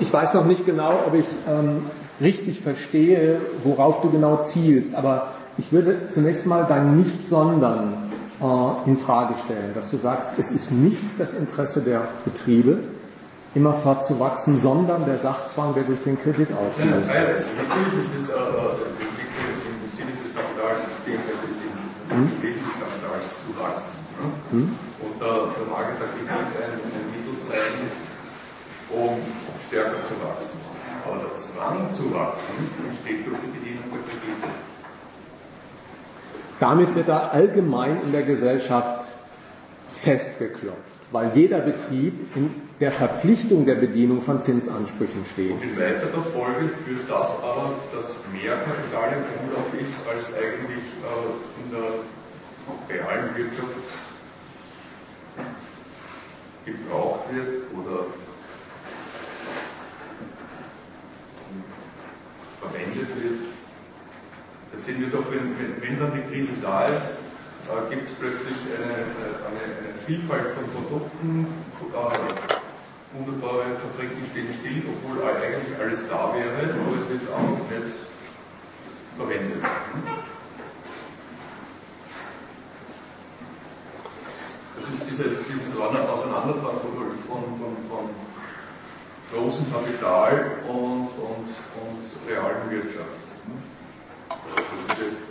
[0.00, 1.82] Ich weiß noch nicht genau, ob ich ähm,
[2.20, 4.94] richtig verstehe, worauf du genau zielst.
[4.94, 10.52] Aber ich würde zunächst mal dein Nicht-Sondern äh, in Frage stellen, dass du sagst, es
[10.52, 12.78] ist nicht das Interesse der Betriebe,
[13.54, 17.14] immer fortzuwachsen, sondern der Sachzwang, der durch den Kredit ausgelöst wird.
[17.14, 21.58] Ja, natürlich ist es äh, im Sinne des Kapitals, beziehungsweise
[22.10, 23.98] im Wesen des Kapitals zu wachsen.
[24.20, 24.30] Ne?
[24.50, 24.76] Hm?
[25.00, 27.88] Und äh, da mag der Kredit ein, ein Mittel sein,
[28.90, 29.18] um
[29.68, 30.58] stärker zu wachsen.
[31.06, 32.54] Aber der Zwang zu wachsen
[32.86, 34.48] entsteht durch die Bedienung der Kredite.
[36.60, 39.08] Damit wird er allgemein in der Gesellschaft
[40.02, 40.98] festgeklopft.
[41.10, 42.50] weil jeder Betrieb in
[42.80, 45.52] der Verpflichtung der Bedienung von Zinsansprüchen steht.
[45.52, 50.84] Und in weiterer Folge führt das aber, dass mehr Kapital im Umlauf ist, als eigentlich
[51.02, 53.70] äh, in der realen Wirtschaft
[56.66, 58.06] gebraucht wird oder
[62.60, 63.38] verwendet wird.
[64.72, 67.14] Das sehen wir doch, wenn, wenn, dann die Krise da ist,
[67.68, 69.04] äh, gibt es plötzlich eine, eine,
[69.48, 71.46] eine, Vielfalt von Produkten,
[71.92, 77.96] äh, wunderbare Fabriken stehen still, obwohl eigentlich alles da wäre, aber es wird auch nicht
[79.16, 79.62] verwendet.
[84.76, 86.92] Das ist diese, dieses Auseinanderfahren von,
[87.26, 88.27] von, von, von
[89.34, 91.48] großem Kapital und, und,
[91.82, 93.06] und realen Wirtschaft.
[94.28, 95.28] Das ist jetzt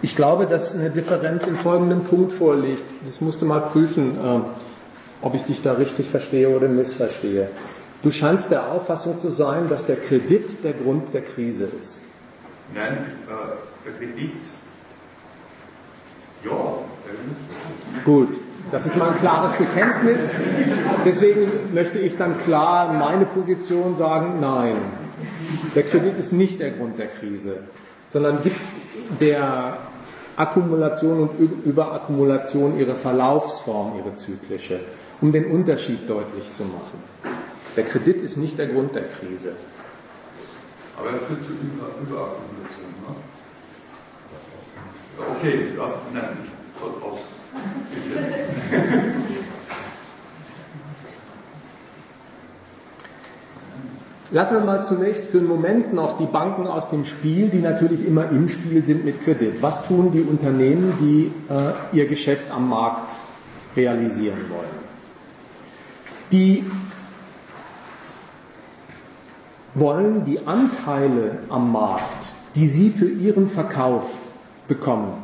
[0.00, 2.82] Ich glaube, dass eine Differenz in folgendem Punkt vorliegt.
[3.04, 4.40] Das musst du mal prüfen, äh,
[5.22, 7.50] ob ich dich da richtig verstehe oder missverstehe.
[8.02, 12.00] Du scheinst der Auffassung zu sein, dass der Kredit der Grund der Krise ist.
[12.72, 14.38] Nein, äh, der Kredit,
[16.44, 16.78] ja.
[18.04, 18.28] Gut,
[18.70, 20.34] das ist mal ein klares Bekenntnis.
[21.04, 24.76] Deswegen möchte ich dann klar meine Position sagen, nein,
[25.74, 27.64] der Kredit ist nicht der Grund der Krise,
[28.08, 28.60] sondern gibt
[29.20, 29.78] der
[30.36, 34.80] Akkumulation und Überakkumulation ihre Verlaufsform, ihre zyklische,
[35.20, 37.02] um den Unterschied deutlich zu machen.
[37.76, 39.52] Der Kredit ist nicht der Grund der Krise.
[40.96, 42.86] Aber er führt zu Über Überakkumulation.
[43.06, 43.16] Ne?
[45.36, 46.52] Okay, lass, nein, nicht
[47.02, 47.18] aus.
[54.30, 58.06] Lassen wir mal zunächst für einen Moment noch die Banken aus dem Spiel, die natürlich
[58.06, 59.62] immer im Spiel sind mit Kredit.
[59.62, 63.10] Was tun die Unternehmen, die äh, ihr Geschäft am Markt
[63.74, 64.88] realisieren wollen?
[66.30, 66.62] Die
[69.74, 74.10] wollen die Anteile am Markt, die sie für ihren Verkauf
[74.66, 75.14] bekommen,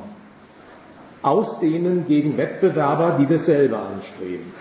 [1.24, 4.52] ausdehnen gegen Wettbewerber, die dasselbe anstreben.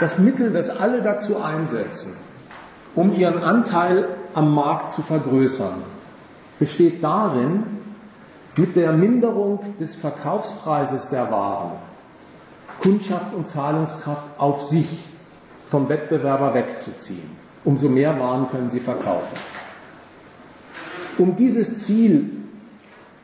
[0.00, 2.14] Das Mittel, das alle dazu einsetzen,
[2.94, 5.82] um ihren Anteil am Markt zu vergrößern,
[6.58, 7.64] besteht darin,
[8.56, 11.72] mit der Minderung des Verkaufspreises der Waren
[12.80, 14.98] Kundschaft und Zahlungskraft auf sich
[15.70, 17.36] vom Wettbewerber wegzuziehen.
[17.64, 19.36] Umso mehr Waren können sie verkaufen.
[21.18, 22.30] Um dieses Ziel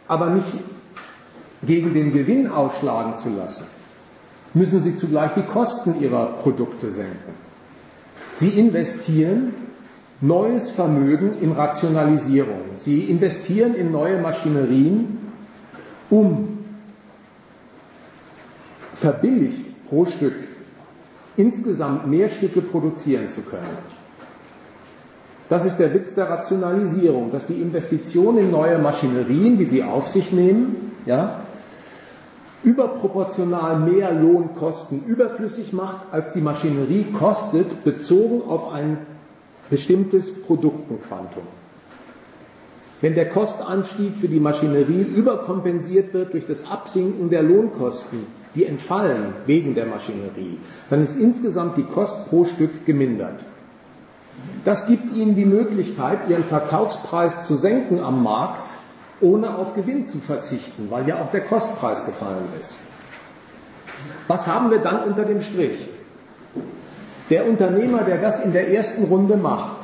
[0.09, 0.49] aber nicht
[1.63, 3.65] gegen den Gewinn ausschlagen zu lassen,
[4.55, 7.35] müssen sie zugleich die Kosten ihrer Produkte senken.
[8.35, 9.55] Sie investieren
[10.21, 12.61] neues Vermögen in Rationalisierung.
[12.79, 15.19] Sie investieren in neue Maschinerien,
[16.11, 16.59] um
[18.95, 20.35] verbilligt pro Stück
[21.37, 23.79] insgesamt mehr Stücke produzieren zu können.
[25.49, 30.09] Das ist der Witz der Rationalisierung, dass die Investition in neue Maschinerien, die sie auf
[30.09, 31.42] sich nehmen, ja,
[32.65, 38.99] überproportional mehr Lohnkosten überflüssig macht, als die Maschinerie kostet, bezogen auf ein
[39.71, 41.43] bestimmtes Produktenquantum.
[43.01, 49.35] Wenn der Kostanstieg für die Maschinerie überkompensiert wird durch das Absinken der Lohnkosten, die entfallen
[49.47, 50.59] wegen der Maschinerie,
[50.89, 53.45] dann ist insgesamt die Kost pro Stück gemindert.
[54.65, 58.69] Das gibt Ihnen die Möglichkeit, Ihren Verkaufspreis zu senken am Markt,
[59.23, 62.77] ohne auf Gewinn zu verzichten, weil ja auch der Kostpreis gefallen ist.
[64.27, 65.89] Was haben wir dann unter dem Strich?
[67.31, 69.77] Der Unternehmer, der das in der ersten Runde macht,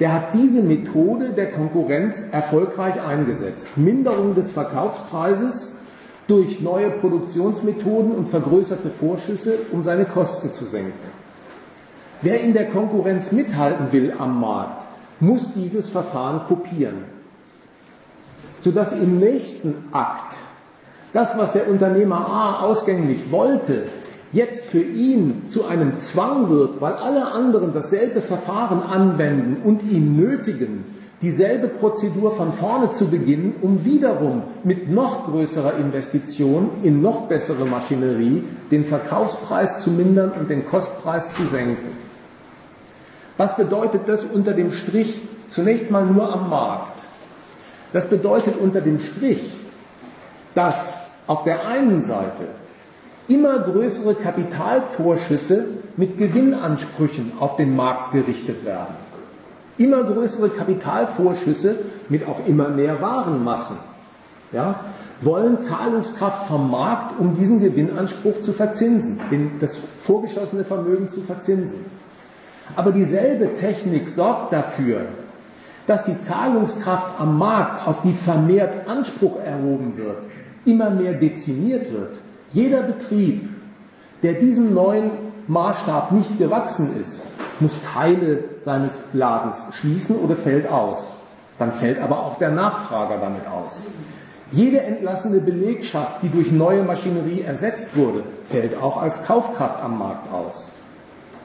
[0.00, 3.78] der hat diese Methode der Konkurrenz erfolgreich eingesetzt.
[3.78, 5.72] Minderung des Verkaufspreises
[6.26, 10.92] durch neue Produktionsmethoden und vergrößerte Vorschüsse, um seine Kosten zu senken.
[12.20, 14.82] Wer in der Konkurrenz mithalten will am Markt,
[15.20, 17.15] muss dieses Verfahren kopieren
[18.60, 20.36] sodass im nächsten Akt
[21.12, 23.84] das, was der Unternehmer A ausgänglich wollte,
[24.32, 30.16] jetzt für ihn zu einem Zwang wird, weil alle anderen dasselbe Verfahren anwenden und ihn
[30.16, 30.84] nötigen,
[31.22, 37.64] dieselbe Prozedur von vorne zu beginnen, um wiederum mit noch größerer Investition in noch bessere
[37.64, 41.96] Maschinerie den Verkaufspreis zu mindern und den Kostpreis zu senken.
[43.38, 47.05] Was bedeutet das unter dem Strich zunächst mal nur am Markt?
[47.96, 49.40] Das bedeutet unter dem Strich,
[50.54, 50.92] dass
[51.26, 52.44] auf der einen Seite
[53.26, 55.64] immer größere Kapitalvorschüsse
[55.96, 58.94] mit Gewinnansprüchen auf den Markt gerichtet werden.
[59.78, 61.78] Immer größere Kapitalvorschüsse
[62.10, 63.78] mit auch immer mehr Warenmassen.
[64.52, 64.80] ja,
[65.22, 69.18] wollen Zahlungskraft vom Markt, um diesen Gewinnanspruch zu verzinsen,
[69.58, 71.78] das vorgeschossene Vermögen zu verzinsen.
[72.76, 75.06] Aber dieselbe Technik sorgt dafür,
[75.86, 80.18] dass die Zahlungskraft am Markt, auf die vermehrt Anspruch erhoben wird,
[80.64, 82.18] immer mehr dezimiert wird.
[82.52, 83.48] Jeder Betrieb,
[84.22, 85.10] der diesem neuen
[85.46, 87.26] Maßstab nicht gewachsen ist,
[87.60, 91.12] muss Teile seines Ladens schließen oder fällt aus.
[91.58, 93.86] Dann fällt aber auch der Nachfrager damit aus.
[94.50, 100.32] Jede entlassene Belegschaft, die durch neue Maschinerie ersetzt wurde, fällt auch als Kaufkraft am Markt
[100.32, 100.70] aus.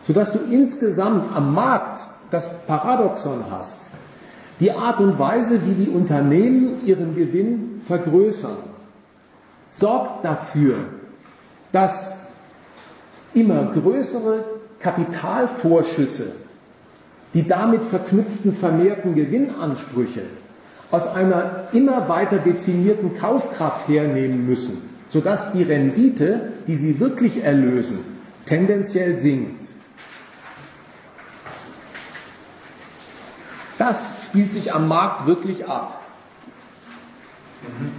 [0.04, 2.02] Sodass du insgesamt am Markt
[2.32, 3.91] das Paradoxon hast.
[4.62, 8.58] Die Art und Weise, wie die Unternehmen ihren Gewinn vergrößern,
[9.72, 10.76] sorgt dafür,
[11.72, 12.28] dass
[13.34, 14.46] immer größere
[14.80, 16.34] Kapitalvorschüsse,
[17.34, 20.22] die damit verknüpften vermehrten Gewinnansprüche
[20.92, 24.78] aus einer immer weiter dezimierten Kaufkraft hernehmen müssen,
[25.08, 27.98] sodass die Rendite, die sie wirklich erlösen,
[28.46, 29.64] tendenziell sinkt.
[33.82, 36.02] Das spielt sich am Markt wirklich ab.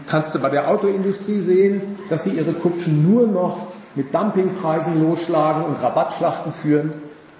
[0.06, 5.64] Kannst du bei der Autoindustrie sehen, dass sie ihre Kutschen nur noch mit Dumpingpreisen losschlagen
[5.64, 6.92] und Rabattschlachten führen.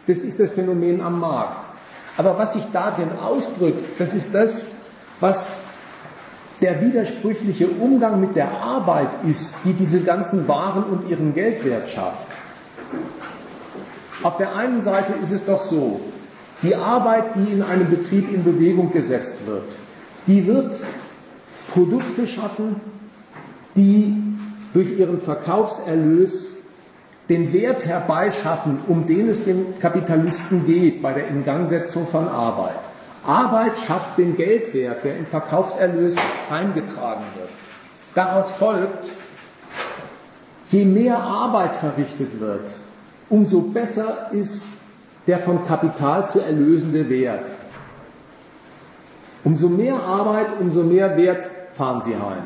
[0.08, 1.66] Das ist das Phänomen am Markt.
[2.16, 4.72] Aber was sich darin ausdrückt, das ist das,
[5.20, 5.52] was
[6.60, 12.26] der widersprüchliche Umgang mit der Arbeit ist, die diese ganzen Waren und ihren Geldwert schafft.
[14.24, 16.00] Auf der einen Seite ist es doch so,
[16.62, 19.64] die Arbeit, die in einem Betrieb in Bewegung gesetzt wird,
[20.26, 20.76] die wird
[21.72, 22.80] Produkte schaffen,
[23.74, 24.16] die
[24.74, 26.50] durch ihren Verkaufserlös
[27.28, 32.78] den Wert herbeischaffen, um den es dem Kapitalisten geht bei der Ingangsetzung von Arbeit.
[33.24, 36.16] Arbeit schafft den Geldwert, der im Verkaufserlös
[36.50, 37.50] eingetragen wird.
[38.14, 39.06] Daraus folgt,
[40.70, 42.72] je mehr Arbeit verrichtet wird,
[43.28, 44.64] umso besser ist
[45.26, 47.50] der von Kapital zu erlösende Wert.
[49.44, 52.44] Umso mehr Arbeit, umso mehr Wert fahren sie heim.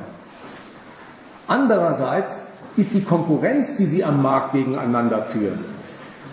[1.46, 5.58] Andererseits ist die Konkurrenz, die sie am Markt gegeneinander führen,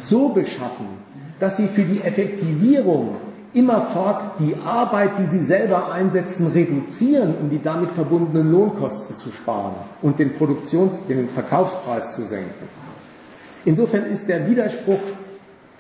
[0.01, 0.87] so beschaffen,
[1.39, 3.17] dass sie für die Effektivierung
[3.53, 9.75] immerfort die Arbeit, die sie selber einsetzen, reduzieren, um die damit verbundenen Lohnkosten zu sparen
[10.01, 12.67] und den Produktions-, den Verkaufspreis zu senken.
[13.65, 14.99] Insofern ist der Widerspruch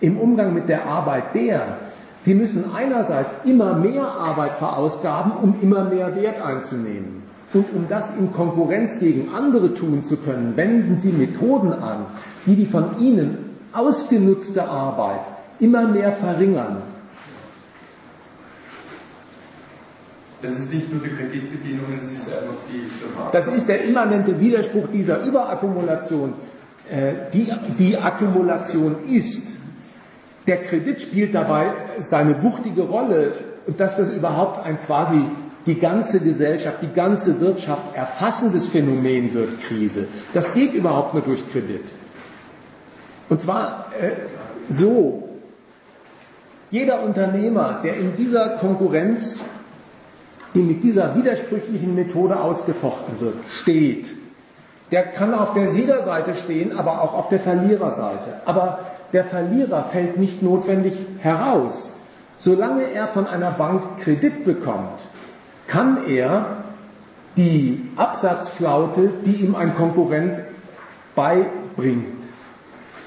[0.03, 1.77] im Umgang mit der Arbeit der,
[2.19, 7.23] sie müssen einerseits immer mehr Arbeit verausgaben, um immer mehr Wert einzunehmen.
[7.53, 12.07] Und um das in Konkurrenz gegen andere tun zu können, wenden sie Methoden an,
[12.45, 13.37] die die von ihnen
[13.71, 15.21] ausgenutzte Arbeit
[15.59, 16.81] immer mehr verringern.
[20.41, 23.33] Das ist nicht nur die Kreditbedienung, es ist einfach die Markt.
[23.33, 26.33] Das ist der immanente Widerspruch dieser Überakkumulation.
[26.91, 27.49] Äh, die,
[27.79, 29.62] die Akkumulation ist.
[30.47, 33.33] Der Kredit spielt dabei seine wuchtige Rolle,
[33.77, 35.21] dass das überhaupt ein quasi
[35.65, 40.07] die ganze Gesellschaft, die ganze Wirtschaft erfassendes Phänomen wird Krise.
[40.33, 41.85] Das geht überhaupt nur durch Kredit.
[43.29, 44.11] Und zwar äh,
[44.69, 45.29] so,
[46.71, 49.39] jeder Unternehmer, der in dieser Konkurrenz,
[50.53, 54.07] die mit dieser widersprüchlichen Methode ausgefochten wird, steht,
[54.91, 58.41] der kann auf der Siegerseite stehen, aber auch auf der Verliererseite.
[58.45, 58.79] Aber
[59.13, 61.91] der Verlierer fällt nicht notwendig heraus.
[62.39, 64.99] Solange er von einer Bank Kredit bekommt,
[65.67, 66.63] kann er
[67.37, 70.39] die Absatzflaute, die ihm ein Konkurrent
[71.15, 72.19] beibringt,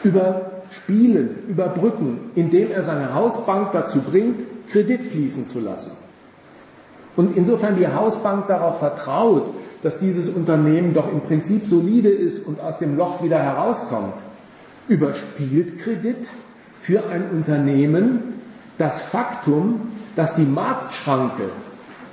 [0.02, 5.92] überspielen, überbrücken, indem er seine Hausbank dazu bringt, Kredit fließen zu lassen.
[7.16, 9.44] Und insofern die Hausbank darauf vertraut,
[9.82, 14.14] dass dieses Unternehmen doch im Prinzip solide ist und aus dem Loch wieder herauskommt,
[14.88, 16.28] überspielt Kredit
[16.80, 18.34] für ein Unternehmen
[18.78, 21.50] das Faktum, dass die Marktschranke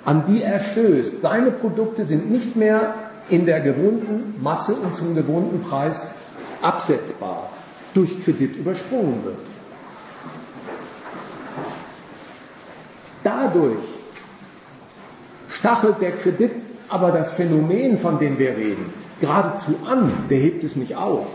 [0.06, 1.22] an die er stößt.
[1.22, 2.96] Seine Produkte sind nicht mehr
[3.30, 6.16] in der gewohnten Masse und zum gewohnten Preis
[6.62, 7.50] absetzbar,
[7.94, 9.38] durch Kredit übersprungen wird.
[13.24, 13.84] Dadurch
[15.50, 20.76] stachelt der Kredit aber das Phänomen, von dem wir reden, geradezu an, der hebt es
[20.76, 21.26] nicht auf.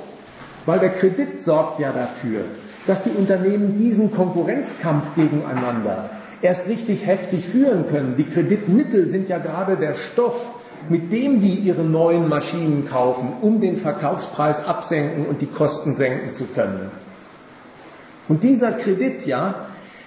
[0.66, 2.40] Weil der Kredit sorgt ja dafür,
[2.86, 6.10] dass die Unternehmen diesen Konkurrenzkampf gegeneinander
[6.42, 8.16] erst richtig heftig führen können.
[8.16, 10.46] Die Kreditmittel sind ja gerade der Stoff,
[10.88, 16.34] mit dem die ihre neuen Maschinen kaufen, um den Verkaufspreis absenken und die Kosten senken
[16.34, 16.90] zu können.
[18.28, 19.66] Und dieser Kredit, ja,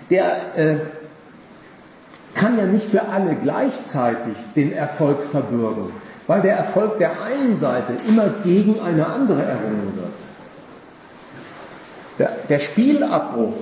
[0.09, 0.77] der äh,
[2.35, 5.91] kann ja nicht für alle gleichzeitig den Erfolg verbürgen.
[6.31, 10.13] weil der Erfolg der einen Seite immer gegen eine andere errungen wird.
[12.21, 13.55] Der, der Spielabbruch,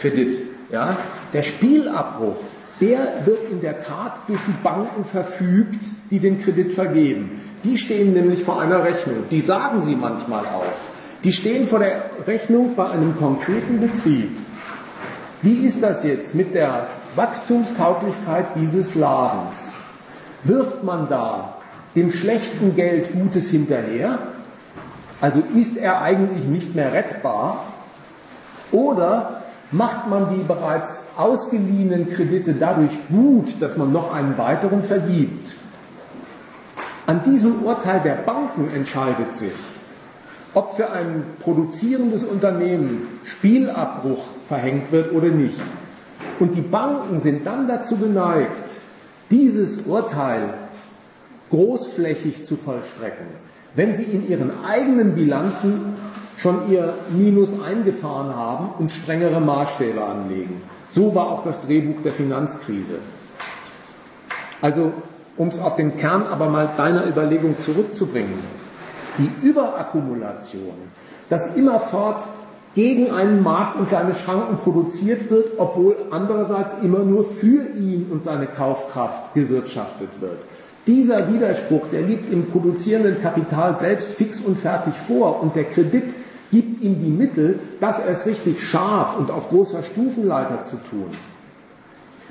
[0.00, 0.38] Kredit,
[0.72, 0.96] ja,
[1.32, 2.34] der Spielabbruch,
[2.80, 5.78] der wird in der Tat durch die Banken verfügt,
[6.10, 7.40] die den Kredit vergeben.
[7.62, 9.22] Die stehen nämlich vor einer Rechnung.
[9.30, 10.64] Die sagen sie manchmal auch.
[11.22, 14.36] Die stehen vor der Rechnung bei einem konkreten Betrieb.
[15.40, 19.74] Wie ist das jetzt mit der Wachstumstauglichkeit dieses Ladens?
[20.42, 21.58] Wirft man da
[21.94, 24.18] dem schlechten Geld Gutes hinterher?
[25.20, 27.64] Also ist er eigentlich nicht mehr rettbar?
[28.70, 29.42] Oder
[29.72, 35.54] macht man die bereits ausgeliehenen Kredite dadurch gut, dass man noch einen weiteren vergibt?
[37.06, 39.54] An diesem Urteil der Banken entscheidet sich,
[40.54, 45.58] ob für ein produzierendes Unternehmen Spielabbruch verhängt wird oder nicht.
[46.38, 48.60] Und die Banken sind dann dazu geneigt,
[49.30, 50.54] dieses Urteil
[51.50, 53.26] großflächig zu vollstrecken,
[53.74, 55.96] wenn sie in ihren eigenen Bilanzen
[56.38, 60.62] schon ihr Minus eingefahren haben und strengere Maßstäbe anlegen.
[60.90, 63.00] So war auch das Drehbuch der Finanzkrise.
[64.60, 64.92] Also,
[65.36, 68.38] um es auf den Kern aber mal deiner Überlegung zurückzubringen,
[69.18, 70.74] die Überakkumulation,
[71.28, 72.22] dass immerfort
[72.74, 78.24] gegen einen Markt und seine Schranken produziert wird, obwohl andererseits immer nur für ihn und
[78.24, 80.38] seine Kaufkraft gewirtschaftet wird.
[80.88, 86.14] Dieser Widerspruch, der liegt im produzierenden Kapital selbst fix und fertig vor und der Kredit
[86.50, 91.08] gibt ihm die Mittel, das erst richtig scharf und auf großer Stufenleiter zu tun.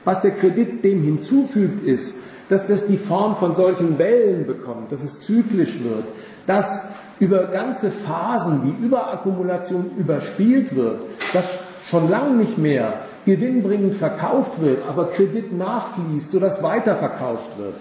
[0.06, 2.18] Was der Kredit dem hinzufügt, ist,
[2.50, 6.06] dass das die Form von solchen Wellen bekommt, dass es zyklisch wird,
[6.48, 11.04] dass über ganze Phasen die Überakkumulation überspielt wird,
[11.34, 11.60] dass
[11.92, 17.76] schon lange nicht mehr gewinnbringend verkauft wird, aber Kredit nachfließt, sodass weiterverkauft wird.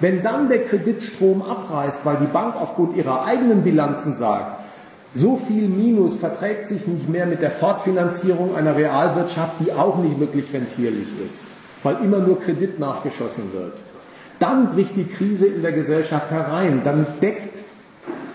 [0.00, 4.64] Wenn dann der Kreditstrom abreißt, weil die Bank aufgrund ihrer eigenen Bilanzen sagt,
[5.12, 10.20] so viel Minus verträgt sich nicht mehr mit der Fortfinanzierung einer Realwirtschaft, die auch nicht
[10.20, 11.44] wirklich rentierlich ist,
[11.82, 13.74] weil immer nur Kredit nachgeschossen wird.
[14.38, 16.80] Dann bricht die Krise in der Gesellschaft herein.
[16.82, 17.58] Dann deckt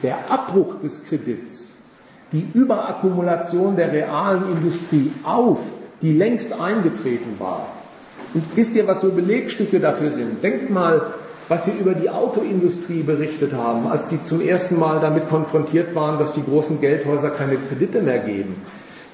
[0.04, 1.76] der Abbruch des Kredits
[2.32, 5.60] die Überakkumulation der realen Industrie auf,
[6.02, 7.68] die längst eingetreten war.
[8.34, 10.44] Und wisst ihr, was so Belegstücke dafür sind?
[10.44, 11.14] Denkt mal
[11.48, 16.18] was Sie über die Autoindustrie berichtet haben, als Sie zum ersten Mal damit konfrontiert waren,
[16.18, 18.56] dass die großen Geldhäuser keine Kredite mehr geben.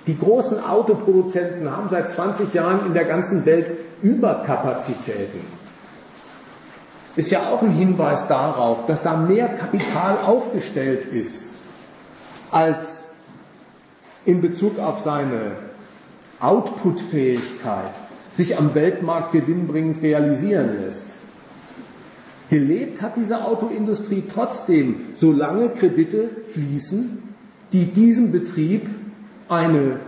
[0.07, 3.67] Die großen Autoproduzenten haben seit 20 Jahren in der ganzen Welt
[4.01, 5.41] Überkapazitäten.
[7.15, 11.53] Ist ja auch ein Hinweis darauf, dass da mehr Kapital aufgestellt ist,
[12.51, 13.03] als
[14.25, 15.51] in Bezug auf seine
[16.39, 17.91] Outputfähigkeit
[18.31, 21.17] sich am Weltmarkt gewinnbringend realisieren lässt.
[22.51, 27.23] Gelebt hat diese Autoindustrie trotzdem, solange Kredite fließen,
[27.71, 28.89] die diesem Betrieb
[29.47, 30.01] eine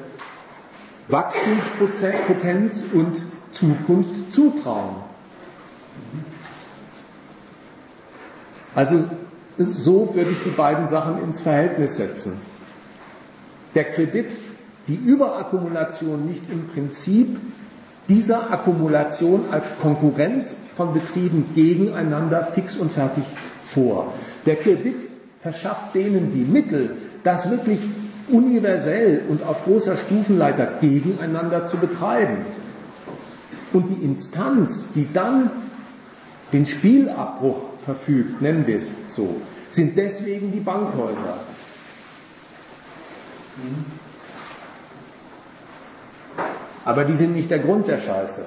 [1.07, 3.15] Wachstumspotenz und
[3.53, 4.95] Zukunft zutrauen.
[8.76, 9.06] Also
[9.57, 12.41] so würde ich die beiden Sachen ins Verhältnis setzen.
[13.74, 14.34] Der Kredit,
[14.90, 17.40] die Überakkumulation nicht im Prinzip
[18.10, 23.24] dieser Akkumulation als Konkurrenz von Betrieben gegeneinander fix und fertig
[23.62, 24.14] vor.
[24.45, 24.95] Der Kredit
[25.41, 27.80] verschafft denen die Mittel, das wirklich
[28.30, 32.45] universell und auf großer Stufenleiter gegeneinander zu betreiben.
[33.74, 35.52] Und die Instanz, die dann
[36.52, 41.40] den Spielabbruch verfügt, nennen wir es so, sind deswegen die Bankhäuser.
[46.86, 48.45] Aber die sind nicht der Grund der Scheiße.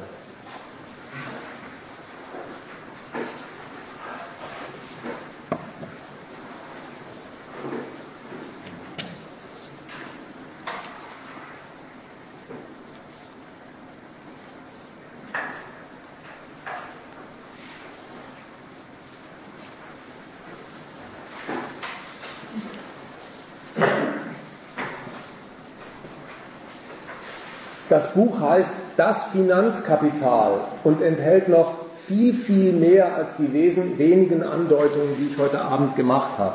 [28.06, 35.16] Das Buch heißt Das Finanzkapital und enthält noch viel, viel mehr als die wenigen Andeutungen,
[35.18, 36.54] die ich heute Abend gemacht habe.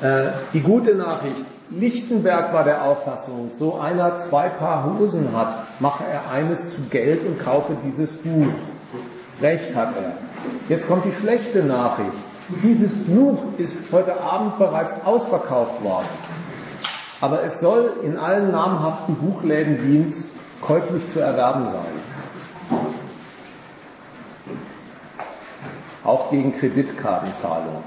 [0.00, 6.04] Äh, die gute Nachricht, Lichtenberg war der Auffassung, so einer zwei Paar Hosen hat, mache
[6.10, 8.46] er eines zu Geld und kaufe dieses Buch.
[9.42, 10.12] Recht hat er.
[10.70, 12.16] Jetzt kommt die schlechte Nachricht.
[12.62, 16.06] Dieses Buch ist heute Abend bereits ausverkauft worden.
[17.20, 20.30] Aber es soll in allen namhaften Buchläden Wiens
[20.60, 22.86] käuflich zu erwerben sein.
[26.06, 27.82] auch gegen Kreditkartenzahlung.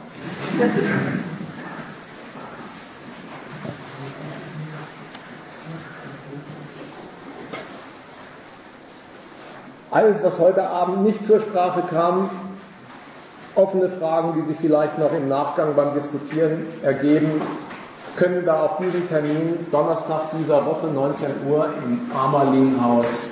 [9.91, 12.30] Alles, was heute Abend nicht zur Sprache kam,
[13.56, 17.41] offene Fragen, die sich vielleicht noch im Nachgang beim Diskutieren ergeben,
[18.15, 23.23] können da auf diesem Termin Donnerstag dieser Woche 19 Uhr im Amerlinghaus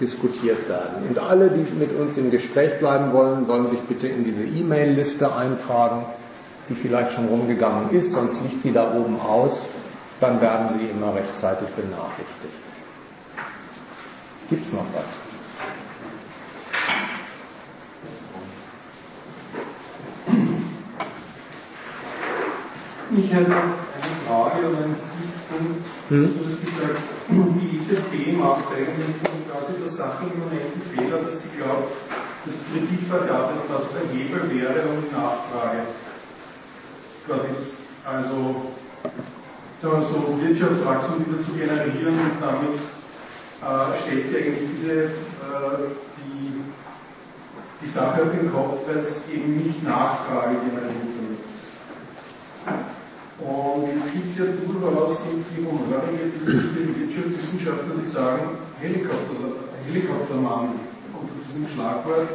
[0.00, 1.06] diskutiert werden.
[1.08, 5.34] Und alle, die mit uns im Gespräch bleiben wollen, sollen sich bitte in diese E-Mail-Liste
[5.34, 6.06] eintragen,
[6.68, 9.66] die vielleicht schon rumgegangen ist, sonst liegt sie da oben aus.
[10.20, 12.54] Dann werden Sie immer rechtzeitig benachrichtigt.
[14.48, 15.31] Gibt es noch was?
[23.14, 23.74] Ich hätte eine
[24.26, 25.84] Frage oder einen Sichtpunkt.
[26.08, 26.32] Hm?
[26.32, 26.98] Du hast gesagt,
[27.28, 29.20] die EZB macht eigentlich
[29.50, 29.72] quasi
[30.38, 31.92] Moment einen Fehler, dass sie glaubt,
[32.46, 35.82] dass Kreditvergabe das der Hebel wäre und die Nachfrage.
[37.26, 37.66] Quasi das,
[38.10, 38.72] also
[39.82, 42.78] so Wirtschaftswachstum wieder zu generieren und damit
[43.60, 45.08] äh, stellt sie eigentlich diese, äh,
[46.16, 46.62] die,
[47.82, 51.11] die Sache auf den Kopf, weil es eben nicht Nachfrage generiert.
[53.42, 60.78] Und jetzt gibt es ja durchaus irgendwie Umhörige, die Wirtschaftswissenschaftler, die sagen, Helikopter, Helikoptermann
[61.12, 62.28] unter diesem Schlagwort,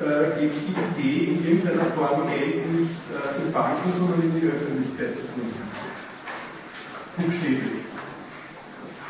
[0.00, 4.40] äh, gibt es die Idee, in irgendeiner Form Geld nicht äh, in Banken, sondern in
[4.40, 5.54] die Öffentlichkeit zu bringen.
[7.16, 7.84] Buchstäblich.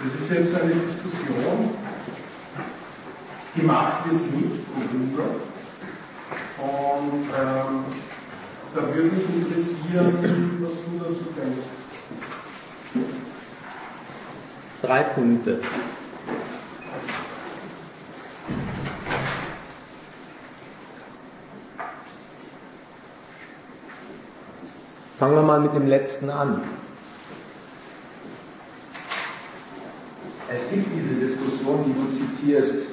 [0.02, 1.70] Das ist jetzt eine Diskussion.
[3.56, 5.30] Gemacht wird es nicht, worüber.
[6.58, 7.84] Und ähm,
[8.74, 11.66] da würde mich interessieren, was du dazu denkst.
[14.82, 15.60] Drei Punkte.
[25.18, 26.62] Fangen wir mal mit dem letzten an.
[30.52, 32.88] Es gibt diese Diskussion, die du zitierst,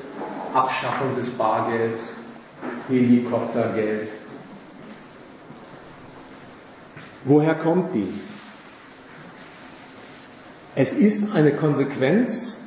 [0.53, 2.21] Abschaffung des Bargelds,
[2.87, 4.09] Helikoptergeld,
[7.23, 8.07] Woher kommt die?
[10.75, 12.59] Es ist eine Konsequenz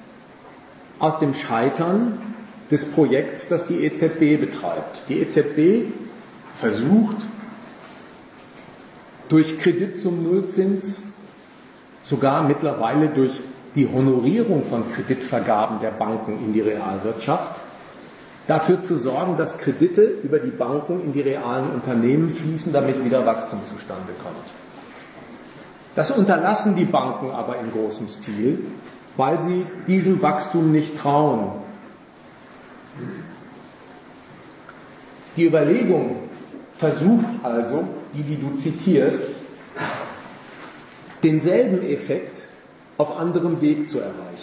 [0.98, 2.18] aus dem Scheitern
[2.70, 5.08] des Projekts, das die EZB betreibt.
[5.08, 5.92] Die EZB
[6.58, 7.16] versucht
[9.28, 11.02] durch Kredit zum Nullzins,
[12.02, 13.40] sogar mittlerweile durch
[13.74, 17.60] die Honorierung von Kreditvergaben der Banken in die Realwirtschaft,
[18.46, 23.24] dafür zu sorgen, dass Kredite über die Banken in die realen Unternehmen fließen, damit wieder
[23.24, 24.36] Wachstum zustande kommt.
[25.94, 28.66] Das unterlassen die Banken aber in großem Stil,
[29.16, 31.52] weil sie diesem Wachstum nicht trauen.
[35.36, 36.16] Die Überlegung
[36.78, 39.36] versucht also, die, die du zitierst,
[41.22, 42.42] denselben Effekt
[42.98, 44.33] auf anderem Weg zu erreichen.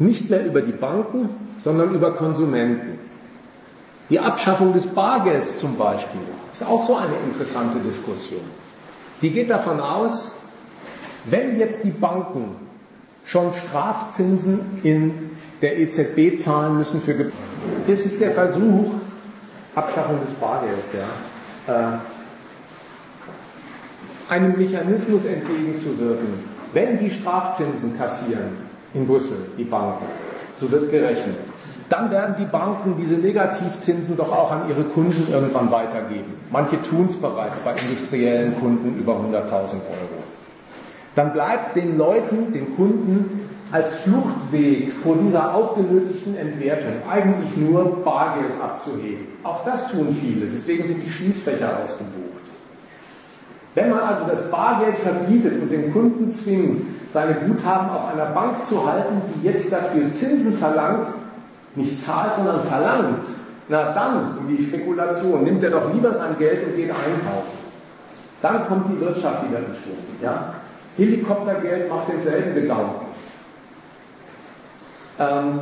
[0.00, 1.28] Nicht mehr über die Banken,
[1.58, 2.98] sondern über Konsumenten.
[4.08, 6.22] Die Abschaffung des Bargelds zum Beispiel
[6.52, 8.40] ist auch so eine interessante Diskussion.
[9.22, 10.34] Die geht davon aus,
[11.26, 12.56] wenn jetzt die Banken
[13.26, 17.30] schon Strafzinsen in der EZB zahlen müssen für Ge
[17.86, 18.92] Das ist der Versuch,
[19.74, 21.98] Abschaffung des Bargelds, ja,
[24.28, 26.50] äh, einem Mechanismus entgegenzuwirken.
[26.72, 30.06] Wenn die Strafzinsen kassieren, in Brüssel, die Banken.
[30.60, 31.36] So wird gerechnet.
[31.88, 36.32] Dann werden die Banken diese Negativzinsen doch auch an ihre Kunden irgendwann weitergeben.
[36.50, 40.22] Manche tun es bereits bei industriellen Kunden über 100.000 Euro.
[41.16, 48.60] Dann bleibt den Leuten, den Kunden, als Fluchtweg vor dieser aufgenötigten Entwertung eigentlich nur Bargeld
[48.60, 49.26] abzuheben.
[49.42, 52.39] Auch das tun viele, deswegen sind die Schließfächer ausgebucht.
[53.80, 56.82] Wenn man also das Bargeld verbietet und den Kunden zwingt,
[57.12, 61.08] seine Guthaben auf einer Bank zu halten, die jetzt dafür Zinsen verlangt,
[61.76, 63.26] nicht zahlt, sondern verlangt,
[63.68, 67.58] na dann, so die Spekulation, nimmt er doch lieber sein Geld und geht einkaufen.
[68.42, 69.96] Dann kommt die Wirtschaft wieder ins Schwung.
[70.20, 70.54] Ja?
[70.98, 73.06] Helikoptergeld macht denselben Gedanken.
[75.18, 75.60] Ähm,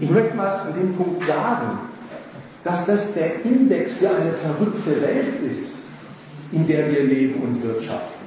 [0.00, 1.78] ich möchte mal an dem Punkt sagen,
[2.62, 5.77] dass das der Index für eine verrückte Welt ist,
[6.52, 8.26] in der wir leben und wirtschaften.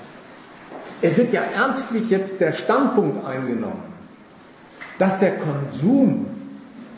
[1.01, 3.83] Es wird ja ernstlich jetzt der Standpunkt eingenommen,
[4.99, 6.27] dass der Konsum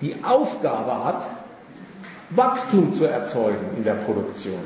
[0.01, 1.23] die Aufgabe hat,
[2.29, 4.59] Wachstum zu erzeugen in der Produktion.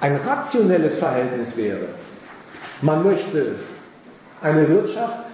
[0.00, 1.88] Ein rationelles Verhältnis wäre,
[2.82, 3.56] man möchte
[4.42, 5.30] eine Wirtschaft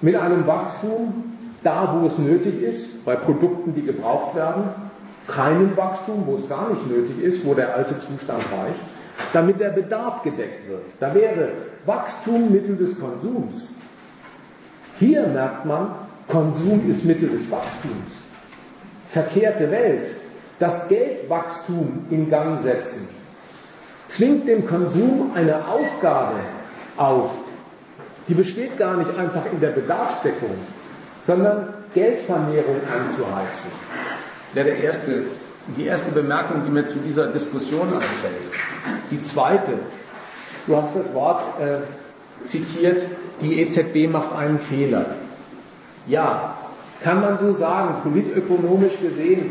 [0.00, 4.64] mit einem Wachstum da, wo es nötig ist, bei Produkten, die gebraucht werden,
[5.28, 8.84] keinem Wachstum, wo es gar nicht nötig ist, wo der alte Zustand reicht,
[9.32, 10.82] damit der Bedarf gedeckt wird.
[11.00, 11.50] Da wäre
[11.86, 13.68] Wachstum Mittel des Konsums.
[14.98, 15.94] Hier merkt man,
[16.28, 18.22] Konsum ist Mittel des Wachstums.
[19.08, 20.08] Verkehrte Welt.
[20.58, 23.08] Das Geldwachstum in Gang setzen
[24.08, 26.40] zwingt dem Konsum eine Aufgabe
[26.96, 27.32] auf.
[28.28, 30.54] Die besteht gar nicht einfach in der Bedarfsdeckung,
[31.24, 33.70] sondern Geldvermehrung anzuheizen.
[34.54, 35.24] Wäre der erste,
[35.76, 38.34] die erste Bemerkung, die mir zu dieser Diskussion einfällt.
[39.10, 39.72] Die zweite,
[40.66, 43.02] du hast das Wort äh, zitiert,
[43.42, 45.06] die EZB macht einen Fehler.
[46.06, 46.58] Ja,
[47.02, 49.50] kann man so sagen, politökonomisch gesehen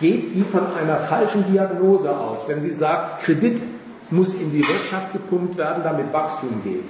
[0.00, 3.60] geht die von einer falschen Diagnose aus, wenn sie sagt, Kredit
[4.10, 6.84] muss in die Wirtschaft gepumpt werden, damit Wachstum geht.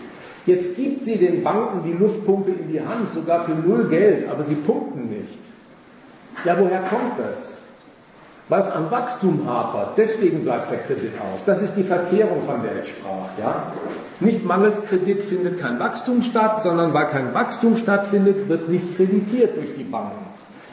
[0.46, 4.44] Jetzt gibt sie den Banken die Luftpumpe in die Hand, sogar für null Geld, aber
[4.44, 5.38] sie pumpen nicht.
[6.44, 7.58] Ja, woher kommt das?
[8.48, 9.98] Weil es am Wachstum hapert.
[9.98, 11.44] Deswegen bleibt der Kredit aus.
[11.44, 13.28] Das ist die Verkehrung, von der ich sprach.
[13.38, 13.72] Ja?
[14.20, 19.56] Nicht mangels Kredit findet kein Wachstum statt, sondern weil kein Wachstum stattfindet, wird nicht kreditiert
[19.56, 20.26] durch die Banken.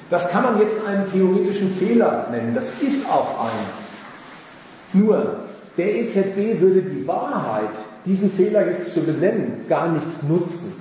[0.09, 2.55] Das kann man jetzt einen theoretischen Fehler nennen.
[2.55, 5.01] Das ist auch ein.
[5.01, 5.39] Nur,
[5.77, 7.75] der EZB würde die Wahrheit,
[8.05, 10.73] diesen Fehler jetzt zu benennen, gar nichts nutzen.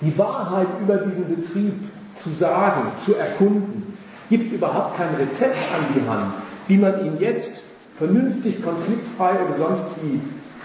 [0.00, 1.74] Die Wahrheit über diesen Betrieb
[2.16, 3.87] zu sagen, zu erkunden,
[4.28, 6.32] gibt überhaupt kein Rezept an die Hand,
[6.66, 7.62] wie man ihn jetzt
[7.96, 10.20] vernünftig, konfliktfrei oder sonst wie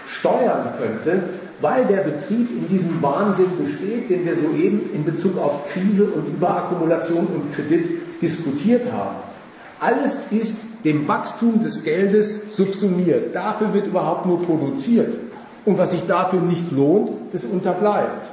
[0.08, 1.24] steuern könnte,
[1.60, 6.28] weil der Betrieb in diesem Wahnsinn besteht, den wir soeben in Bezug auf Krise und
[6.28, 9.16] Überakkumulation und Kredit diskutiert haben.
[9.80, 13.34] Alles ist dem Wachstum des Geldes subsumiert.
[13.34, 15.14] Dafür wird überhaupt nur produziert.
[15.64, 18.26] Und was sich dafür nicht lohnt, das unterbleibt.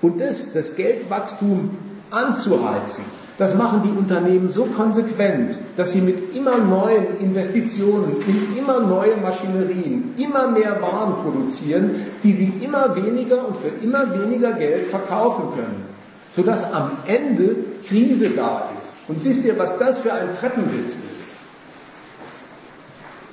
[0.00, 1.70] Und das, das Geldwachstum
[2.10, 3.04] anzuheizen,
[3.38, 9.16] das machen die Unternehmen so konsequent, dass sie mit immer neuen Investitionen in immer neue
[9.16, 15.54] Maschinerien immer mehr Waren produzieren, die sie immer weniger und für immer weniger Geld verkaufen
[15.54, 15.86] können,
[16.34, 17.54] sodass am Ende
[17.86, 18.96] Krise da ist.
[19.06, 21.36] Und wisst ihr, was das für ein Treppenwitz ist?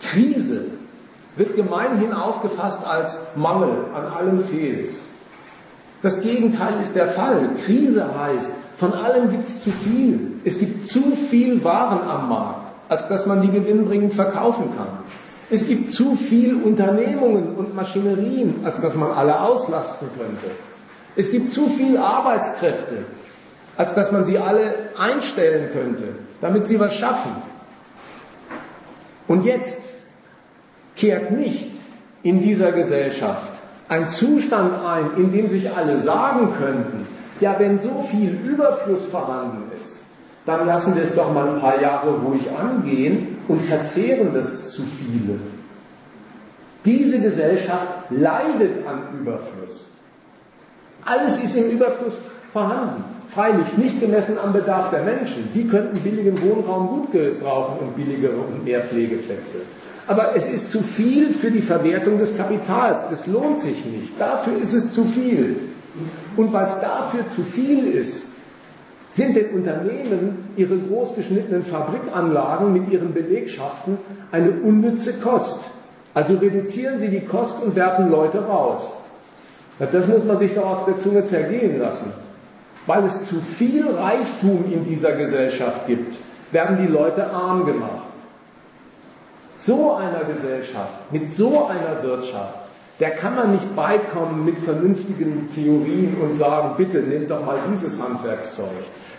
[0.04, 0.66] Krise
[1.36, 5.02] wird gemeinhin aufgefasst als Mangel an allem Fehls.
[6.04, 7.56] Das Gegenteil ist der Fall.
[7.66, 10.34] Krise heißt, von allem gibt es zu viel.
[10.44, 14.88] Es gibt zu viel Waren am Markt, als dass man die gewinnbringend verkaufen kann.
[15.50, 20.56] Es gibt zu viel Unternehmungen und Maschinerien, als dass man alle auslasten könnte.
[21.16, 23.06] Es gibt zu viel Arbeitskräfte,
[23.78, 26.04] als dass man sie alle einstellen könnte,
[26.42, 27.32] damit sie was schaffen.
[29.28, 29.94] Und jetzt
[30.96, 31.72] kehrt nicht
[32.24, 33.52] in dieser Gesellschaft
[33.88, 37.08] ein Zustand ein, in dem sich alle sagen könnten,
[37.40, 40.00] ja, wenn so viel Überfluss vorhanden ist,
[40.46, 44.84] dann lassen wir es doch mal ein paar Jahre ruhig angehen und verzehren das zu
[44.84, 45.40] viele.
[46.86, 49.90] Diese Gesellschaft leidet an Überfluss.
[51.04, 52.20] Alles ist im Überfluss
[52.54, 53.04] vorhanden.
[53.30, 55.50] Freilich nicht gemessen am Bedarf der Menschen.
[55.54, 59.62] Die könnten billigen Wohnraum gut gebrauchen und billigere und mehr Pflegeplätze.
[60.08, 63.02] Aber es ist zu viel für die Verwertung des Kapitals.
[63.12, 64.20] Es lohnt sich nicht.
[64.20, 65.58] Dafür ist es zu viel.
[66.36, 68.28] Und weil es dafür zu viel ist,
[69.14, 73.98] sind den Unternehmen ihre großgeschnittenen Fabrikanlagen mit ihren Belegschaften
[74.32, 75.60] eine unnütze Kost.
[76.14, 78.94] Also reduzieren sie die Kost und werfen Leute raus.
[79.80, 82.12] Das muss man sich doch auf der Zunge zergehen lassen.
[82.86, 86.16] Weil es zu viel Reichtum in dieser Gesellschaft gibt,
[86.52, 88.06] werden die Leute arm gemacht
[89.66, 92.60] so einer Gesellschaft, mit so einer Wirtschaft,
[93.00, 98.02] der kann man nicht beikommen mit vernünftigen Theorien und sagen, bitte nehmt doch mal dieses
[98.02, 98.70] Handwerkszeug.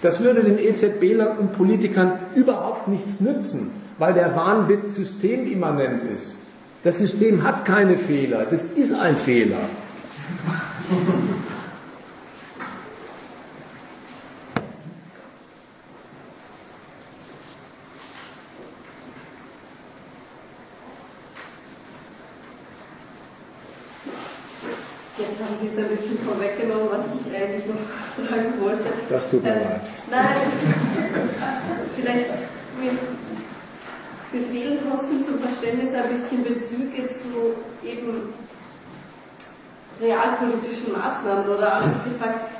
[0.02, 6.38] Das würde den EZB-Lern und Politikern überhaupt nichts nützen, weil der Wahnwitz systemimmanent ist.
[6.84, 9.58] Das System hat keine Fehler, das ist ein Fehler.
[25.58, 27.76] Sie es ein bisschen vorweggenommen, was ich eigentlich noch
[28.26, 28.90] fragen wollte.
[29.08, 29.80] Das tut mir äh, leid.
[30.10, 30.36] Nein,
[31.96, 32.26] vielleicht
[32.80, 32.92] mir,
[34.32, 37.54] mir fehlen trotzdem zum Verständnis ein bisschen Bezüge zu
[37.84, 38.34] eben
[40.00, 42.50] realpolitischen Maßnahmen oder alles gefragt,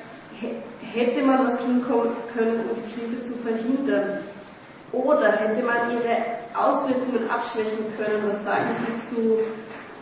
[0.92, 4.20] hätte man was tun können, um die Krise zu verhindern?
[4.92, 6.16] Oder hätte man ihre
[6.54, 8.28] Auswirkungen abschwächen können?
[8.28, 9.38] Was sagen Sie zu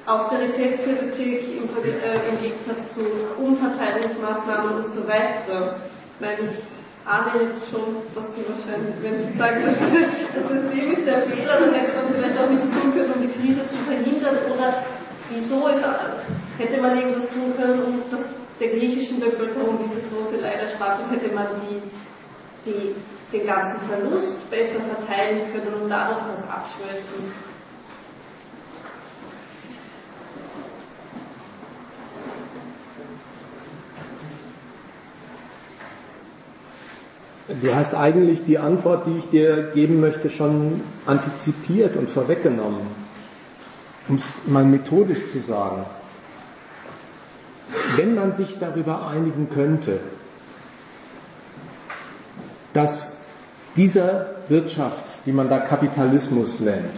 [0.06, 3.00] Austeritätspolitik im, äh, im Gegensatz zu
[3.38, 5.80] Umverteilungsmaßnahmen und so weiter.
[6.20, 6.58] Meine, ich
[7.04, 11.60] ahne jetzt schon, dass Sie wahrscheinlich, wenn Sie sagen, dass das System ist der Fehler,
[11.60, 14.36] dann hätte man vielleicht auch nichts tun können, um die Krise zu verhindern.
[14.54, 14.84] Oder
[15.30, 15.84] wieso ist,
[16.58, 18.28] hätte man irgendwas tun können, um das,
[18.60, 22.94] der griechischen Bevölkerung dieses große Leid erspart und hätte man die, die,
[23.36, 27.53] den ganzen Verlust besser verteilen können und dadurch was abschwächen.
[37.46, 42.86] Du hast eigentlich die Antwort, die ich dir geben möchte, schon antizipiert und vorweggenommen.
[44.08, 45.84] Um es mal methodisch zu sagen.
[47.96, 50.00] Wenn man sich darüber einigen könnte,
[52.72, 53.18] dass
[53.76, 56.96] dieser Wirtschaft, die man da Kapitalismus nennt,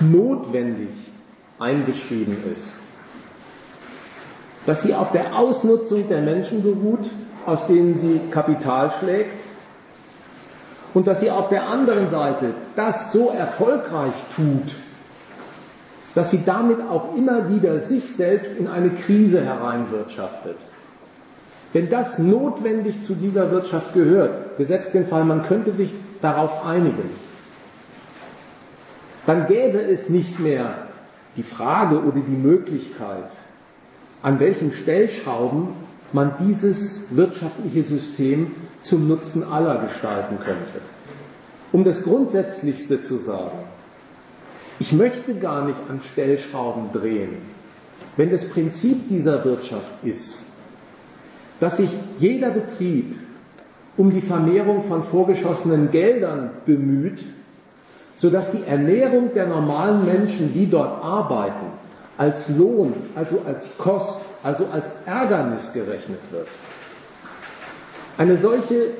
[0.00, 0.90] notwendig
[1.58, 2.79] eingeschrieben ist,
[4.66, 7.08] dass sie auf der Ausnutzung der Menschen beruht,
[7.46, 9.36] aus denen sie Kapital schlägt,
[10.92, 14.74] und dass sie auf der anderen Seite das so erfolgreich tut,
[16.14, 20.56] dass sie damit auch immer wieder sich selbst in eine Krise hereinwirtschaftet.
[21.72, 27.10] Wenn das notwendig zu dieser Wirtschaft gehört, gesetzt den Fall, man könnte sich darauf einigen,
[29.26, 30.88] dann gäbe es nicht mehr
[31.36, 33.30] die Frage oder die Möglichkeit,
[34.22, 35.68] an welchen Stellschrauben
[36.12, 38.52] man dieses wirtschaftliche System
[38.82, 40.80] zum Nutzen aller gestalten könnte.
[41.72, 43.58] Um das Grundsätzlichste zu sagen,
[44.80, 47.36] ich möchte gar nicht an Stellschrauben drehen,
[48.16, 50.42] wenn das Prinzip dieser Wirtschaft ist,
[51.60, 53.16] dass sich jeder Betrieb
[53.96, 57.20] um die Vermehrung von vorgeschossenen Geldern bemüht,
[58.16, 61.66] sodass die Ernährung der normalen Menschen, die dort arbeiten,
[62.20, 66.48] als Lohn, also als Kost, also als Ärgernis gerechnet wird.
[68.18, 68.90] Eine solche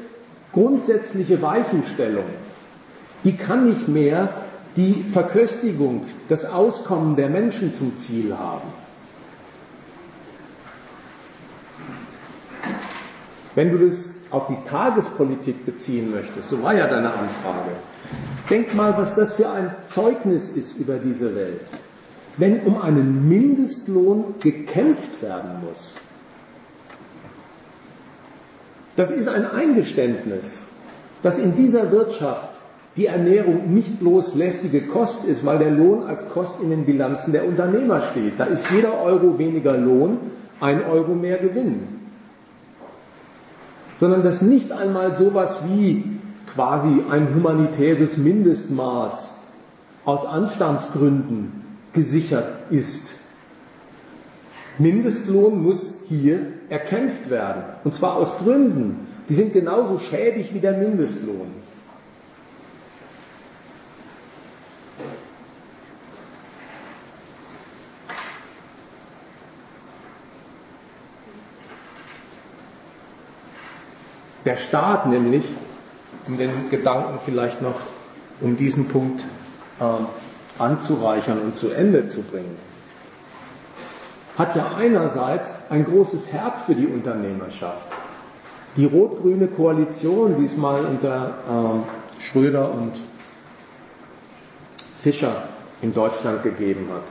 [0.55, 2.25] grundsätzliche Weichenstellung,
[3.23, 4.31] die kann nicht mehr
[4.75, 8.69] die Verköstigung, das Auskommen der Menschen zum Ziel haben.
[13.55, 17.73] Wenn du das auf die Tagespolitik beziehen möchtest, so war ja deine Anfrage,
[18.49, 21.61] denk mal, was das für ein Zeugnis ist über diese Welt
[22.37, 25.97] wenn um einen Mindestlohn gekämpft werden muss.
[28.97, 30.63] Das ist ein Eingeständnis,
[31.23, 32.51] dass in dieser Wirtschaft
[32.97, 37.33] die Ernährung nicht bloß lästige Kost ist, weil der Lohn als Kost in den Bilanzen
[37.33, 38.39] der Unternehmer steht.
[38.39, 40.19] Da ist jeder Euro weniger Lohn
[40.61, 41.85] ein Euro mehr Gewinn.
[43.99, 46.05] Sondern dass nicht einmal sowas wie
[46.53, 49.35] quasi ein humanitäres Mindestmaß
[50.05, 53.15] aus Anstandsgründen gesichert ist.
[54.79, 57.65] Mindestlohn muss hier erkämpft werden.
[57.85, 61.53] Und zwar aus Gründen, die sind genauso schäbig wie der Mindestlohn.
[74.47, 75.45] Der Staat nämlich,
[76.27, 77.81] um den Gedanken vielleicht noch
[78.41, 79.23] um diesen Punkt
[79.81, 79.85] äh,
[80.61, 82.57] anzureichern und zu Ende zu bringen,
[84.39, 87.87] hat ja einerseits ein großes Herz für die Unternehmerschaft.
[88.77, 92.93] Die rot-grüne Koalition, die es mal unter äh, Schröder und
[95.03, 95.45] Fischer
[95.83, 97.03] in Deutschland gegeben hat,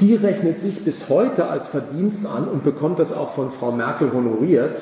[0.00, 4.12] die rechnet sich bis heute als Verdienst an und bekommt das auch von Frau Merkel
[4.12, 4.80] honoriert,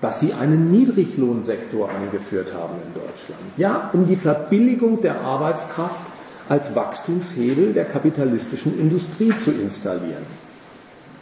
[0.00, 3.40] dass sie einen Niedriglohnsektor eingeführt haben in Deutschland.
[3.56, 6.15] Ja, um die Verbilligung der Arbeitskraft
[6.48, 10.26] als Wachstumshebel der kapitalistischen Industrie zu installieren.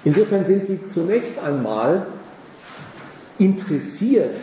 [0.05, 2.07] Insofern sind sie zunächst einmal
[3.39, 4.37] interessiert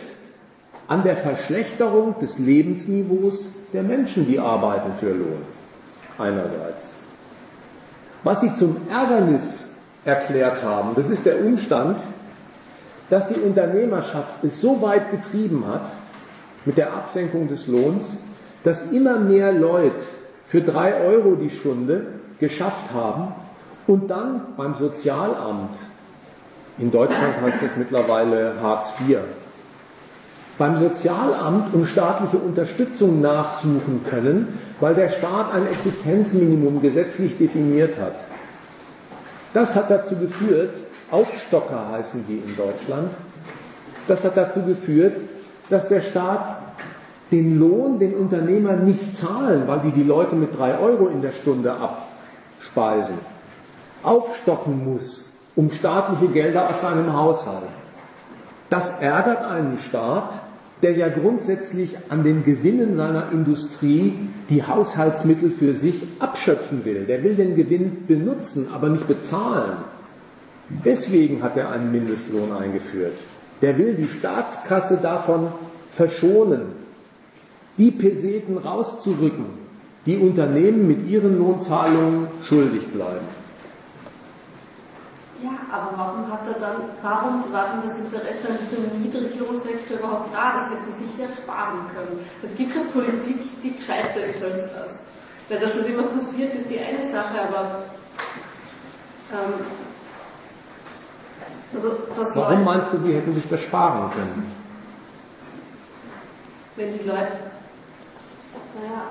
[0.88, 5.42] an der Verschlechterung des Lebensniveaus der Menschen, die arbeiten für Lohn.
[6.18, 6.94] Einerseits.
[8.24, 9.68] Was sie zum Ärgernis
[10.04, 12.00] erklärt haben, das ist der Umstand,
[13.08, 15.86] dass die Unternehmerschaft es so weit getrieben hat
[16.64, 18.16] mit der Absenkung des Lohns,
[18.64, 20.02] dass immer mehr Leute
[20.52, 22.08] für drei Euro die Stunde
[22.38, 23.32] geschafft haben
[23.86, 25.74] und dann beim Sozialamt,
[26.76, 29.20] in Deutschland heißt das mittlerweile Hartz IV,
[30.58, 38.16] beim Sozialamt um staatliche Unterstützung nachsuchen können, weil der Staat ein Existenzminimum gesetzlich definiert hat.
[39.54, 40.74] Das hat dazu geführt,
[41.10, 43.08] Aufstocker heißen die in Deutschland,
[44.06, 45.16] das hat dazu geführt,
[45.70, 46.58] dass der Staat
[47.32, 51.32] den Lohn den Unternehmern nicht zahlen, weil sie die Leute mit drei Euro in der
[51.32, 53.16] Stunde abspeisen,
[54.02, 55.24] aufstocken muss,
[55.56, 57.70] um staatliche Gelder aus seinem Haushalt.
[58.68, 60.32] Das ärgert einen Staat,
[60.82, 64.14] der ja grundsätzlich an den Gewinnen seiner Industrie
[64.50, 67.06] die Haushaltsmittel für sich abschöpfen will.
[67.06, 69.76] Der will den Gewinn benutzen, aber nicht bezahlen.
[70.84, 73.14] Deswegen hat er einen Mindestlohn eingeführt.
[73.62, 75.48] Der will die Staatskasse davon
[75.92, 76.81] verschonen,
[77.78, 79.46] die Peseten rauszurücken,
[80.06, 83.26] die Unternehmen mit ihren Lohnzahlungen schuldig bleiben.
[85.42, 90.32] Ja, aber warum hat er dann, warum war denn das Interesse an diesem Niedriglohnsektor überhaupt
[90.32, 90.54] da?
[90.54, 92.20] Das hätte sich ja sparen können.
[92.42, 95.06] Es gibt ja Politik, die gescheiter ist als das.
[95.48, 97.84] Weil dass das immer passiert, ist die eine Sache, aber
[99.32, 99.64] ähm,
[101.74, 104.52] also, warum Leute, meinst du, sie hätten sich das sparen können?
[106.76, 107.38] Wenn die Leute,
[108.74, 109.08] naja,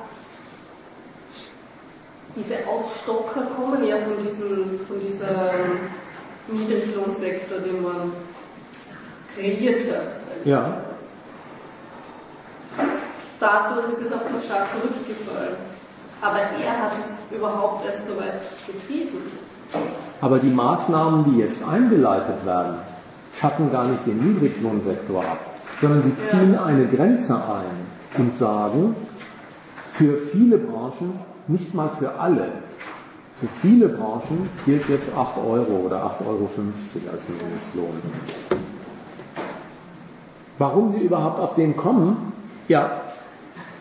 [2.36, 5.52] diese Aufstocker kommen ja von diesem, von dieser
[6.48, 8.14] Niedriglohnsektor, den man
[9.36, 10.46] kreiert hat.
[10.46, 10.84] Ja.
[13.40, 15.56] Dadurch ist es auf den Staat zurückgefallen.
[16.22, 19.32] Aber er hat es überhaupt erst so weit getrieben.
[20.22, 22.76] Aber die Maßnahmen, die jetzt eingeleitet werden,
[23.40, 25.40] schaffen gar nicht den Niedriglohnsektor ab,
[25.80, 28.96] sondern die ziehen eine Grenze ein und sagen,
[29.94, 31.14] für viele Branchen,
[31.48, 32.48] nicht mal für alle,
[33.42, 36.48] für viele Branchen gilt jetzt 8 Euro oder 8,50 Euro
[37.12, 37.90] als Mindestlohn.
[40.60, 42.34] Warum sie überhaupt auf den kommen?
[42.68, 43.02] Ja,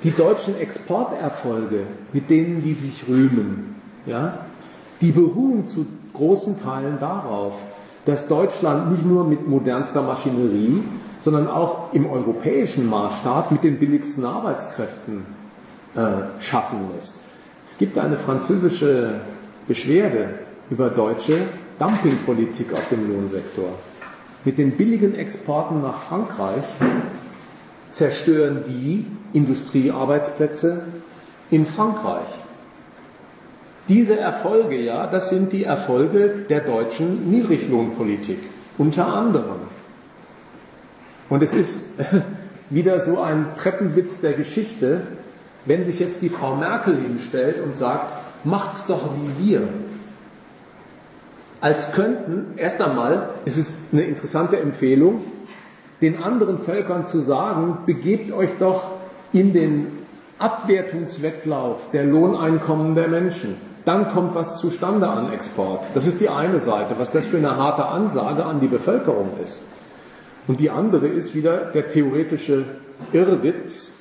[0.02, 1.82] die deutschen Exporterfolge,
[2.14, 3.74] mit denen die sich rühmen,
[4.06, 4.38] ja,
[5.02, 5.84] die beruhen zu
[6.14, 7.54] großen Teilen darauf,
[8.06, 10.82] dass Deutschland nicht nur mit modernster Maschinerie,
[11.22, 15.26] sondern auch im europäischen Maßstab mit den billigsten Arbeitskräften
[15.94, 17.16] äh, schaffen lässt.
[17.70, 19.20] Es gibt eine französische
[19.66, 20.40] Beschwerde
[20.70, 21.36] über deutsche
[21.78, 23.70] Dumpingpolitik auf dem Lohnsektor.
[24.44, 26.64] Mit den billigen Exporten nach Frankreich
[27.90, 30.84] zerstören die Industriearbeitsplätze
[31.50, 32.28] in Frankreich.
[33.88, 38.38] Diese Erfolge, ja, das sind die Erfolge der deutschen Niedriglohnpolitik,
[38.78, 39.58] unter anderem.
[41.28, 41.98] Und es ist
[42.70, 45.02] wieder so ein Treppenwitz der Geschichte,
[45.66, 48.12] wenn sich jetzt die Frau Merkel hinstellt und sagt,
[48.44, 49.68] macht's doch wie wir.
[51.60, 55.22] Als könnten, erst einmal, es ist eine interessante Empfehlung,
[56.00, 58.84] den anderen Völkern zu sagen, begebt euch doch
[59.32, 59.98] in den
[60.38, 63.56] Abwertungswettlauf der Lohneinkommen der Menschen.
[63.84, 65.84] Dann kommt was zustande an Export.
[65.94, 69.62] Das ist die eine Seite, was das für eine harte Ansage an die Bevölkerung ist.
[70.46, 72.64] Und die andere ist wieder der theoretische
[73.12, 73.99] Irrwitz,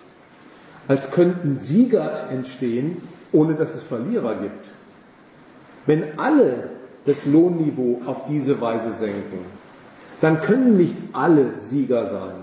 [0.89, 2.97] als könnten Sieger entstehen,
[3.31, 4.65] ohne dass es Verlierer gibt.
[5.85, 6.71] Wenn alle
[7.05, 9.45] das Lohnniveau auf diese Weise senken,
[10.19, 12.35] dann können nicht alle Sieger sein.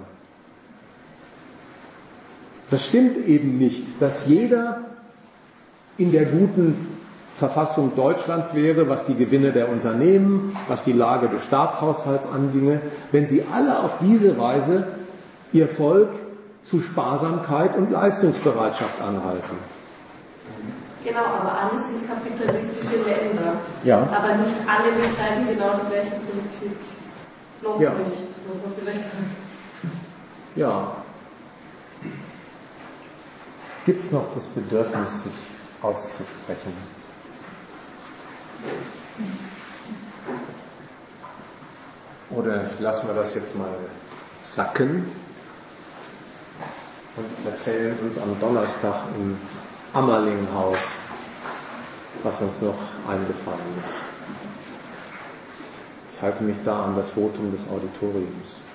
[2.70, 4.82] Das stimmt eben nicht, dass jeder
[5.98, 6.86] in der guten
[7.38, 13.28] Verfassung Deutschlands wäre, was die Gewinne der Unternehmen, was die Lage des Staatshaushalts anginge, wenn
[13.28, 14.86] sie alle auf diese Weise
[15.52, 16.10] ihr Volk
[16.66, 19.56] zu Sparsamkeit und Leistungsbereitschaft anhalten.
[21.04, 23.54] Genau, aber alle sind kapitalistische Länder.
[23.84, 24.02] Ja.
[24.02, 26.76] Aber nicht alle betreiben genau die gleiche Politik.
[27.62, 27.94] Noch ja.
[27.94, 29.30] nicht, muss man vielleicht sagen.
[30.56, 30.96] Ja.
[33.84, 35.32] Gibt es noch das Bedürfnis, sich
[35.80, 36.72] auszusprechen?
[42.30, 43.68] Oder lassen wir das jetzt mal
[44.42, 45.12] sacken
[47.16, 49.36] und erzählen uns am Donnerstag im
[49.94, 50.78] Ammerlinghaus,
[52.22, 52.78] was uns noch
[53.08, 54.04] eingefallen ist.
[56.14, 58.65] Ich halte mich da an das Votum des Auditoriums.